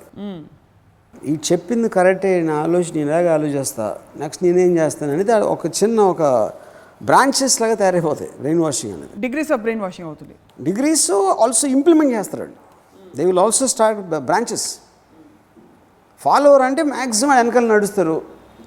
ఈ 1.31 1.35
చెప్పింది 1.49 1.89
కరెక్టే 1.97 2.31
నా 2.51 2.55
ఆలోచన 2.67 2.97
ఇలాగే 3.07 3.29
ఆలోచిస్తా. 3.37 3.87
నెక్స్ట్ 4.23 4.41
నేనేం 4.47 4.73
చేస్తాను 4.81 5.13
అనేది 5.17 5.33
అది 5.39 5.47
ఒక 5.55 5.67
చిన్న 5.79 5.99
ఒక 6.13 6.23
బ్రాంచెస్ 7.09 7.57
లాగా 7.63 7.75
తయారైపోతాయి 7.83 8.31
బ్రెయిన్ 8.43 8.61
వాషింగ్ 8.67 8.95
అనేది. 8.97 9.13
డిగ్రీస్ 9.25 9.51
ఆఫ్ 9.55 9.63
బ్రెయిన్ 9.65 9.83
వాషింగ్ 9.87 10.09
అవుతుంది. 10.11 10.35
డిగ్రీస్ 10.69 11.07
ఆల్సో 11.45 11.67
ఇంప్లిమెంట్ 11.77 12.13
చేస్తాడు 12.17 12.55
they 13.17 13.25
will 13.31 13.43
also 13.45 13.67
start 13.75 14.01
branches 14.31 14.67
follower 16.21 16.65
అంటే 16.69 16.83
మ్యాక్సిమం 16.95 17.37
వెనకాల 17.41 17.67
నడుస్తారు. 17.75 18.17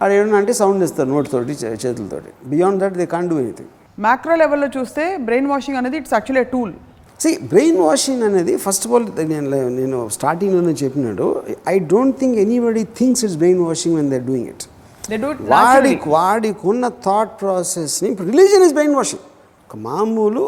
ఆడ 0.04 0.10
ఏమన్నా 0.18 0.38
అంటే 0.42 0.54
సౌండ్ 0.62 0.84
ఇస్తారు 0.88 1.10
నోటితోటి 1.16 1.54
చేతులతోటి. 1.84 2.32
Beyond 2.52 2.80
that 2.84 2.96
they 3.02 3.08
can 3.16 3.30
do 3.32 3.38
anything 3.44 3.72
macro 4.06 4.36
లెవెల్లో 4.42 4.68
చూస్తే 4.78 5.06
బ్రెయిన్ 5.28 5.48
వాషింగ్ 5.54 5.78
అనేది 5.80 5.98
it's 6.02 6.14
actually 6.18 6.44
tool 6.54 6.74
see 7.24 7.30
brain 7.52 7.78
washing 7.78 8.24
అనేది 8.24 8.54
ఫస్ట్ 8.66 8.84
ఆఫ్ 8.88 8.94
ఆల్ 8.96 9.08
నేను 9.32 9.70
నేను 9.80 9.98
స్టార్టింగ్లోనే 10.16 10.74
చెప్పినాడు. 10.84 11.26
I 11.74 11.76
don't 11.94 12.16
think 12.20 12.38
anybody 12.46 12.84
thinks 13.00 13.24
it's 13.26 13.38
brain 13.38 13.62
washing 13.68 13.96
when 13.96 14.10
they 14.10 14.20
doing 14.20 14.48
it 14.48 14.64
they 15.10 15.18
do 15.18 15.32
it 15.32 15.42
వాడికి 15.52 16.10
వాడికి 16.10 16.68
ఉన్న 16.68 16.88
థాట్ 16.88 17.42
ప్రాసెస్ని 17.42 18.10
ఇప్పుడు 18.10 18.28
రిలీజన్ 18.28 18.64
ఇస్ 18.64 18.74
బ్రెయిన్ 18.74 18.96
వాషింగ్ 18.96 19.26
ఒక 19.70 19.78
మామూలు 19.90 20.44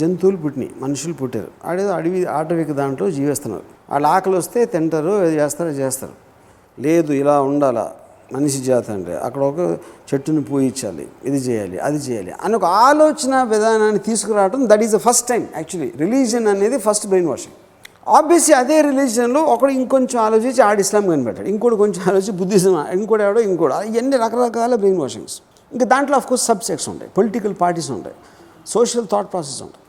జంతువులు 0.00 0.36
పుట్టినాయి 0.36 0.72
మనుషులు 0.82 1.14
పుట్టారు. 1.14 1.50
ఆడేదో 1.64 1.92
అడవి 1.92 2.24
ఆటవిక 2.38 2.72
దాంట్లో 2.72 3.10
జీవిస్తున్నారు. 3.10 3.64
వాళ్ళ 3.92 4.06
ఆకలి 4.16 4.36
వస్తే 4.36 4.64
తింటారు 4.64 5.12
ఏది 5.24 5.36
చేస్తారో 5.36 5.70
చేస్తారు. 5.70 6.14
లేదు 6.78 7.12
ఇలా 7.12 7.42
ఉండాలా? 7.42 7.86
మనిషి 8.32 8.58
జాతి 8.58 8.92
అంటే 8.92 9.16
అక్కడ 9.16 9.42
ఒక 9.42 9.78
చెట్టుని 10.10 10.42
పూయించాలి 10.42 11.08
ఇది 11.24 11.36
చేయాలి 11.36 11.78
అది 11.78 11.96
చేయాలి 11.96 12.32
అని 12.42 12.56
ఒక 12.56 12.64
ఆలోచన 12.64 13.42
విధానాన్ని 13.42 13.98
తీసుకురావడం 13.98 14.68
that 14.68 14.82
is 14.82 14.92
the 14.92 14.96
first 14.96 15.28
time 15.28 15.48
actually 15.56 15.92
religion 15.96 16.46
అనేది 16.46 16.78
ఫస్ట్ 16.78 17.06
బ్రెయిన్ 17.06 17.28
వాషింగ్ 17.28 17.56
ఆబ్వియస్లీ 18.08 18.54
అదే 18.54 18.80
రిలీజన్లో 18.80 19.40
ఒకడు 19.42 19.72
ఇంకొంచెం 19.72 20.22
ఆలోచించి 20.22 20.62
ఆడు 20.62 20.80
ఇస్లాం 20.80 21.08
కనిపెట్టాడు. 21.08 21.48
ఇంకోటి 21.48 21.76
కొంచెం 21.76 22.02
ఆలోచించి 22.08 22.32
బుద్ధిజం 22.32 22.86
ఇంకోటి 22.90 23.22
ఆడో 23.22 23.40
ఇంకోటి 23.40 23.74
ఇవన్నీ 23.74 24.16
రకరకాల 24.16 24.74
బ్రెయిన్ 24.74 25.00
వాషింగ్స్ 25.00 25.42
ఇంకా 25.72 25.86
దాంట్లో 25.86 26.16
ఆఫ్ 26.16 26.26
కోర్స్ 26.26 26.46
సబ్సెక్ట్స్ 26.46 26.88
ఉంటాయి. 26.88 27.10
పొలిటికల్ 27.16 27.54
పార్టీస్ 27.60 27.90
ఉంటాయి. 27.90 28.16
సోషల్ 28.66 29.06
థాట్ 29.12 29.32
ప్రాసెస్ 29.32 29.62
ఉంటాయి. 29.62 29.84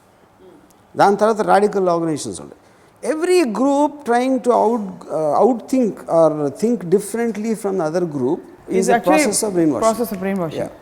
దాని 0.98 1.16
తర్వాత 1.16 1.42
రాడికల్ 1.42 1.90
ఆర్గనైజేషన్స్ 1.90 2.42
ఉంటాయి. 2.42 2.61
Every 3.04 3.40
group 3.60 3.96
trying 4.06 4.40
to 4.40 4.52
out 4.62 4.88
out 5.42 5.62
think 5.72 5.98
or 6.20 6.36
think 6.62 6.82
differently 6.96 7.54
from 7.62 7.80
other 7.88 8.08
group 8.18 8.44
brain 8.68 9.72
wash 9.74 9.84
process 9.86 10.12
of 10.14 10.20
brain 10.24 10.42
washing 10.44 10.76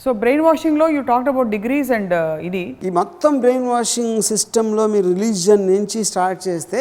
so 0.00 0.08
brain 0.22 0.42
వాషింగ్లో 0.46 0.86
you 0.94 1.00
talked 1.02 1.28
about 1.32 1.48
degrees 1.56 1.90
and 1.96 2.14
ఇది. 2.48 2.64
ఈ 2.86 2.90
మొత్తం 3.00 3.32
brain 3.40 3.66
washing 3.72 4.16
సిస్టంలో 4.30 4.84
మీరు 4.86 5.06
religion 5.14 5.64
నుంచి 5.72 5.98
start 6.10 6.40
చేస్తే 6.48 6.80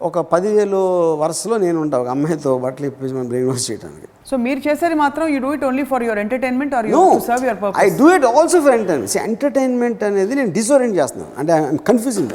ఒక 0.00 0.18
పదివేలు 0.32 0.80
వరుసలో 1.22 1.56
నేను 1.56 1.78
ఉంటా 1.84 1.96
ఒక 2.02 2.08
అమ్మాయితో 2.14 2.50
బట్టలు 2.64 2.86
ఇప్పించి 2.90 3.14
మనం 3.14 3.28
బ్రెయిన్ 3.32 3.48
వాష్ 3.50 3.66
చేయడానికి 3.70 4.06
సో 4.30 4.36
మీరు 4.46 4.60
చేసేది 4.66 4.96
మాత్రం 5.04 5.26
you 5.34 5.38
do 5.44 5.52
it 5.56 5.64
only 5.70 5.84
for 5.92 6.02
your 6.08 6.20
entertainment 6.24 6.74
or 6.78 6.88
you 6.90 7.02
serve 7.28 7.44
your 7.48 7.78
I 7.84 7.88
do 8.00 8.08
it 8.16 8.26
also 8.32 8.60
for 8.66 8.74
entertainment 8.78 9.16
entertainment 9.28 10.02
అనేది 10.10 10.34
నేను 10.40 10.52
డిసోరెంట్ 10.60 10.96
చేస్తున్నాను. 11.00 11.32
అంటే 11.40 11.52
ఐఎమ్ 11.58 11.80
కన్ఫ్యూజింగ్ 11.90 12.34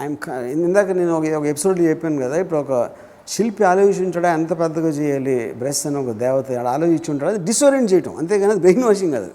ఐఎమ్ 0.00 0.16
ఇందాక 0.64 0.90
నేను 0.90 1.12
ఒక 1.18 1.24
ఒక 1.26 1.46
ఎపిసోడ్లో 1.46 1.84
చెప్పాను 1.84 2.22
కదా 2.22 2.36
ఇప్పుడు 2.36 2.60
ఒక 2.60 2.90
శిల్పి 3.28 3.64
ఆలోచించాడా 3.64 4.32
ఎంత 4.32 4.58
పెద్దగా 4.60 4.88
చేయాలి 4.88 5.54
బ్రెస్ 5.56 5.86
అని 5.86 5.96
ఒక 5.96 6.10
దేవత 6.10 6.52
ఆలోచించుంటాడు 6.52 7.30
అది 7.30 7.44
డిసోరెంట్ 7.44 7.92
చేయటం 7.92 8.16
అంతేగాని 8.16 8.52
అది 8.52 8.60
బ్రెయిన్ 8.60 8.84
వాషింగ్ 8.84 9.12
కాదు. 9.12 9.30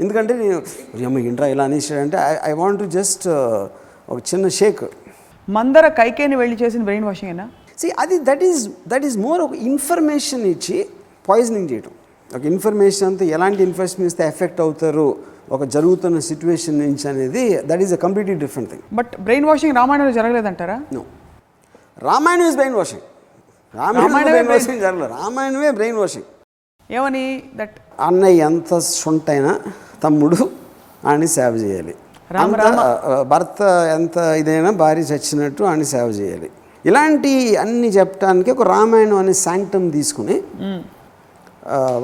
ఎందుకంటే 0.00 0.34
నేను 0.34 0.62
అమ్మ 1.06 1.18
ఇంట్రా 1.18 1.46
ఇలా 1.46 1.64
అనేసాడంటే 1.64 2.16
I 2.16 2.50
I 2.50 2.52
want 2.52 2.80
to 2.80 2.84
just 2.84 3.28
ఒక 4.08 4.18
చిన్న 4.34 4.48
షేక్ 4.48 4.84
మందర 5.48 5.88
కైకేని 5.88 6.36
వెళ్ళి 6.36 6.56
చేసిన 6.62 6.82
బ్రెయిన్ 6.82 7.04
వాషింగ్ 7.04 7.30
అయినా 7.30 7.50
సి 7.78 7.90
అది 7.98 8.18
that 8.18 8.44
is 8.44 8.68
that 8.88 9.04
is 9.04 9.18
more 9.18 9.40
ఒక 9.40 9.54
ఇన్ఫర్మేషన్ 9.54 10.42
ఇచ్చి 10.42 10.86
పాయిజనింగ్ 11.28 11.70
చేయటం. 11.72 11.90
ఒక 12.36 12.44
ఇన్ఫర్మేషన్తో 12.44 13.24
ఎలాంటి 13.24 13.62
ఇన్ఫర్మేషన్ 13.62 14.06
ఇస్తే 14.06 14.26
ఎఫెక్ట్ 14.26 14.60
అవుతారు 14.60 15.16
ఒక 15.54 15.62
జరుగుతున్న 15.74 16.18
సిచ్యువేషన్ 16.28 16.78
నుంచి 16.82 17.06
అనేది 17.12 17.42
that 17.70 17.82
is 17.86 17.92
a 17.92 17.98
completely 18.04 18.36
different 18.44 18.70
thing 18.72 18.84
but 18.98 19.12
brain 19.26 19.46
washing 19.50 19.74
రామాయణంలో 19.80 20.14
జరగలేదంటారా? 20.18 20.76
No 20.96 21.02
Ramayanam 22.08 22.46
is 22.50 22.56
brain 22.60 22.76
washing 22.80 23.04
Ramayanam 23.74 24.24
brain 24.30 24.50
washing 24.54 24.80
జరగలేదు. 24.86 25.12
రామాయణమే 25.20 25.70
బ్రెయిన్ 25.78 25.98
వాషింగ్ 26.02 26.28
ఏమని? 26.90 27.24
దట్ 27.60 27.76
అన్నయ్య 28.00 28.48
ఎంత 28.50 28.78
సొంటైనా 28.78 29.52
తమ్ముడు 30.04 30.38
ఆని 31.10 31.28
సేవ 31.36 31.52
చేయాలి. 31.64 31.94
భర్త 33.32 33.62
ఎంత 33.96 34.16
ఇదైనా 34.40 34.70
భార్య 34.82 35.02
చచ్చినట్టు 35.10 35.62
ఆని 35.72 35.86
సేవ 35.94 36.06
చేయాలి. 36.20 36.48
ఇలాంటి 36.88 37.32
అన్ని 37.56 37.88
చెప్పడానికి 37.88 38.50
ఒక 38.54 38.62
రామాయణం 38.62 39.18
అనే 39.22 39.34
శాంక్టమ్ 39.46 39.86
తీసుకుని 39.92 40.36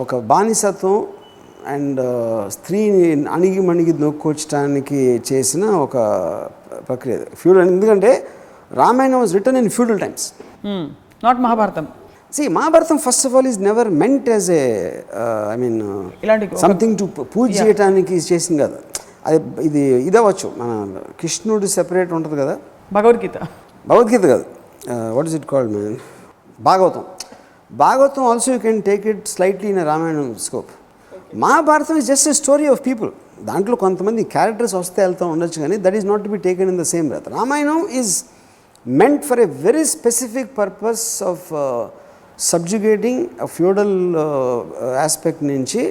ఒక 0.02 0.16
బానిసత్వం 0.30 0.96
అండ్ 1.66 2.00
స్త్రీని 2.52 3.24
అణిగి 3.28 3.60
మణిగి 3.60 3.92
నొక్కొచ్చడానికి 3.92 5.22
చేసిన 5.32 5.64
ఒక 5.64 5.96
ప్రక్రియ 6.88 7.18
ఫ్యూడల్ 7.34 7.68
ఎందుకంటే 7.68 8.26
Ramayanam 8.74 9.18
was 9.20 9.34
written 9.34 9.58
in 9.58 9.70
feudal 9.70 10.00
times 10.00 10.32
not 11.24 11.40
Mahabharatam 11.40 11.86
see 12.32 12.48
Mahabharatam 12.48 12.98
first 12.98 13.26
of 13.26 13.34
all 13.34 13.46
is 13.46 13.60
never 13.62 13.88
meant 13.88 14.28
as 14.28 14.50
a 14.50 14.64
I 15.52 15.56
mean 15.56 15.80
ఇలాంటి 16.24 16.56
సంథింగ్ 16.56 16.98
టు 16.98 17.04
పూజ 17.04 17.60
చేయడానికి 17.60 18.16
చేసింది 18.32 18.62
కాదు. 18.62 18.78
అది 19.26 19.38
ఇది 19.62 19.80
ఇదవచ్చు 20.08 20.52
మన 20.58 21.00
కృష్ణుడు 21.20 21.66
సెపరేట్ 21.66 22.12
ఉంటుంది 22.12 22.36
కదా. 22.36 22.56
భగవద్గీత. 22.92 23.36
భగవద్గీత 23.86 24.20
కాదు. 24.20 24.44
What 25.16 25.26
is 25.26 25.34
it 25.34 25.46
called 25.46 25.72
man 25.72 25.96
Bhagavatam. 26.60 27.04
Bhagavatam 27.72 28.24
also 28.24 28.52
you 28.52 28.58
can 28.58 28.82
take 28.82 29.06
it 29.06 29.28
slightly 29.28 29.70
in 29.70 29.84
Ramayanam 29.86 30.36
scope 30.40 30.70
Mahabharatam 31.42 31.96
is 31.96 32.06
just 32.06 32.28
a 32.28 32.32
story 32.32 32.66
of 32.66 32.82
people 32.86 33.10
దాంట్లో 33.44 33.76
కొంతమంది 33.76 34.22
క్యారెక్టర్స్ 34.32 34.74
వస్తే 34.74 35.00
వెళ్తూ 35.02 35.26
ఉండొచ్చు 35.26 35.58
కానీ 35.60 35.76
that 35.76 35.96
is 35.96 36.06
not 36.06 36.22
to 36.24 36.30
be 36.30 36.38
taken 36.38 36.70
in 36.70 36.80
the 36.80 36.86
same 36.92 37.06
breath 37.08 37.28
Ramayanam 37.28 37.80
is 37.92 38.12
meant 38.86 39.24
for 39.24 39.40
a 39.40 39.48
very 39.62 39.84
specific 39.86 40.50
purpose 40.58 41.06
of 41.22 41.46
subjugating 42.44 43.22
feudal 43.46 43.96
aspect 44.98 45.42
నుంచి 45.44 45.82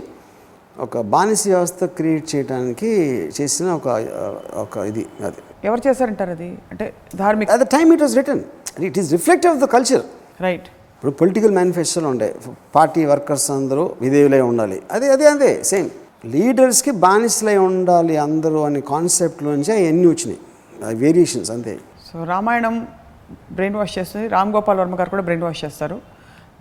ఒక 0.78 0.98
బానిస 1.14 1.44
వ్యవస్థ 1.48 1.86
క్రియేట్ 1.98 2.28
చేయడానికి 2.36 2.92
చేసిన 3.40 3.68
ఒక 3.72 3.88
uh, 4.20 4.34
ఒక 4.62 4.78
ఇది 4.90 5.04
అది. 5.24 5.42
ఎవరు 5.64 5.82
చేశారంటారు 5.88 6.32
అది? 6.32 6.50
అంటే 6.72 6.86
ధార్మిక 7.16 7.52
at 7.52 7.62
the 7.62 7.68
time 7.76 7.90
it 7.94 8.02
was 8.02 8.16
written 8.16 8.44
it 8.84 8.98
is 8.98 9.10
reflective 9.12 9.52
of 9.54 9.62
the 9.62 9.68
culture 9.68 10.04
right 10.42 10.68
ఇప్పుడు 11.00 11.12
పొలిటికల్ 11.20 11.54
మేనిఫెస్టోలో 11.56 12.08
ఉంటాయి 12.14 12.34
పార్టీ 12.76 13.02
వర్కర్స్ 13.06 13.52
అందరూ 13.52 13.84
విధేయులై 14.02 14.40
ఉండాలి. 14.48 14.78
అదే 14.92 15.08
అదే 15.12 15.26
అదే 15.30 15.52
సేమ్ 15.70 15.90
లీడర్స్కి 16.34 16.92
బానిసలై 17.04 17.56
ఉండాలి 17.68 18.16
అందరూ 18.18 18.60
అనే 18.70 18.82
కాన్సెప్ట్లోంచి 18.90 19.72
అవన్నీ 19.76 20.08
వచ్చినాయి. 20.08 20.40
వేరియేషన్స్ 21.04 21.52
అంతే. 21.52 21.74
సో 22.08 22.24
రామాయణం 22.24 22.88
బ్రెయిన్ 23.52 23.76
వాష్ 23.76 24.00
చేస్తుంది. 24.00 24.28
రామ్ 24.28 24.52
గోపాల్ 24.58 24.80
వర్మ 24.80 24.96
గారు 25.00 25.10
కూడా 25.10 25.24
బ్రెయిన్ 25.28 25.44
వాష్ 25.44 25.62
చేస్తారు. 25.66 25.98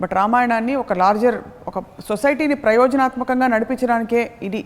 బట్ 0.01 0.15
రామాయణాన్ని 0.21 0.77
ఒక 0.83 0.93
లార్జర్ 0.93 1.39
ఒక 1.69 1.79
సొసైటీని 2.09 2.59
ప్రయోజనాత్మకంగా 2.65 3.47
నడిపించడానికే 3.55 4.23
ఇది 4.43 4.61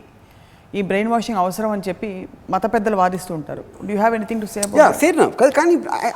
ఈ 0.79 0.81
బ్రెయిన్ 0.89 1.09
వాషింగ్ 1.13 1.39
అవసరం 1.41 1.71
అని 1.75 1.83
చెప్పి 1.89 2.09
మత 2.53 2.65
పెద్దలు 2.75 2.97
వాదిస్తూ 3.01 3.33
ఉంటారు. 3.39 3.63
You 3.91 3.97
have 3.97 4.15
anything 4.19 4.43
to 4.45 4.49
say 4.53 4.61
ya 4.79 4.87
fair 5.01 5.17
నా 5.21 5.27
కాదు 5.41 5.53
కానీ 5.59 5.75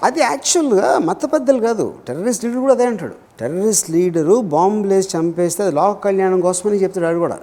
అది 0.09 0.20
యాక్చువల్గా 0.20 0.86
మత 1.09 1.22
పెద్దలు 1.32 1.61
కాదు. 1.66 1.86
టెర్రరిస్ట్ 2.07 2.44
లీడర్ 2.44 2.61
కూడా 2.64 2.74
అదే 2.76 2.86
అంటాడు. 2.92 3.16
టెర్రరిస్ట్ 3.40 3.88
లీడరు 3.96 4.36
బాంబు 4.54 4.88
లేసి 4.92 5.11
చంపేస్తే 5.16 5.62
అది 5.66 5.74
లోక 5.80 5.96
కళ్యాణం 6.07 6.40
కోసమని 6.46 6.80
చెప్తాడు 6.84 7.07
ఆడు 7.11 7.20
కూడా. 7.26 7.38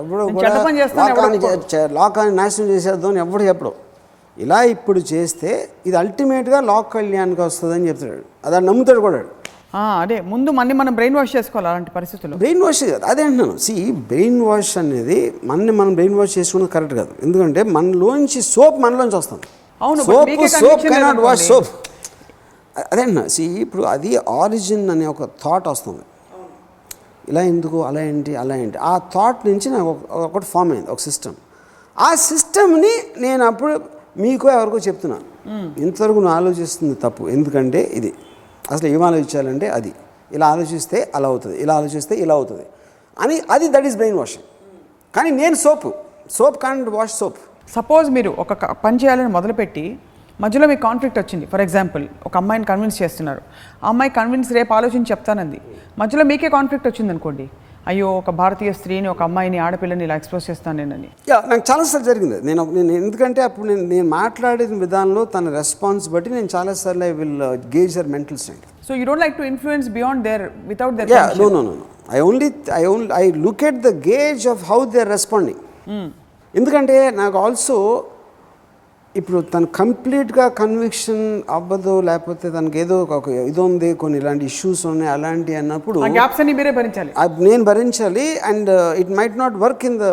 ఎవడో 0.00 0.22
నేను 0.26 0.36
కూడా 0.36 1.82
లోకాన్ని 2.00 2.36
నాశనం 2.40 2.68
చేసేద్దాం 2.74 3.10
అని 3.12 3.20
ఎవడు 3.24 3.44
చెప్పడు. 3.50 3.72
ఇలా 4.36 4.58
ఇప్పుడు 4.74 5.00
చేస్తే 5.12 5.50
ఇది 5.88 5.96
అల్టిమేట్గా 6.02 6.60
లోక 6.72 6.86
కళ్యాణ్కి 6.98 7.42
వస్తుందని 7.48 7.88
చెప్తాడు. 7.90 8.22
అది 8.46 8.66
నమ్ముతాడు 8.70 9.00
కూడా. 9.08 9.22
అదే 9.78 10.20
ముందు 10.20 10.50
మన్ని 10.50 10.74
మనం 10.74 10.94
బ్రెయిన్ 10.94 11.16
వాష్ 11.16 11.36
చేసుకోవాలి 11.36 11.68
అలాంటి 11.68 11.90
పరిస్థితుల్లో. 11.90 12.38
బ్రెయిన్ 12.38 12.62
వాష్ 12.62 12.84
కాదు 12.84 13.04
అదే 13.04 13.22
అంటున్నాను. 13.22 13.58
సి 13.58 13.92
బ్రెయిన్ 13.92 14.42
వాష్ 14.42 14.78
అనేది 14.78 15.34
మనని 15.44 15.72
మనం 15.72 15.92
బ్రెయిన్ 15.92 16.14
వాష్ 16.14 16.38
చేసుకున్నది 16.38 16.72
కరెక్ట్ 16.72 16.94
కాదు. 16.94 17.08
ఎందుకంటే 17.22 17.62
మనలోంచి 17.62 18.42
సోప్ 18.42 18.80
మనలోంచి 18.80 19.16
వస్తుంది. 19.16 19.42
అవును, 19.82 20.02
soap 20.02 20.48
soap 20.48 20.82
cannot 20.82 21.18
wash. 21.18 21.48
Soap 21.48 21.66
అదే 22.92 23.00
అంటున్నా. 23.00 23.26
సి 23.26 23.44
ఇప్పుడు 23.44 23.82
అది 23.82 24.16
ఆరిజిన్ 24.16 24.90
అనే 24.90 25.06
ఒక 25.06 25.24
థాట్ 25.24 25.68
వస్తుంది. 25.68 26.00
ఇలా 27.28 27.42
ఎందుకు? 27.42 27.84
అలా 27.84 28.00
ఏంటి? 28.00 28.36
అలా 28.36 28.56
ఏంటి? 28.56 28.78
ఆ 28.78 28.98
థాట్ 28.98 29.48
నుంచి 29.48 29.70
నాకు 29.70 29.90
ఒక- 29.90 30.12
ఒకటి 30.12 30.44
ఫామ్ 30.44 30.72
అయింది 30.72 30.90
ఒక 30.90 30.98
సిస్టమ్ 30.98 31.34
ఆ 31.98 32.14
సిస్టమ్ని 32.14 32.90
నేను 33.18 33.44
అప్పుడు 33.44 33.80
మీకు 34.16 34.48
ఎవరికో 34.48 34.78
చెప్తున్నాను. 34.78 35.24
ఇంతవరకు 35.80 36.12
నువ్వు 36.12 36.30
ఆలోచిస్తుంది 36.30 36.94
తప్పు. 36.94 37.28
ఎందుకంటే 37.28 37.90
ఇది 37.92 38.14
అసలు 38.70 38.88
ఏం 38.88 39.02
ఆలోచించాలంటే 39.02 39.68
అది. 39.68 39.92
ఇలా 40.32 40.46
ఆలోచిస్తే 40.48 41.12
అలా 41.14 41.28
అవుతుంది 41.28 41.56
ఇలా 41.62 41.74
ఆలోచిస్తే 41.74 42.14
ఇలా 42.14 42.34
అవుతుంది 42.34 42.66
అని 43.18 43.40
అది 43.50 43.68
దట్ 43.68 43.86
ఈస్ 43.86 43.96
బ్రెయిన్ 43.96 44.18
వాషింగ్ 44.18 44.46
కానీ 45.16 45.30
నేను 45.30 45.54
soap 45.54 45.86
soap 46.30 46.62
can't 46.62 46.88
wash 46.88 47.14
soap. 47.14 47.36
Suppose 47.74 48.10
మీరు 48.10 48.30
ఒక 48.38 48.52
పని 48.84 48.96
చేయాలని 48.96 49.28
మొదలుపెట్టి 49.28 49.98
మధ్యలో 50.40 50.66
మీకు 50.66 50.82
కాన్ఫ్లిక్ట్ 50.82 51.18
వచ్చింది. 51.18 51.46
ఫర్ 51.46 51.60
ఎగ్జాంపుల్ 51.60 52.08
ఒక 52.26 52.36
అమ్మాయిని 52.36 52.66
కన్విన్స్ 52.66 53.02
చేస్తున్నారు. 53.02 53.42
ఆ 53.84 53.88
అమ్మాయి 53.88 54.10
కన్విన్స్ 54.10 54.52
రేపు 54.52 54.72
ఆలోచించి 54.74 55.06
చెప్తానంది. 55.10 55.60
మధ్యలో 55.98 56.24
మీకే 56.24 56.48
కాన్ఫ్లిక్ట్ 56.48 56.88
వచ్చింది 56.88 57.10
అనుకోండి 57.10 57.50
అయ్యో 57.90 58.08
ఒక 58.18 58.30
భారతీయ 58.40 58.70
స్త్రీని 58.78 59.08
ఒక 59.12 59.22
అమ్మాయిని 59.28 59.58
ఆడపిల్లని 59.64 60.04
ఇలా 60.06 60.16
ఎక్స్పోజ్ 60.20 60.44
చేస్తాను 60.50 60.76
నేనని. 60.80 61.08
యా 61.30 61.38
నాకు 61.50 61.64
చాలాసార్లు 61.70 62.06
జరిగింది. 62.10 62.36
నేను 62.48 62.62
నేను 62.76 62.92
ఎందుకంటే 63.00 63.40
అప్పుడు 63.48 63.66
నేను 63.70 63.84
నేను 63.92 64.06
మాట్లాడిన 64.20 64.76
విధానంలో 64.84 65.22
తన 65.34 65.50
రెస్పాన్స్ 65.60 66.06
బట్టి 66.12 66.30
నేను 66.36 66.50
చాలాసార్లు 66.54 67.04
I 67.08 67.12
will 67.20 67.34
gauge 67.76 67.96
her 68.00 68.10
mental 68.14 68.38
strength 68.42 68.68
so 68.88 68.94
you 68.98 69.06
don't 69.08 69.24
like 69.24 69.36
to 69.40 69.46
influence 69.52 69.88
beyond 69.98 70.22
their 70.28 70.44
without 70.72 70.96
their 71.00 71.10
ya 71.16 71.24
no 71.42 71.48
no 71.56 71.62
no 71.68 71.74
no 71.80 71.86
I 72.18 72.20
only 72.28 72.50
I 72.80 72.82
only 72.92 73.10
I 73.22 73.24
look 73.46 73.64
at 73.70 73.80
the 73.88 73.92
gauge 74.10 74.46
of 74.54 74.62
how 74.70 74.80
they 74.94 75.00
are 75.04 75.12
responding 75.16 75.62
ఎందుకంటే 76.54 76.96
నాకు 77.20 77.36
also 77.44 77.76
ఇప్పుడు 79.14 79.38
తను 79.52 79.66
కంప్లీట్గా 79.78 80.44
conviction 80.60 81.24
అవ్వదు 81.56 81.94
లేకపోతే 82.08 82.46
తనకి 82.54 82.78
ఏదో 82.82 82.96
ఒక 83.16 83.16
ఇది 83.50 83.60
ఉంది 83.64 83.88
కొన్ని 84.02 84.16
ఇలాంటి 84.20 84.44
ఇష్యూస్ 84.50 84.82
ఉన్నాయి 84.90 85.10
అలాంటి 85.16 85.52
అన్నప్పుడు 85.60 85.98
ఆ 86.06 86.08
గ్యాప్స్ 86.16 86.38
అన్ని 86.42 86.54
మీరే 86.60 86.72
భరించాలి. 86.78 87.10
నేను 87.48 87.64
భరించాలి 87.70 88.24
and 88.50 88.70
it 89.02 89.10
might 89.18 89.36
not 89.42 89.56
work 89.64 89.84
in 89.88 89.98
the 90.04 90.06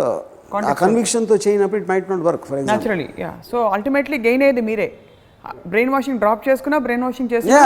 కన్విక్షన్తో 0.81 1.35
చేయనప్పుడు 1.45 1.79
it 1.81 1.87
might 1.91 2.09
not 2.11 2.23
work 2.29 2.45
for 2.49 2.59
example 2.61 3.03
ya 3.23 3.31
so 3.51 3.59
ultimately 3.75 4.17
gain 4.27 4.43
అయ్యేది 4.45 4.63
మీరే. 4.69 4.87
బ్రెయిన్ 5.73 5.91
వాషింగ్ 5.95 6.19
డ్రాప్ 6.23 6.41
చేసుకున్నా 6.47 6.77
బ్రెయిన్ 6.87 7.03
వాషింగ్ 7.07 7.29
చేసుకున్నా 7.33 7.61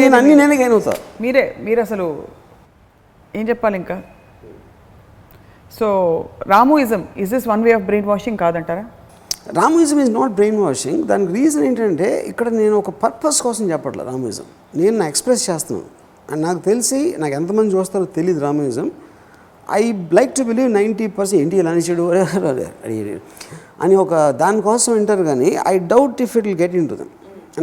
నేను 0.00 0.16
అన్ని 0.18 0.34
నేనే 0.40 0.56
గైన్ 0.62 0.74
అవుతా. 0.76 0.94
మీరే 1.24 1.44
మీరు 1.66 1.80
అసలు 1.86 2.06
ఏం 3.34 3.44
చెప్పాలి 3.50 3.76
ఇంకా? 3.82 3.96
So 5.78 5.86
Ramuism 6.52 7.02
is 7.24 7.32
this 7.36 7.48
one 7.52 7.64
way 7.68 7.72
of 7.78 7.86
brain 7.88 8.08
washing 8.12 8.38
కాదంటారా? 8.44 8.84
Ramuism 9.58 9.98
is 10.00 10.12
not 10.18 10.32
brain 10.32 10.58
washing 10.64 11.00
దానికి 11.10 11.32
రీజన్ 11.32 11.64
ఏంటంటే 11.68 12.08
ఇక్కడ 12.30 12.48
నేను 12.60 12.74
ఒక 12.82 12.90
పర్పస్ 13.02 13.38
కోసం 13.46 13.64
చెప్పట్లేదు 13.72 14.08
రామోయిజం. 14.10 14.46
నేను 14.80 14.94
నా 15.00 15.06
ఎక్స్ప్రెస్ 15.12 15.42
చేస్తున్నాను. 15.50 15.88
అండ్ 16.30 16.42
నాకు 16.46 16.60
తెలిసి 16.68 17.00
నాకు 17.22 17.34
ఎంతమంది 17.40 17.70
చూస్తారో 17.76 18.06
తెలియదు 18.18 18.40
Ramuism. 18.40 18.86
I 19.78 19.82
like 20.18 20.32
to 20.38 20.42
believe 20.42 20.70
ninety 20.78 21.06
percent 21.18 21.40
ఏంటి 21.42 21.56
ఇలా 21.62 21.72
చెడు 21.88 22.06
అని 23.84 23.94
ఒక 24.04 24.14
దానికోసం 24.42 24.90
వింటారు 24.96 25.24
కానీ 25.30 25.50
I 25.72 25.74
doubt 25.92 26.22
if 26.26 26.34
it 26.38 26.46
will 26.48 26.58
get 26.62 26.74
into 26.92 26.96
them 27.00 27.12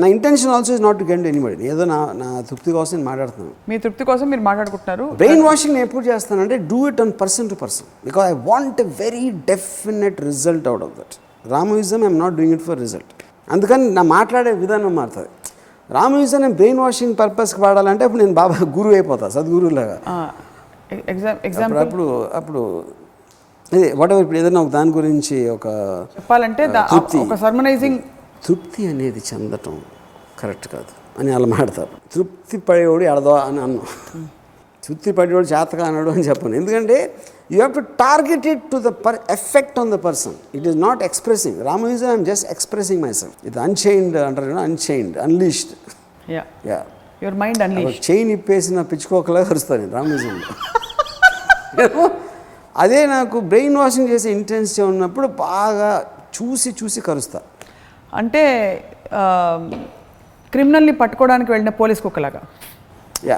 నా 0.02 0.08
intention 0.16 0.52
also 0.56 0.74
is 0.74 0.84
not 0.88 0.98
to 1.00 1.06
get 1.10 1.26
anybody 1.32 1.66
ఏదో 1.72 1.86
నా 1.94 1.98
నా 2.22 2.28
తృప్తి 2.50 2.72
కోసం 2.78 2.94
నేను 2.98 3.08
మాట్లాడుతున్నాను. 3.10 3.54
మీ 3.70 3.78
తృప్తి 3.86 4.04
కోసం 4.10 4.30
మీరు 4.34 4.44
మాట్లాడుకుంటున్నారు. 4.50 5.06
బ్రెయిన్ 5.22 5.44
వాషింగ్ 5.48 5.74
నేను 5.76 5.86
ఎప్పుడు 5.88 6.06
చేస్తానంటే 6.12 6.58
do 6.72 6.80
it 6.92 7.02
on 7.06 7.12
person 7.22 7.50
to 7.50 7.58
person 7.64 7.90
because 8.06 8.26
I 8.34 8.38
want 8.52 8.80
a 8.86 8.88
very 9.04 9.26
definite 9.52 10.22
result 10.30 10.70
out 10.72 10.86
of 10.88 10.96
that 11.00 11.18
Ramuism 11.54 12.02
I'm 12.06 12.20
not 12.24 12.36
doing 12.39 12.56
it 12.58 12.66
for 12.70 12.80
result. 12.86 13.12
అందుకని 13.54 13.86
నా 13.98 14.02
మాట్లాడే 14.16 14.52
విధానం 14.64 14.94
మారుతుంది. 15.00 15.30
రామోయిజం 15.98 16.39
నేను 16.46 16.56
బ్రెయిన్ 16.60 16.80
వాషింగ్ 16.84 17.16
పర్పస్కి 17.22 17.60
వాడాలంటే 17.66 18.04
అప్పుడు 18.08 18.22
నేను 18.24 18.36
బాబా 18.42 18.58
గురువు 18.78 18.96
అయిపోతా 18.98 19.28
సద్గురులాగా 19.36 19.98
ఎగ్జామ్ 21.50 21.78
అప్పుడు 21.82 21.82
అప్పుడు 21.82 22.06
అప్పుడు 22.39 22.62
ఇదే 23.76 23.89
వాట్ 24.00 24.12
ఎవర్ 24.14 24.24
ఇప్పుడు 24.26 24.39
ఏదైనా 24.42 24.62
ఒక 24.66 24.72
దాని 24.78 24.92
గురించి 24.98 25.36
ఒక 25.56 25.68
చెప్పాలంటే. 26.16 26.64
ఒక 27.26 27.36
సర్మనైజింగ్ 27.44 28.00
తృప్తి 28.46 28.82
అనేది 28.92 29.22
చెందటం 29.30 29.76
కరెక్ట్ 30.42 30.68
కాదు 30.74 30.94
అని 31.20 31.32
అలా 31.38 31.48
మాడతారు 31.56 31.94
తృప్తి 32.16 32.58
పడేవాడు 32.68 33.04
ఎడదో 33.12 33.34
అని 33.48 33.60
అన్నాం. 33.66 33.88
తృప్తి 34.86 35.10
పడేవాడు 35.20 35.48
చేతగా 35.54 35.84
అన్నాడు 35.89 36.10
అని 36.16 36.24
చెప్పను. 36.30 36.56
ఎందుకంటే 36.62 36.98
you 37.52 37.58
have 37.58 37.74
to 37.74 37.84
target 37.97 38.45
it 38.54 38.64
to 38.72 38.80
the 38.88 38.91
per 39.06 39.18
effect 39.30 39.78
on 39.80 39.91
the 39.91 39.99
person 40.08 40.36
it 40.58 40.68
is 40.68 40.78
not 40.78 41.04
expressing 41.10 41.60
Ramuism 41.70 42.08
I'm 42.08 42.26
just 42.26 42.47
expressing 42.52 43.02
myself 43.14 43.38
ఇది 43.47 43.60
అన్చైన్డ్ 43.60 44.18
అంటారు 44.28 44.58
unchained 44.64 45.18
unleashed 45.18 45.74
ya 46.32 46.43
ya 46.72 46.80
your 47.22 47.38
mind 47.43 47.64
unleash 47.64 47.99
chain 48.10 48.32
ఇప్పేసిన 48.32 48.84
పిచ్చుకోకలా 48.91 49.43
కరుస్తాను 49.43 49.82
నేను 49.82 49.95
రామోయిజంలో 49.99 50.47
అదే 52.76 52.99
నాకు 53.06 53.38
బ్రెయిన్ 53.52 53.78
వాషింగ్ 53.78 54.10
చేసే 54.14 54.30
intensity 54.32 54.82
ఉన్నప్పుడు 54.82 55.28
బాగా 55.41 55.89
చూసి 56.38 56.70
చూసి 56.80 56.99
కరుస్తా. 57.02 57.39
అంటే 58.14 58.43
క్రిమినల్ని 60.54 60.93
పట్టుకోవడానికి 61.02 61.52
వెళ్ళిన 61.52 61.72
పోలీస్ 61.82 62.02
కుక్కలాగా? 62.06 62.41
యా 63.30 63.38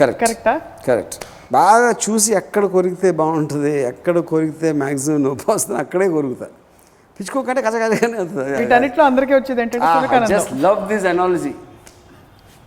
కరెక్ట్ 0.00 0.20
కరెక్టా 0.24 0.54
కరెక్ట్ 0.86 1.16
బాగా 1.54 1.88
చూసి 2.04 2.30
ఎక్కడ 2.40 2.64
కొరికితే 2.74 3.08
బాగుంటుంది 3.20 3.72
ఎక్కడ 3.88 4.16
కొరికితే 4.30 4.68
మ్యాక్సిమం 4.82 5.20
నొప్పి 5.24 5.46
వస్తుంది 5.50 5.78
అక్కడే 5.82 6.06
కొరుకుతా. 6.14 6.46
పిచ్చుకోకంటే 7.20 7.60
కచకచగానే 7.62 8.06
వీటన్నిటిలో 8.60 9.04
అందరికీ 9.10 9.32
వచ్చేది 9.34 9.60
ఏంటంటే 9.62 10.26
జస్ట్ 10.32 10.52
లవ్ 10.64 10.80
దిస్ 10.88 11.06
అనాలజీ 11.12 11.52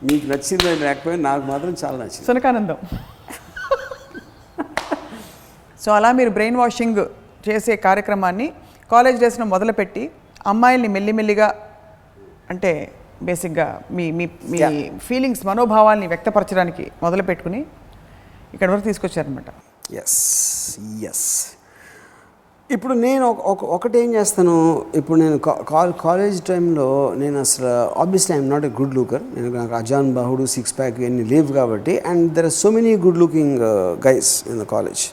మీకు 0.02 0.26
నచ్చింది 0.32 0.72
లేకపోయినా 0.84 1.22
నాకు 1.30 1.44
మాత్రం 1.52 1.72
చాలా 1.82 1.98
నచ్చింది. 2.02 2.26
సునకానందం 2.28 2.78
సో 5.80 5.90
అలా 5.98 6.10
మీరు 6.12 6.32
బ్రెయిన్ 6.38 6.60
వాషింగ్ 6.62 7.02
చేసే 7.48 7.74
కార్యక్రమాన్ని 7.88 8.48
కాలేజ్ 8.90 9.20
డేస్లో 9.24 9.46
మొదలుపెట్టి 9.46 10.04
అమ్మాయిల్ని 10.52 10.90
మెల్లిమెల్లిగా 10.96 11.48
అంటే 12.50 12.72
బేసిక్గా 13.28 13.68
మీ 13.92 14.06
మీ 14.18 14.26
మీ. 14.52 14.58
ఫీలింగ్స్ 15.08 15.44
మనోభావాల్ని 15.48 16.08
వ్యక్తపరచడానికి 16.08 16.86
మొదలుపెట్టుకుని 17.04 17.60
ఇక్కడ 18.54 18.70
వరకు 18.72 18.84
తీసుకొచ్చారనమాట 18.84 19.50
ఎస్ 19.96 20.18
ఎస్ 21.10 21.26
ఇప్పుడు 22.70 22.94
నేను 23.00 23.26
ఒక- 23.32 23.46
ఒక 23.46 23.64
ఒకటి 23.76 23.98
ఏం 24.00 24.10
చేస్తాను 24.16 24.56
ఇప్పుడు 24.96 25.18
నేను 25.20 25.36
కాల్ 25.70 25.94
కాలేజ్ 26.02 26.40
టైంలో 26.42 26.88
నేను 27.16 27.38
అసలు 27.40 27.70
obviously 27.98 28.34
I'm 28.36 28.50
not 28.50 28.66
a 28.66 28.74
good 28.80 28.96
looker 28.96 29.24
నేను 29.36 29.50
నాకు 29.54 29.76
అజాన్ 29.76 30.10
బాహుడు 30.14 30.46
సిక్స్ 30.48 30.74
ప్యాక్ 30.78 31.00
ఇవన్నీ 31.00 31.24
లేవు 31.26 31.52
కాబట్టి 31.54 31.94
and 32.06 32.26
there 32.34 32.46
are 32.46 32.56
so 32.56 32.70
many 32.72 32.94
good 33.06 33.18
looking 33.18 33.62
guys 34.06 34.32
in 34.48 34.60
the 34.60 34.68
college 34.68 35.04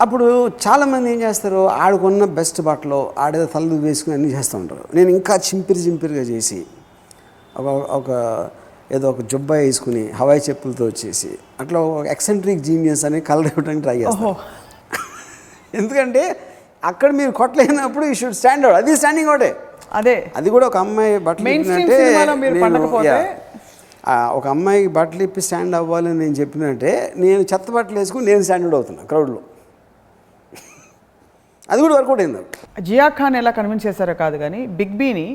అప్పుడు 0.00 0.26
చాలామంది 0.62 1.08
ఏం 1.10 1.20
చేస్తారు 1.20 1.60
ఆడుకున్న 1.78 2.24
బెస్ట్ 2.36 2.60
బట్టలు 2.62 3.00
ఆడేదో 3.18 3.46
తలదు 3.46 3.76
వేసుకుని 3.82 4.14
అన్నీ 4.14 4.30
చేస్తూ 4.30 4.56
ఉంటారు. 4.58 4.84
నేను 4.94 5.10
ఇంకా 5.10 5.34
చింపిరి 5.46 5.80
చింపిరిగా 5.80 6.24
చేసి 6.30 6.58
ఒక 7.56 7.66
ఒక 7.92 8.08
ఏదో 8.92 9.06
ఒక 9.10 9.22
జుబ్బా 9.30 9.56
వేసుకుని 9.60 10.04
హవాయి 10.16 10.42
చెప్పులతో 10.46 10.84
వచ్చేసి 10.88 11.30
అట్లా 11.60 11.78
ఒక 11.90 12.06
ఎక్సెంట్రిక్ 12.14 12.62
జీనియస్ 12.66 13.04
అని 13.08 13.20
కలర్ 13.28 13.48
ఇవ్వడానికి 13.52 13.84
ట్రై 13.86 13.96
చేస్తాను 14.00 14.32
ఎందుకంటే 15.78 16.22
అక్కడ 16.82 17.10
మీరు 17.18 17.32
కొట్టలేనప్పుడు 17.38 18.04
ఈ 18.06 18.14
షుడ్ 18.20 18.36
స్టాండ్ 18.38 18.64
అవుట్ 18.66 18.76
అది 18.78 18.94
స్టాండింగ్ 18.96 19.30
అవుటే 19.30 19.50
అదే. 19.92 20.14
అది 20.36 20.48
కూడా 20.50 20.66
ఒక 20.70 20.76
అమ్మాయి 20.84 21.12
బట్టలు 21.26 21.48
ఇప్పినట్టే 21.50 21.98
ఒక 24.36 24.46
అమ్మాయికి 24.52 24.90
బట్టలు 24.96 25.22
ఇప్పి 25.26 25.42
స్టాండ్ 25.46 25.74
అవ్వాలని 25.78 26.18
నేను 26.22 26.36
చెప్పినట్టే 26.40 26.92
నేను 27.22 27.42
చెత్త 27.50 27.68
బట్టలు 27.76 27.98
వేసుకుని 28.00 28.26
నేను 28.30 28.42
స్టాండర్డ్ 28.42 28.76
అవుతున్నా 28.78 29.02
క్రౌడ్లో 29.10 29.40
అది 31.68 31.80
కూడా 31.82 31.94
వర్కౌట్ 31.96 32.22
అయింది. 32.22 32.40
జియా 32.82 33.06
ఖాన్ 33.18 33.36
ఎలా 33.40 33.52
కన్విన్స్ 33.56 33.84
చేశారో 33.88 34.14
కాదు 34.20 34.36
కానీ 34.42 34.60
బిగ్ 34.78 34.96
బీని 35.00 35.26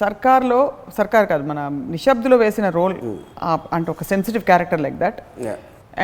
సర్కార్లో 0.00 0.58
సర్కార్ 0.98 1.26
కాదు 1.32 1.44
మన 1.50 1.60
నిశ్శబ్దులో 1.94 2.36
వేసిన 2.42 2.66
రోల్ 2.76 2.94
అంటే 3.76 3.88
ఒక 3.94 4.04
sensitive 4.12 4.44
character 4.50 4.80
like 4.84 4.96
that. 5.04 5.18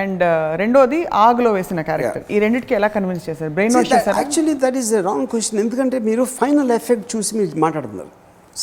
And 0.00 0.22
రెండోది 0.62 0.98
ఆగ్లో 1.26 1.50
వేసిన 1.58 1.82
క్యారెక్టర్ 1.88 2.24
ఈ 2.34 2.38
రెండింటికి 2.44 2.74
ఎలా 2.78 2.88
కన్విన్స్ 2.96 3.24
చేశారు? 3.28 3.50
బ్రెయిన్ 3.58 3.74
వాష్ 3.76 3.92
చేశారా? 3.92 4.16
Actually 4.22 4.54
that 4.64 4.76
is 4.80 4.90
wrong 5.08 5.28
question 5.32 5.60
ఎందుకంటే 5.64 5.98
మీరు 6.08 6.24
ఫైనల్ 6.40 6.72
ఎఫెక్ట్ 6.78 7.06
చూసి 7.14 7.30
మీరు 7.38 7.60
మాట్లాడుతున్నారు. 7.64 8.12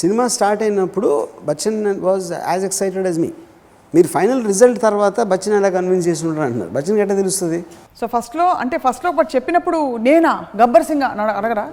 సినిమా 0.01 0.25
స్టార్ట్ 0.35 0.61
అయినప్పుడు 0.65 1.09
Bachchan 1.47 1.81
was 2.07 2.27
as 2.51 2.65
excited 2.69 3.07
as 3.09 3.19
me 3.23 3.31
మీరు 3.93 4.09
ఫైనల్ 4.15 4.41
రిజల్ట్ 4.51 4.79
తర్వాత 4.87 5.17
బచ్చన్ 5.31 5.55
ఎలా 5.59 5.69
కన్విన్స్ 5.77 6.05
చేసి 6.09 6.23
ఉంటారు 6.29 6.45
అంటున్నారు. 6.47 6.71
బచ్చన్ 6.77 6.97
ఎట్లా 7.03 7.15
తెలుస్తుంది? 7.21 7.59
సో 7.99 8.05
ఫస్ట్లో 8.13 8.45
అంటే 8.63 8.77
ఫస్ట్లో 8.85 9.09
ఒకటి 9.15 9.31
చెప్పినప్పుడు 9.35 9.79
నేనా? 10.07 10.33
గబ్బర్ 10.61 10.85
సింగ్ 10.89 11.05
అని 11.09 11.33
అడగరా? 11.39 11.65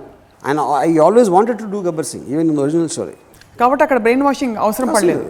ఆయన 0.46 0.61
I 0.86 0.90
always 1.07 1.30
wanted 1.36 1.61
to 1.64 1.68
do 1.74 1.80
Gabbar 1.88 2.09
Singh 2.12 2.26
even 2.32 2.48
in 2.53 2.61
original 2.64 2.90
story 2.94 3.16
కాబట్టి 3.62 3.84
అక్కడ 3.86 3.98
బ్రెయిన్ 4.06 4.24
వాషింగ్ 4.28 4.56
అవసరం 4.66 4.90
పడలేదు. 4.94 5.24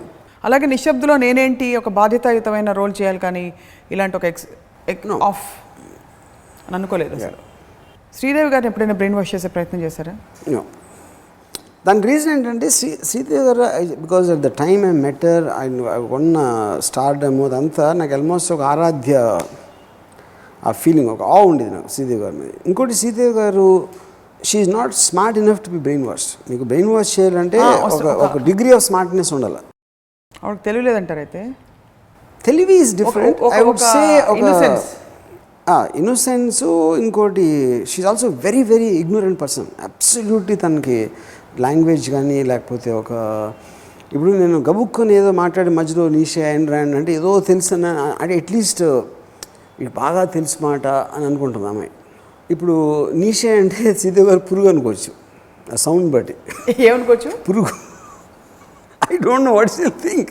అలాగే 0.45 0.67
నిశ్శబ్దులో 0.67 1.15
నేనేంటి 1.25 1.67
ఒక 1.81 1.89
బాధ్యతాయుతమైన 1.99 2.71
రోల్ 2.81 2.95
చేయాలి 3.01 3.21
కానీ 3.27 3.45
ఇలాంటి 3.91 4.17
ఒక 4.17 4.25
ఎక్స్. 4.33 4.47
ఆఫ్ 5.31 5.47
అని 6.67 6.77
అనుకోలేదు 6.79 7.15
అసలు. 7.15 7.39
శ్రీదేవి 8.19 8.51
గారిని 8.51 8.69
ఎప్పుడైనా 8.71 8.95
బ్రెయిన్ 9.01 9.15
వాష్ 9.19 9.33
చేసే 9.35 9.49
ప్రయత్నం 9.49 9.81
చేశారా? 9.81 10.15
నో 10.55 10.63
దాని 11.87 12.03
రీజన్ 12.09 12.33
ఏంటంటే 12.33 12.67
Sri 12.71 12.89
Sridevi 13.05 13.45
garu 13.47 13.63
because 14.03 14.27
at 14.31 14.43
the 14.47 14.51
time 14.61 14.83
I 14.87 14.93
matter 15.07 15.45
ఆయన 15.59 15.95
ఉన్న 16.19 16.37
స్టార్డమ్ 16.89 17.39
అదంతా 17.47 17.87
నాకు 18.01 18.15
ఆల్మోస్ట్ 18.15 18.51
ఒక 18.57 18.63
ఆరాధ్య 18.73 19.15
ఆ 20.63 20.73
ఫీలింగ్ 20.83 21.11
ఒక 21.15 21.23
ఆ 21.37 21.39
ఉండేది 21.51 21.71
నాకు 21.71 21.91
శ్రీదేవి 21.95 22.21
గారి 22.21 22.37
మీద. 22.37 22.53
ఇంకోటి 22.67 22.95
Sridevi 22.95 23.35
garu 23.41 23.67
she's 24.43 24.69
not 24.69 24.95
smart 25.01 25.37
enough 25.39 25.61
to 25.65 25.71
be 25.71 25.79
brain 25.79 26.05
wash 26.07 26.27
మీకు 26.51 26.65
బ్రెయిన్ 26.65 26.91
వాష్ 26.95 27.13
చేయాలంటే 27.17 27.59
ఒక 28.27 28.39
డిగ్రీ 28.49 28.71
ఆఫ్ 28.73 28.85
స్మార్ట్నెస్ 28.89 29.33
ఉండాలి. 29.37 29.61
ఆవిడకి 30.43 30.63
తెలియలేదంటారు 30.65 31.21
అయితే? 31.21 31.41
తెలివి 32.41 32.75
is 32.75 32.93
different 32.97 33.41
I 33.55 33.63
would 33.63 33.83
say 33.85 34.03
ఒక. 34.29 34.41
ఇన్నోసెన్స్ 35.97 36.61
ఇంకోటి 36.99 37.45
she's 37.87 38.07
also 38.07 38.29
very 38.45 38.63
very 38.63 38.89
ignorant 39.03 39.39
person 39.41 39.69
absolutely 39.85 40.57
తనకి 40.57 40.99
లాంగ్వేజ్ 41.61 42.11
కానీ 42.11 42.39
లేకపోతే 42.43 42.91
ఒక 42.93 43.13
ఇప్పుడు 44.13 44.33
నేను 44.39 44.59
గబుక్కొని 44.61 45.13
ఏదో 45.15 45.31
మాట్లాడి 45.33 45.71
మధ్యలో 45.71 46.09
నీషే 46.09 46.43
అండ్ 46.49 46.71
ర్యాండ్ 46.71 46.95
అంటే 46.97 47.13
ఏదో 47.13 47.41
తెలుసు 47.41 47.75
అంటే 48.21 48.35
అట్లీస్ట్ 48.37 48.83
బాగా 49.97 50.25
తెలుసు 50.35 50.57
మాట 50.63 50.87
అని 51.15 51.25
అనుకుంటుంది 51.27 51.67
అమ్మాయి 51.69 51.91
ఇప్పుడు 52.55 52.75
నీషే 53.21 53.51
అంటే 53.63 53.81
సీతే 54.03 54.23
గారు 54.29 54.41
పురుగు 54.49 54.69
అనుకోవచ్చు. 54.73 55.11
ఆ 55.67 55.77
సౌండ్ 55.85 56.09
బట్టి. 56.15 56.35
ఏమనుకోవచ్చు? 56.87 57.31
పురుగు. 57.49 57.73
I 59.03 59.17
don't 59.27 59.47
know 59.49 59.53
what's 59.59 59.79
you 59.83 59.91
think 60.05 60.31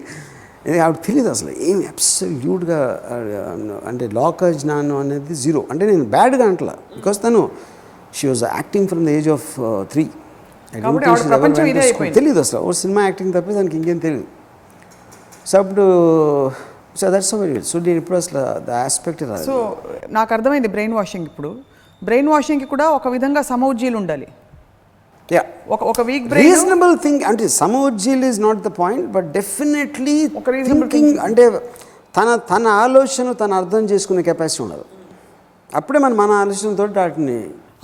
ఆవిడ 0.86 0.98
తెలియదు 1.08 1.30
అసలు. 1.36 1.52
ఏం 1.70 1.78
అబ్సల్యూట్గా 1.92 2.80
అంటే 3.90 4.08
లోక 4.20 4.50
జ్ఞానం 4.64 4.98
అనేది 5.04 5.36
జీరో 5.44 5.62
అంటే 5.72 5.84
నేను 5.92 6.06
బ్యాడ్గా 6.16 6.46
అంటలా. 6.52 6.76
బికాస్ 6.98 7.20
తను 7.26 7.42
she 8.18 8.28
was 8.28 8.44
acting 8.58 8.88
from 8.92 9.04
the 9.08 9.16
age 9.20 9.30
of 9.38 9.48
three. 9.94 10.06
తెలియదు 12.20 12.40
అసలు. 12.46 12.60
ఓ 12.68 12.72
సినిమా 12.82 13.02
యాక్టింగ్ 13.08 13.34
తప్పి 13.38 13.56
దానికి 13.60 13.76
ఇంకేం 13.80 14.00
తెలియదు 14.06 14.28
సో 15.50 15.56
అప్పుడు 15.62 15.86
సో 17.00 17.08
దట్స్ 17.14 17.34
వెరీ 17.42 17.56
సో 17.72 17.80
నేను 17.86 18.00
ఇప్పుడు 18.02 18.18
అసలు 18.18 18.42
ద 18.68 18.72
ఆస్పెక్ట్ 18.86 19.22
రాదు 19.30 19.44
సో 19.50 19.56
నాకు 20.10 20.32
అర్థమైంది 20.34 20.70
బ్రెయిన్ 20.76 20.96
వాషింగ్ 21.00 21.28
ఇప్పుడు. 21.32 21.50
బ్రెయిన్ 22.04 22.30
వాషింగ్కి 22.34 22.68
కూడా 22.74 22.86
ఒక 22.98 23.08
విధంగా 23.08 23.42
సమౌజ్జీలు 23.52 23.98
ఉండాలి. 24.02 24.28
యా 25.36 25.44
ఒక 25.74 25.82
ఒక 25.92 26.02
వీక్ 26.10 26.26
రీజనబుల్ 26.34 26.94
థింక్ 27.04 27.24
అంటే 27.32 27.48
సమోజ్జీల్ 27.62 28.24
is 28.30 28.40
not 28.46 28.62
the 28.68 28.70
point 28.80 29.08
but 29.16 29.28
definitely 29.38 30.16
ఒక 30.40 30.50
థింకింగ్ 30.70 31.20
అంటే 31.28 31.44
తన 32.18 32.30
తన 32.52 32.68
ఆలోచన 32.84 33.32
తను 33.42 33.54
అర్థం 33.56 33.84
చేసుకునే 33.92 34.24
కెపాసిటీ 34.30 34.64
ఉండదు. 34.64 34.86
అప్పుడే 35.80 36.00
మన 36.06 36.14
మన 36.22 36.32
ఆలోచనతో 36.44 36.88
వాటిని 37.02 37.38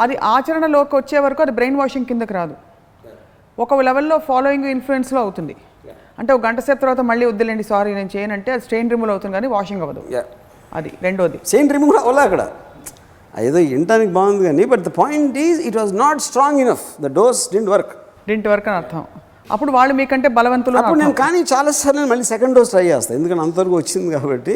అది 0.03 0.15
ఆచరణలోకి 0.35 0.95
వచ్చే 0.95 1.19
వరకు 1.25 1.41
అది 1.41 1.53
బ్రెయిన్ 1.59 1.77
వాషింగ్ 1.81 2.05
కిందకి 2.05 2.33
రాదు. 2.39 2.55
ఒక 3.63 3.79
లెవెల్లో 3.87 4.17
ఫాలోయింగ్ 4.29 4.67
ఇన్ఫ్లుయెన్స్లో 4.75 5.19
అవుతుంది. 5.25 5.55
అంటే 6.19 6.31
ఒక 6.33 6.41
గంట 6.45 6.59
సేపు 6.59 6.79
తర్వాత 6.81 7.01
మళ్ళీ 7.11 7.25
వద్దులేండి 7.25 7.63
సారీ 7.71 7.91
నేను 7.93 8.09
చేయనంటే 8.15 8.49
అది 8.55 8.63
స్ట్రెయిన్ 8.65 8.89
రిమూవ్ 8.93 9.11
అవుతుంది 9.11 9.33
కానీ 9.37 9.47
వాషింగ్ 9.47 9.81
అవ్వదు. 9.85 10.01
అది 10.77 10.91
రెండోది. 11.05 11.37
సేమ్ 11.53 11.69
రిమూవ్ 11.75 11.97
అవ్వలే 11.97 12.21
అక్కడ. 12.27 12.41
ఏదో 13.43 13.59
వినటానికి 13.71 14.11
బాగుంది 14.15 14.43
కానీ 14.47 14.65
but 14.71 14.83
the 14.85 14.93
point 14.99 15.37
is 15.43 15.59
it 15.67 15.77
was 15.79 15.91
not 16.01 16.21
strong 16.27 16.59
enough 16.63 16.85
the 17.01 17.09
dose 17.17 17.41
didn't 17.53 17.71
work 17.73 17.91
డింటి 18.29 18.47
వరకు 18.53 18.69
అని 18.71 18.77
అర్థం. 18.81 19.03
అప్పుడు 19.49 19.71
వాళ్ళు 19.75 19.93
మీకంటే 19.99 20.29
బలవంతులు 20.37 20.77
అప్పుడు. 20.79 20.99
నేను 21.01 21.13
కానీ 21.21 21.39
చాలాసార్లు 21.51 21.99
నేను 21.99 22.09
మళ్ళీ 22.11 22.25
సెకండ్ 22.31 22.55
డోస్ 22.57 22.71
ట్రై 22.73 22.85
చేస్తాను 22.89 23.15
ఎందుకంటే 23.19 23.43
అంతవరకు 23.45 23.75
వచ్చింది 23.81 24.09
కాబట్టి 24.15 24.55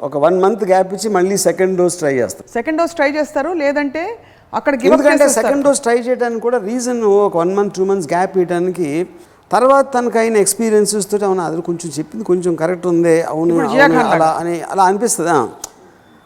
ఒక 0.00 0.16
వన్ 0.24 0.36
మంత్ 0.44 0.62
గ్యాప్ 0.70 0.92
ఇచ్చి 0.96 1.08
మళ్ళీ 1.16 1.36
సెకండ్ 1.44 1.74
డోస్ 1.80 1.96
ట్రై 2.00 2.14
చేస్తాను 2.20 2.48
సెకండ్ 2.54 2.78
డోస్ 2.80 2.94
ట్రై 2.98 3.10
చేస్తారు 3.18 3.50
లేదంటే 3.60 4.02
అక్కడ 4.52 4.72
ఎందుకంటే 4.88 5.26
సెకండ్ 5.36 5.62
డోస్ 5.66 5.82
ట్రై 5.84 5.96
చేయడానికి 6.06 6.42
కూడా 6.46 6.58
రీజన్ 6.66 7.00
ఒక 7.18 7.34
one 7.42 7.52
month 7.58 7.74
two 7.78 7.84
months 7.90 8.08
gap 8.12 8.34
ఇవ్వడానికి 8.36 8.88
తర్వాత 9.50 9.84
తనకు 9.94 10.18
అయిన 10.20 10.36
ఎక్స్పీరియన్సెస్ 10.44 11.06
తోటి 11.10 11.24
అవును? 11.24 11.42
అది 11.46 11.62
కొంచెం 11.68 11.88
చెప్పింది 11.96 12.24
కొంచెం 12.30 12.52
కరెక్ట్ 12.62 12.86
ఉంది 12.92 13.16
అవును 13.30 13.54
అలా 14.14 14.28
అని 14.40 14.54
అలా 14.72 14.82
అనిపిస్తుంది. 14.90 15.32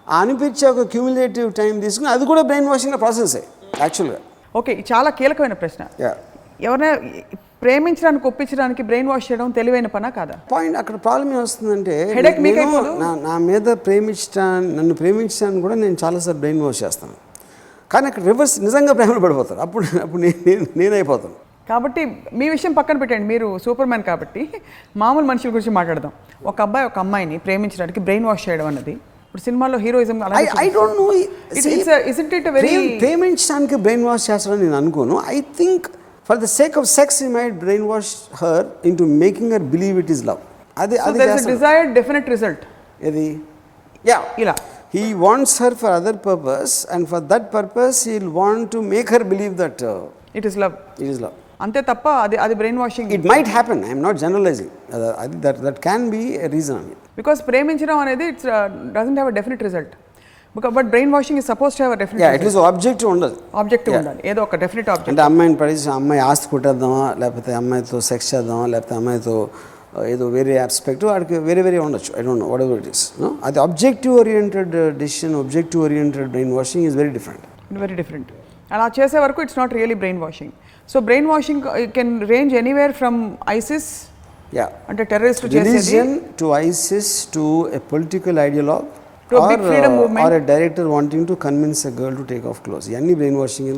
అనిపించే 0.09 0.69
ఒక 0.69 0.81
క్యూములేటివ్ 0.81 1.53
టైం 1.53 1.81
తీసుకుని 1.81 2.11
అది 2.11 2.27
కూడా 2.27 2.43
బ్రెయిన్ 2.43 2.69
వాషింగ్ 2.69 3.01
ప్రాసెసే 3.01 3.43
యాక్చువల్గా 3.81 4.19
ఓకే 4.57 4.85
చాలా 4.93 5.11
కీలకమైన 5.11 5.53
ప్రశ్న. 5.53 6.05
ఎవరైనా 6.61 6.99
ప్రేమించడానికి 7.63 8.27
ఒప్పించడానికి 8.27 8.83
బ్రెయిన్ 8.83 9.09
వాష్ 9.09 9.33
చేయడం 9.33 9.51
తెలివైన 9.51 9.87
పనా 9.87 10.11
కాదా? 10.11 10.35
పాయింట్ 10.53 10.79
అక్కడ 10.79 10.95
ప్రాబ్లం 10.95 11.33
ఏమొస్తుందంటే? 11.33 12.15
నా 13.23 13.39
మీద 13.39 13.63
ప్రేమించడానికి 13.63 14.77
నన్ను 14.77 14.95
ప్రేమించడానికి 14.95 15.61
కూడా 15.61 15.75
నేను 15.75 15.97
చాలాసార్లు 16.05 16.39
బ్రెయిన్ 16.39 16.63
వాష్ 16.63 16.83
చేస్తాను. 16.83 17.13
కానీ 17.93 18.07
అక్కడ 18.07 18.23
రివర్స్ 18.23 18.61
నిజంగా 18.61 18.93
ప్రేమలో 18.93 19.21
పడిపోతారు. 19.21 19.61
అప్పుడు 19.61 19.85
అప్పుడు 20.03 20.23
నేను- 20.23 20.67
నేనైపోతాను. 20.77 21.35
కాబట్టి 21.69 22.23
మీ 22.33 22.49
విషయం 22.49 22.73
పక్కన 22.73 22.97
పెట్టండి 22.97 23.25
మీరు 23.25 23.59
సూపర్ 23.59 23.87
మ్యాన్ 23.87 24.03
కాబట్టి. 24.03 24.49
మామూలు 24.97 25.27
మనుషుల 25.27 25.51
గురించి 25.51 25.71
మాట్లాడదాం. 25.71 26.13
ఒక 26.45 26.61
అబ్బాయి 26.61 26.87
ఒక 26.87 26.99
అమ్మాయిని 26.99 27.39
ప్రేమించడానికి 27.39 28.01
బ్రెయిన్ 28.01 28.25
వాష్ 28.25 28.49
చేయడం 28.49 28.67
అన్నది 28.67 28.99
ఇప్పుడు 29.39 29.51
సినిమాలో 29.51 29.79
heroism 29.85 30.17
I 30.39 30.45
I 30.63 30.69
don't 30.77 30.97
know 31.01 31.05
it 31.19 31.67
it 32.39 32.47
very 32.57 32.71
ప్రేమించడానికి 33.03 33.77
బ్రెయిన్ 33.85 34.05
వాష్ 34.09 34.25
చేస్తాడని 34.31 34.63
నేను 34.65 34.77
అనుకోను. 34.81 35.17
I 35.35 35.37
think 35.59 35.85
for 36.29 36.39
the 36.45 36.47
sake 36.59 36.77
of 36.81 36.87
sex 36.99 37.19
he 37.27 37.29
might 37.37 37.55
brain 37.65 37.85
wash 37.91 38.11
her 38.41 38.65
into 39.01 39.07
making 39.23 39.53
her 39.57 39.67
believe 39.75 39.97
it 40.03 40.11
is 40.15 40.23
love 40.31 40.41
అది 40.85 40.99
అది. 41.07 41.21
డిజైర్డ్ 41.53 41.93
డెఫినెట్ 41.99 42.29
రిజల్ట్ 42.35 42.65
ఏది? 43.11 43.27
Ya 44.11 44.19
ఇలా. 44.45 44.55
He 44.97 45.05
wants 45.27 45.57
her 45.65 45.77
for 45.83 45.95
other 46.01 46.19
purpose 46.29 46.75
and 46.97 47.07
for 47.13 47.25
that 47.35 47.47
purpose 47.57 48.01
he 48.11 48.17
want 48.41 48.69
to 48.77 48.83
make 48.95 49.13
her 49.17 49.27
believe 49.35 49.55
that 49.63 49.85
it 50.41 50.49
is 50.51 50.59
love 50.65 50.75
it 51.03 51.09
is 51.13 51.21
love 51.27 51.37
అంతే 51.61 51.81
తప్ప 51.89 52.09
అది 52.25 52.37
అది 52.45 52.55
brainwashing 52.83 53.13
it 53.15 53.25
might 53.33 53.49
happen 53.55 53.81
I'm 53.89 54.03
not 54.07 54.19
generalising 54.25 54.73
అది 55.23 55.37
that 55.47 55.61
that 55.67 55.81
can 55.87 56.05
be 56.15 56.23
reason 56.57 56.85
because 57.21 57.41
ప్రేమించడం 57.49 57.99
అనేది 58.05 58.27
it's 58.33 58.47
doesn't 58.97 59.19
have 59.19 59.31
a 59.33 59.37
definite 59.39 59.65
result 59.69 59.95
but 60.77 60.89
brainwashing 61.15 61.39
is 61.41 61.49
suppose 61.53 61.73
to 61.79 61.83
have 61.83 61.95
definite 62.03 62.25
at least 62.29 62.61
objective 62.69 63.09
ఉండదు. 63.15 63.37
Objective 63.61 63.95
ఉండాలి 63.99 64.21
ఏదో 64.31 64.41
ఒక 64.47 64.57
డెఫినెట్ 64.63 64.89
ఆబ్జెక్ట్ 64.93 65.11
అంటే 65.13 65.23
అమ్మాయిని 65.29 65.57
పడేసి 65.63 65.89
అమ్మాయి 65.97 66.21
ఆస్తి 66.29 66.47
కొట్టేద్దామా 66.53 67.03
లేకపోతే 67.23 67.51
అమ్మాయితో 67.61 67.99
సెక్స్ 68.11 68.29
చేద్దామా 68.33 68.65
లేకపోతే 68.73 68.95
అమ్మాయితో 69.01 69.35
ఏదో 70.15 70.25
వేరే 70.37 70.55
ఆస్పెక్ట్ 70.65 71.05
వాడికి 71.09 71.37
వేరే 71.47 71.61
వేరే 71.67 71.79
ఉండొచ్చు. 71.85 72.11
I 72.19 72.23
don't 72.27 72.43
know 72.45 72.49
whatever 72.65 72.81
it 72.83 72.89
is 72.95 73.03
అది 73.49 73.59
objective 73.67 74.15
oriented 74.23 74.73
decision 75.03 75.35
objective 75.43 75.83
oriented 75.87 76.29
brain 76.35 76.53
washing 76.59 76.87
is 76.89 76.97
very 77.01 77.13
different 77.19 77.45
very 77.85 77.97
different 78.03 78.31
అలా 78.75 78.87
చేసే 78.99 79.19
వరకు 79.25 79.43
it's 79.47 79.59
not 79.61 79.73
really 79.79 79.97
brain 80.03 80.21
washing 80.27 80.55
so 80.89 81.01
brain 81.09 81.27
washing 81.33 81.65
can 81.97 82.13
range 82.33 82.53
anywhere 82.61 82.95
from 83.01 83.19
ISIS 83.57 83.89
ya 84.59 84.67
అంటే 84.91 85.03
terrorist 85.13 85.45
religion 85.57 86.13
to 86.43 86.47
ISIS 86.67 87.13
to 87.37 87.45
a 87.79 87.81
political 87.93 88.39
ideologue. 88.49 88.87
Or 90.25 90.35
a 90.39 90.41
director 90.51 90.89
wanting 90.95 91.27
to 91.31 91.35
convince 91.47 91.83
a 91.91 91.93
girl 92.01 92.17
to 92.21 92.25
take 92.33 92.47
off 92.53 92.61
clothes 92.67 92.87
ఇవన్నీ 92.93 93.15
brain 93.21 93.39
washing 93.43 93.69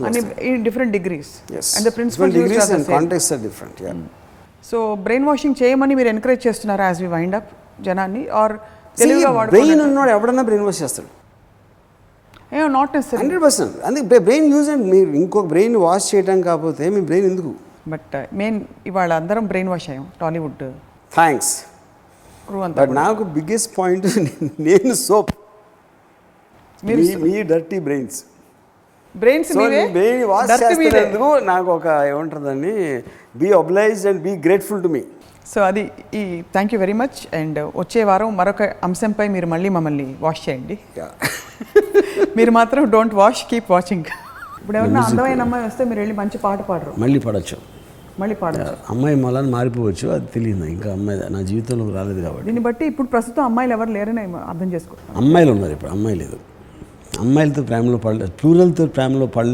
in 0.50 0.62
different 0.68 0.92
degrees 0.98 1.32
and 1.76 1.86
the 1.88 1.92
principle 1.98 2.32
degrees 2.38 2.70
and 2.76 2.86
contexts 2.94 3.28
are 3.36 3.42
different 3.48 3.80
ya 3.86 3.94
so 4.70 4.80
brain 5.06 5.26
washing 5.30 5.56
చేయమని 5.62 5.94
మీరు 6.00 6.10
encourage 6.14 6.42
చేస్తున్నారా 6.48 6.86
as 6.90 7.00
we 7.06 7.10
wind 7.16 7.36
up 7.40 7.50
జనాన్ని? 7.88 8.22
Or 8.40 8.54
తెలివిగా 8.98 9.30
brain 9.52 9.70
వాడుకో 9.70 9.88
ఉన్నవాడు 9.88 10.12
ఎవడన్నా 10.16 10.42
brain 10.48 10.64
wash 10.68 10.80
చేస్తాడు. 10.84 11.08
Not 12.76 12.96
hundred 13.20 13.42
percent. 13.46 13.74
అందుకే 13.88 14.18
బ్రెయిన్ 14.28 14.46
యూజ్ 14.52 14.68
అండ్ 14.74 14.86
మీరు 14.92 15.10
ఇంకొక 15.22 15.46
బ్రెయిన్ 15.52 15.76
వాష్ 15.86 16.06
చేయడం 16.12 16.38
కాకపోతే 16.48 16.84
మీ 16.94 17.00
బ్రెయిన్ 17.10 17.26
ఎందుకు? 17.30 17.52
బట్ 17.92 18.14
మెయిన్ 18.40 18.58
uh, 18.60 18.88
ఇవాళ 18.88 19.12
అందరం 19.20 19.44
బ్రెయిన్ 19.52 19.70
వాష్ 19.72 19.88
అయ్యాం 19.92 20.06
టాలీవుడ్. 20.22 20.64
థ్యాంక్స్ 21.12 21.52
బట్ 22.80 22.92
నాకు 23.02 23.22
బిగ్గెస్ట్ 23.36 23.70
పాయింట్ 23.78 24.06
నేను 24.68 24.94
సోప్ 25.08 25.30
మీ 27.22 27.32
dirty 27.52 27.78
brains 27.86 28.18
brains 29.14 29.48
brain 29.96 30.22
wash. 30.32 30.50
చేస్తున్నందుకు 30.62 31.30
నాకు 31.52 31.68
ఒక 31.78 31.86
ఏముంటుందండి 32.10 32.74
be 33.42 33.48
obliged 33.62 34.08
and 34.10 34.22
be 34.26 34.34
grateful 34.46 34.82
to 34.86 34.90
me 34.96 35.02
so 35.54 35.60
అది 35.60 35.82
ఈ 36.14 36.42
thank 36.52 36.74
you 36.74 36.80
very 36.80 36.92
much 36.92 37.34
and 37.34 37.58
వచ్చే 37.76 38.04
వారం 38.04 38.36
మరొక 38.36 38.62
అంశంపై 38.84 39.28
మీరు 39.28 39.46
మళ్ళీ 39.46 39.68
మమ్మల్ని 39.68 40.14
వాష్ 40.20 40.48
చేయండి. 40.48 40.78
మీరు 42.36 42.50
మాత్రం 42.50 42.90
డోంట్ 42.90 43.14
వాష్ 43.14 43.46
కీప్ 43.50 43.70
వాచింగ్ 43.70 44.04
ఇప్పుడు 44.60 44.78
ఎవరన్నా 44.78 45.00
అందమైన 45.00 45.40
అమ్మాయి 45.40 45.64
వస్తే 45.66 45.84
మీరు 45.84 46.00
వెళ్ళి 46.00 46.14
మంచి 46.14 46.38
పాట 46.38 46.60
పాడరు. 46.60 46.92
మళ్ళీ 46.98 47.18
పడచ్చు. 47.18 47.56
మళ్ళీ 48.20 48.34
పాడచ్చు. 48.34 48.74
అమ్మాయి 48.90 49.16
మళ్ళీ 49.16 49.50
మారిపోవచ్చు 49.50 50.10
అది 50.10 50.26
తెలియదు 50.26 50.64
ఇంకా 50.64 50.92
అమ్మాయి 50.92 51.18
నా 51.30 51.42
జీవితంలో 51.42 51.90
రాలేదు 51.94 52.20
కాబట్టి. 52.20 52.44
దీన్ని 52.44 52.60
బట్టి 52.60 52.86
ఇప్పుడు 52.86 53.08
ప్రస్తుతం 53.08 53.44
అమ్మాయిలు 53.44 53.72
ఎవరు 53.72 53.90
లేరని 53.90 54.20
అర్థం 54.20 54.72
చేసుకో 54.72 54.96
అమ్మాయిలు 55.16 55.52
ఉన్నారు 55.52 55.72
ఇప్పుడు 55.72 55.90
అమ్మాయి 55.90 56.16
లేదు. 56.16 56.38
అమ్మాయిలతో 57.20 57.62
ప్రేమలో 57.62 57.96
పడలేదు 57.96 58.30
ప్లూరల్తో 58.40 58.86
ప్రేమలో 58.86 59.26
పడలేదు 59.26 59.48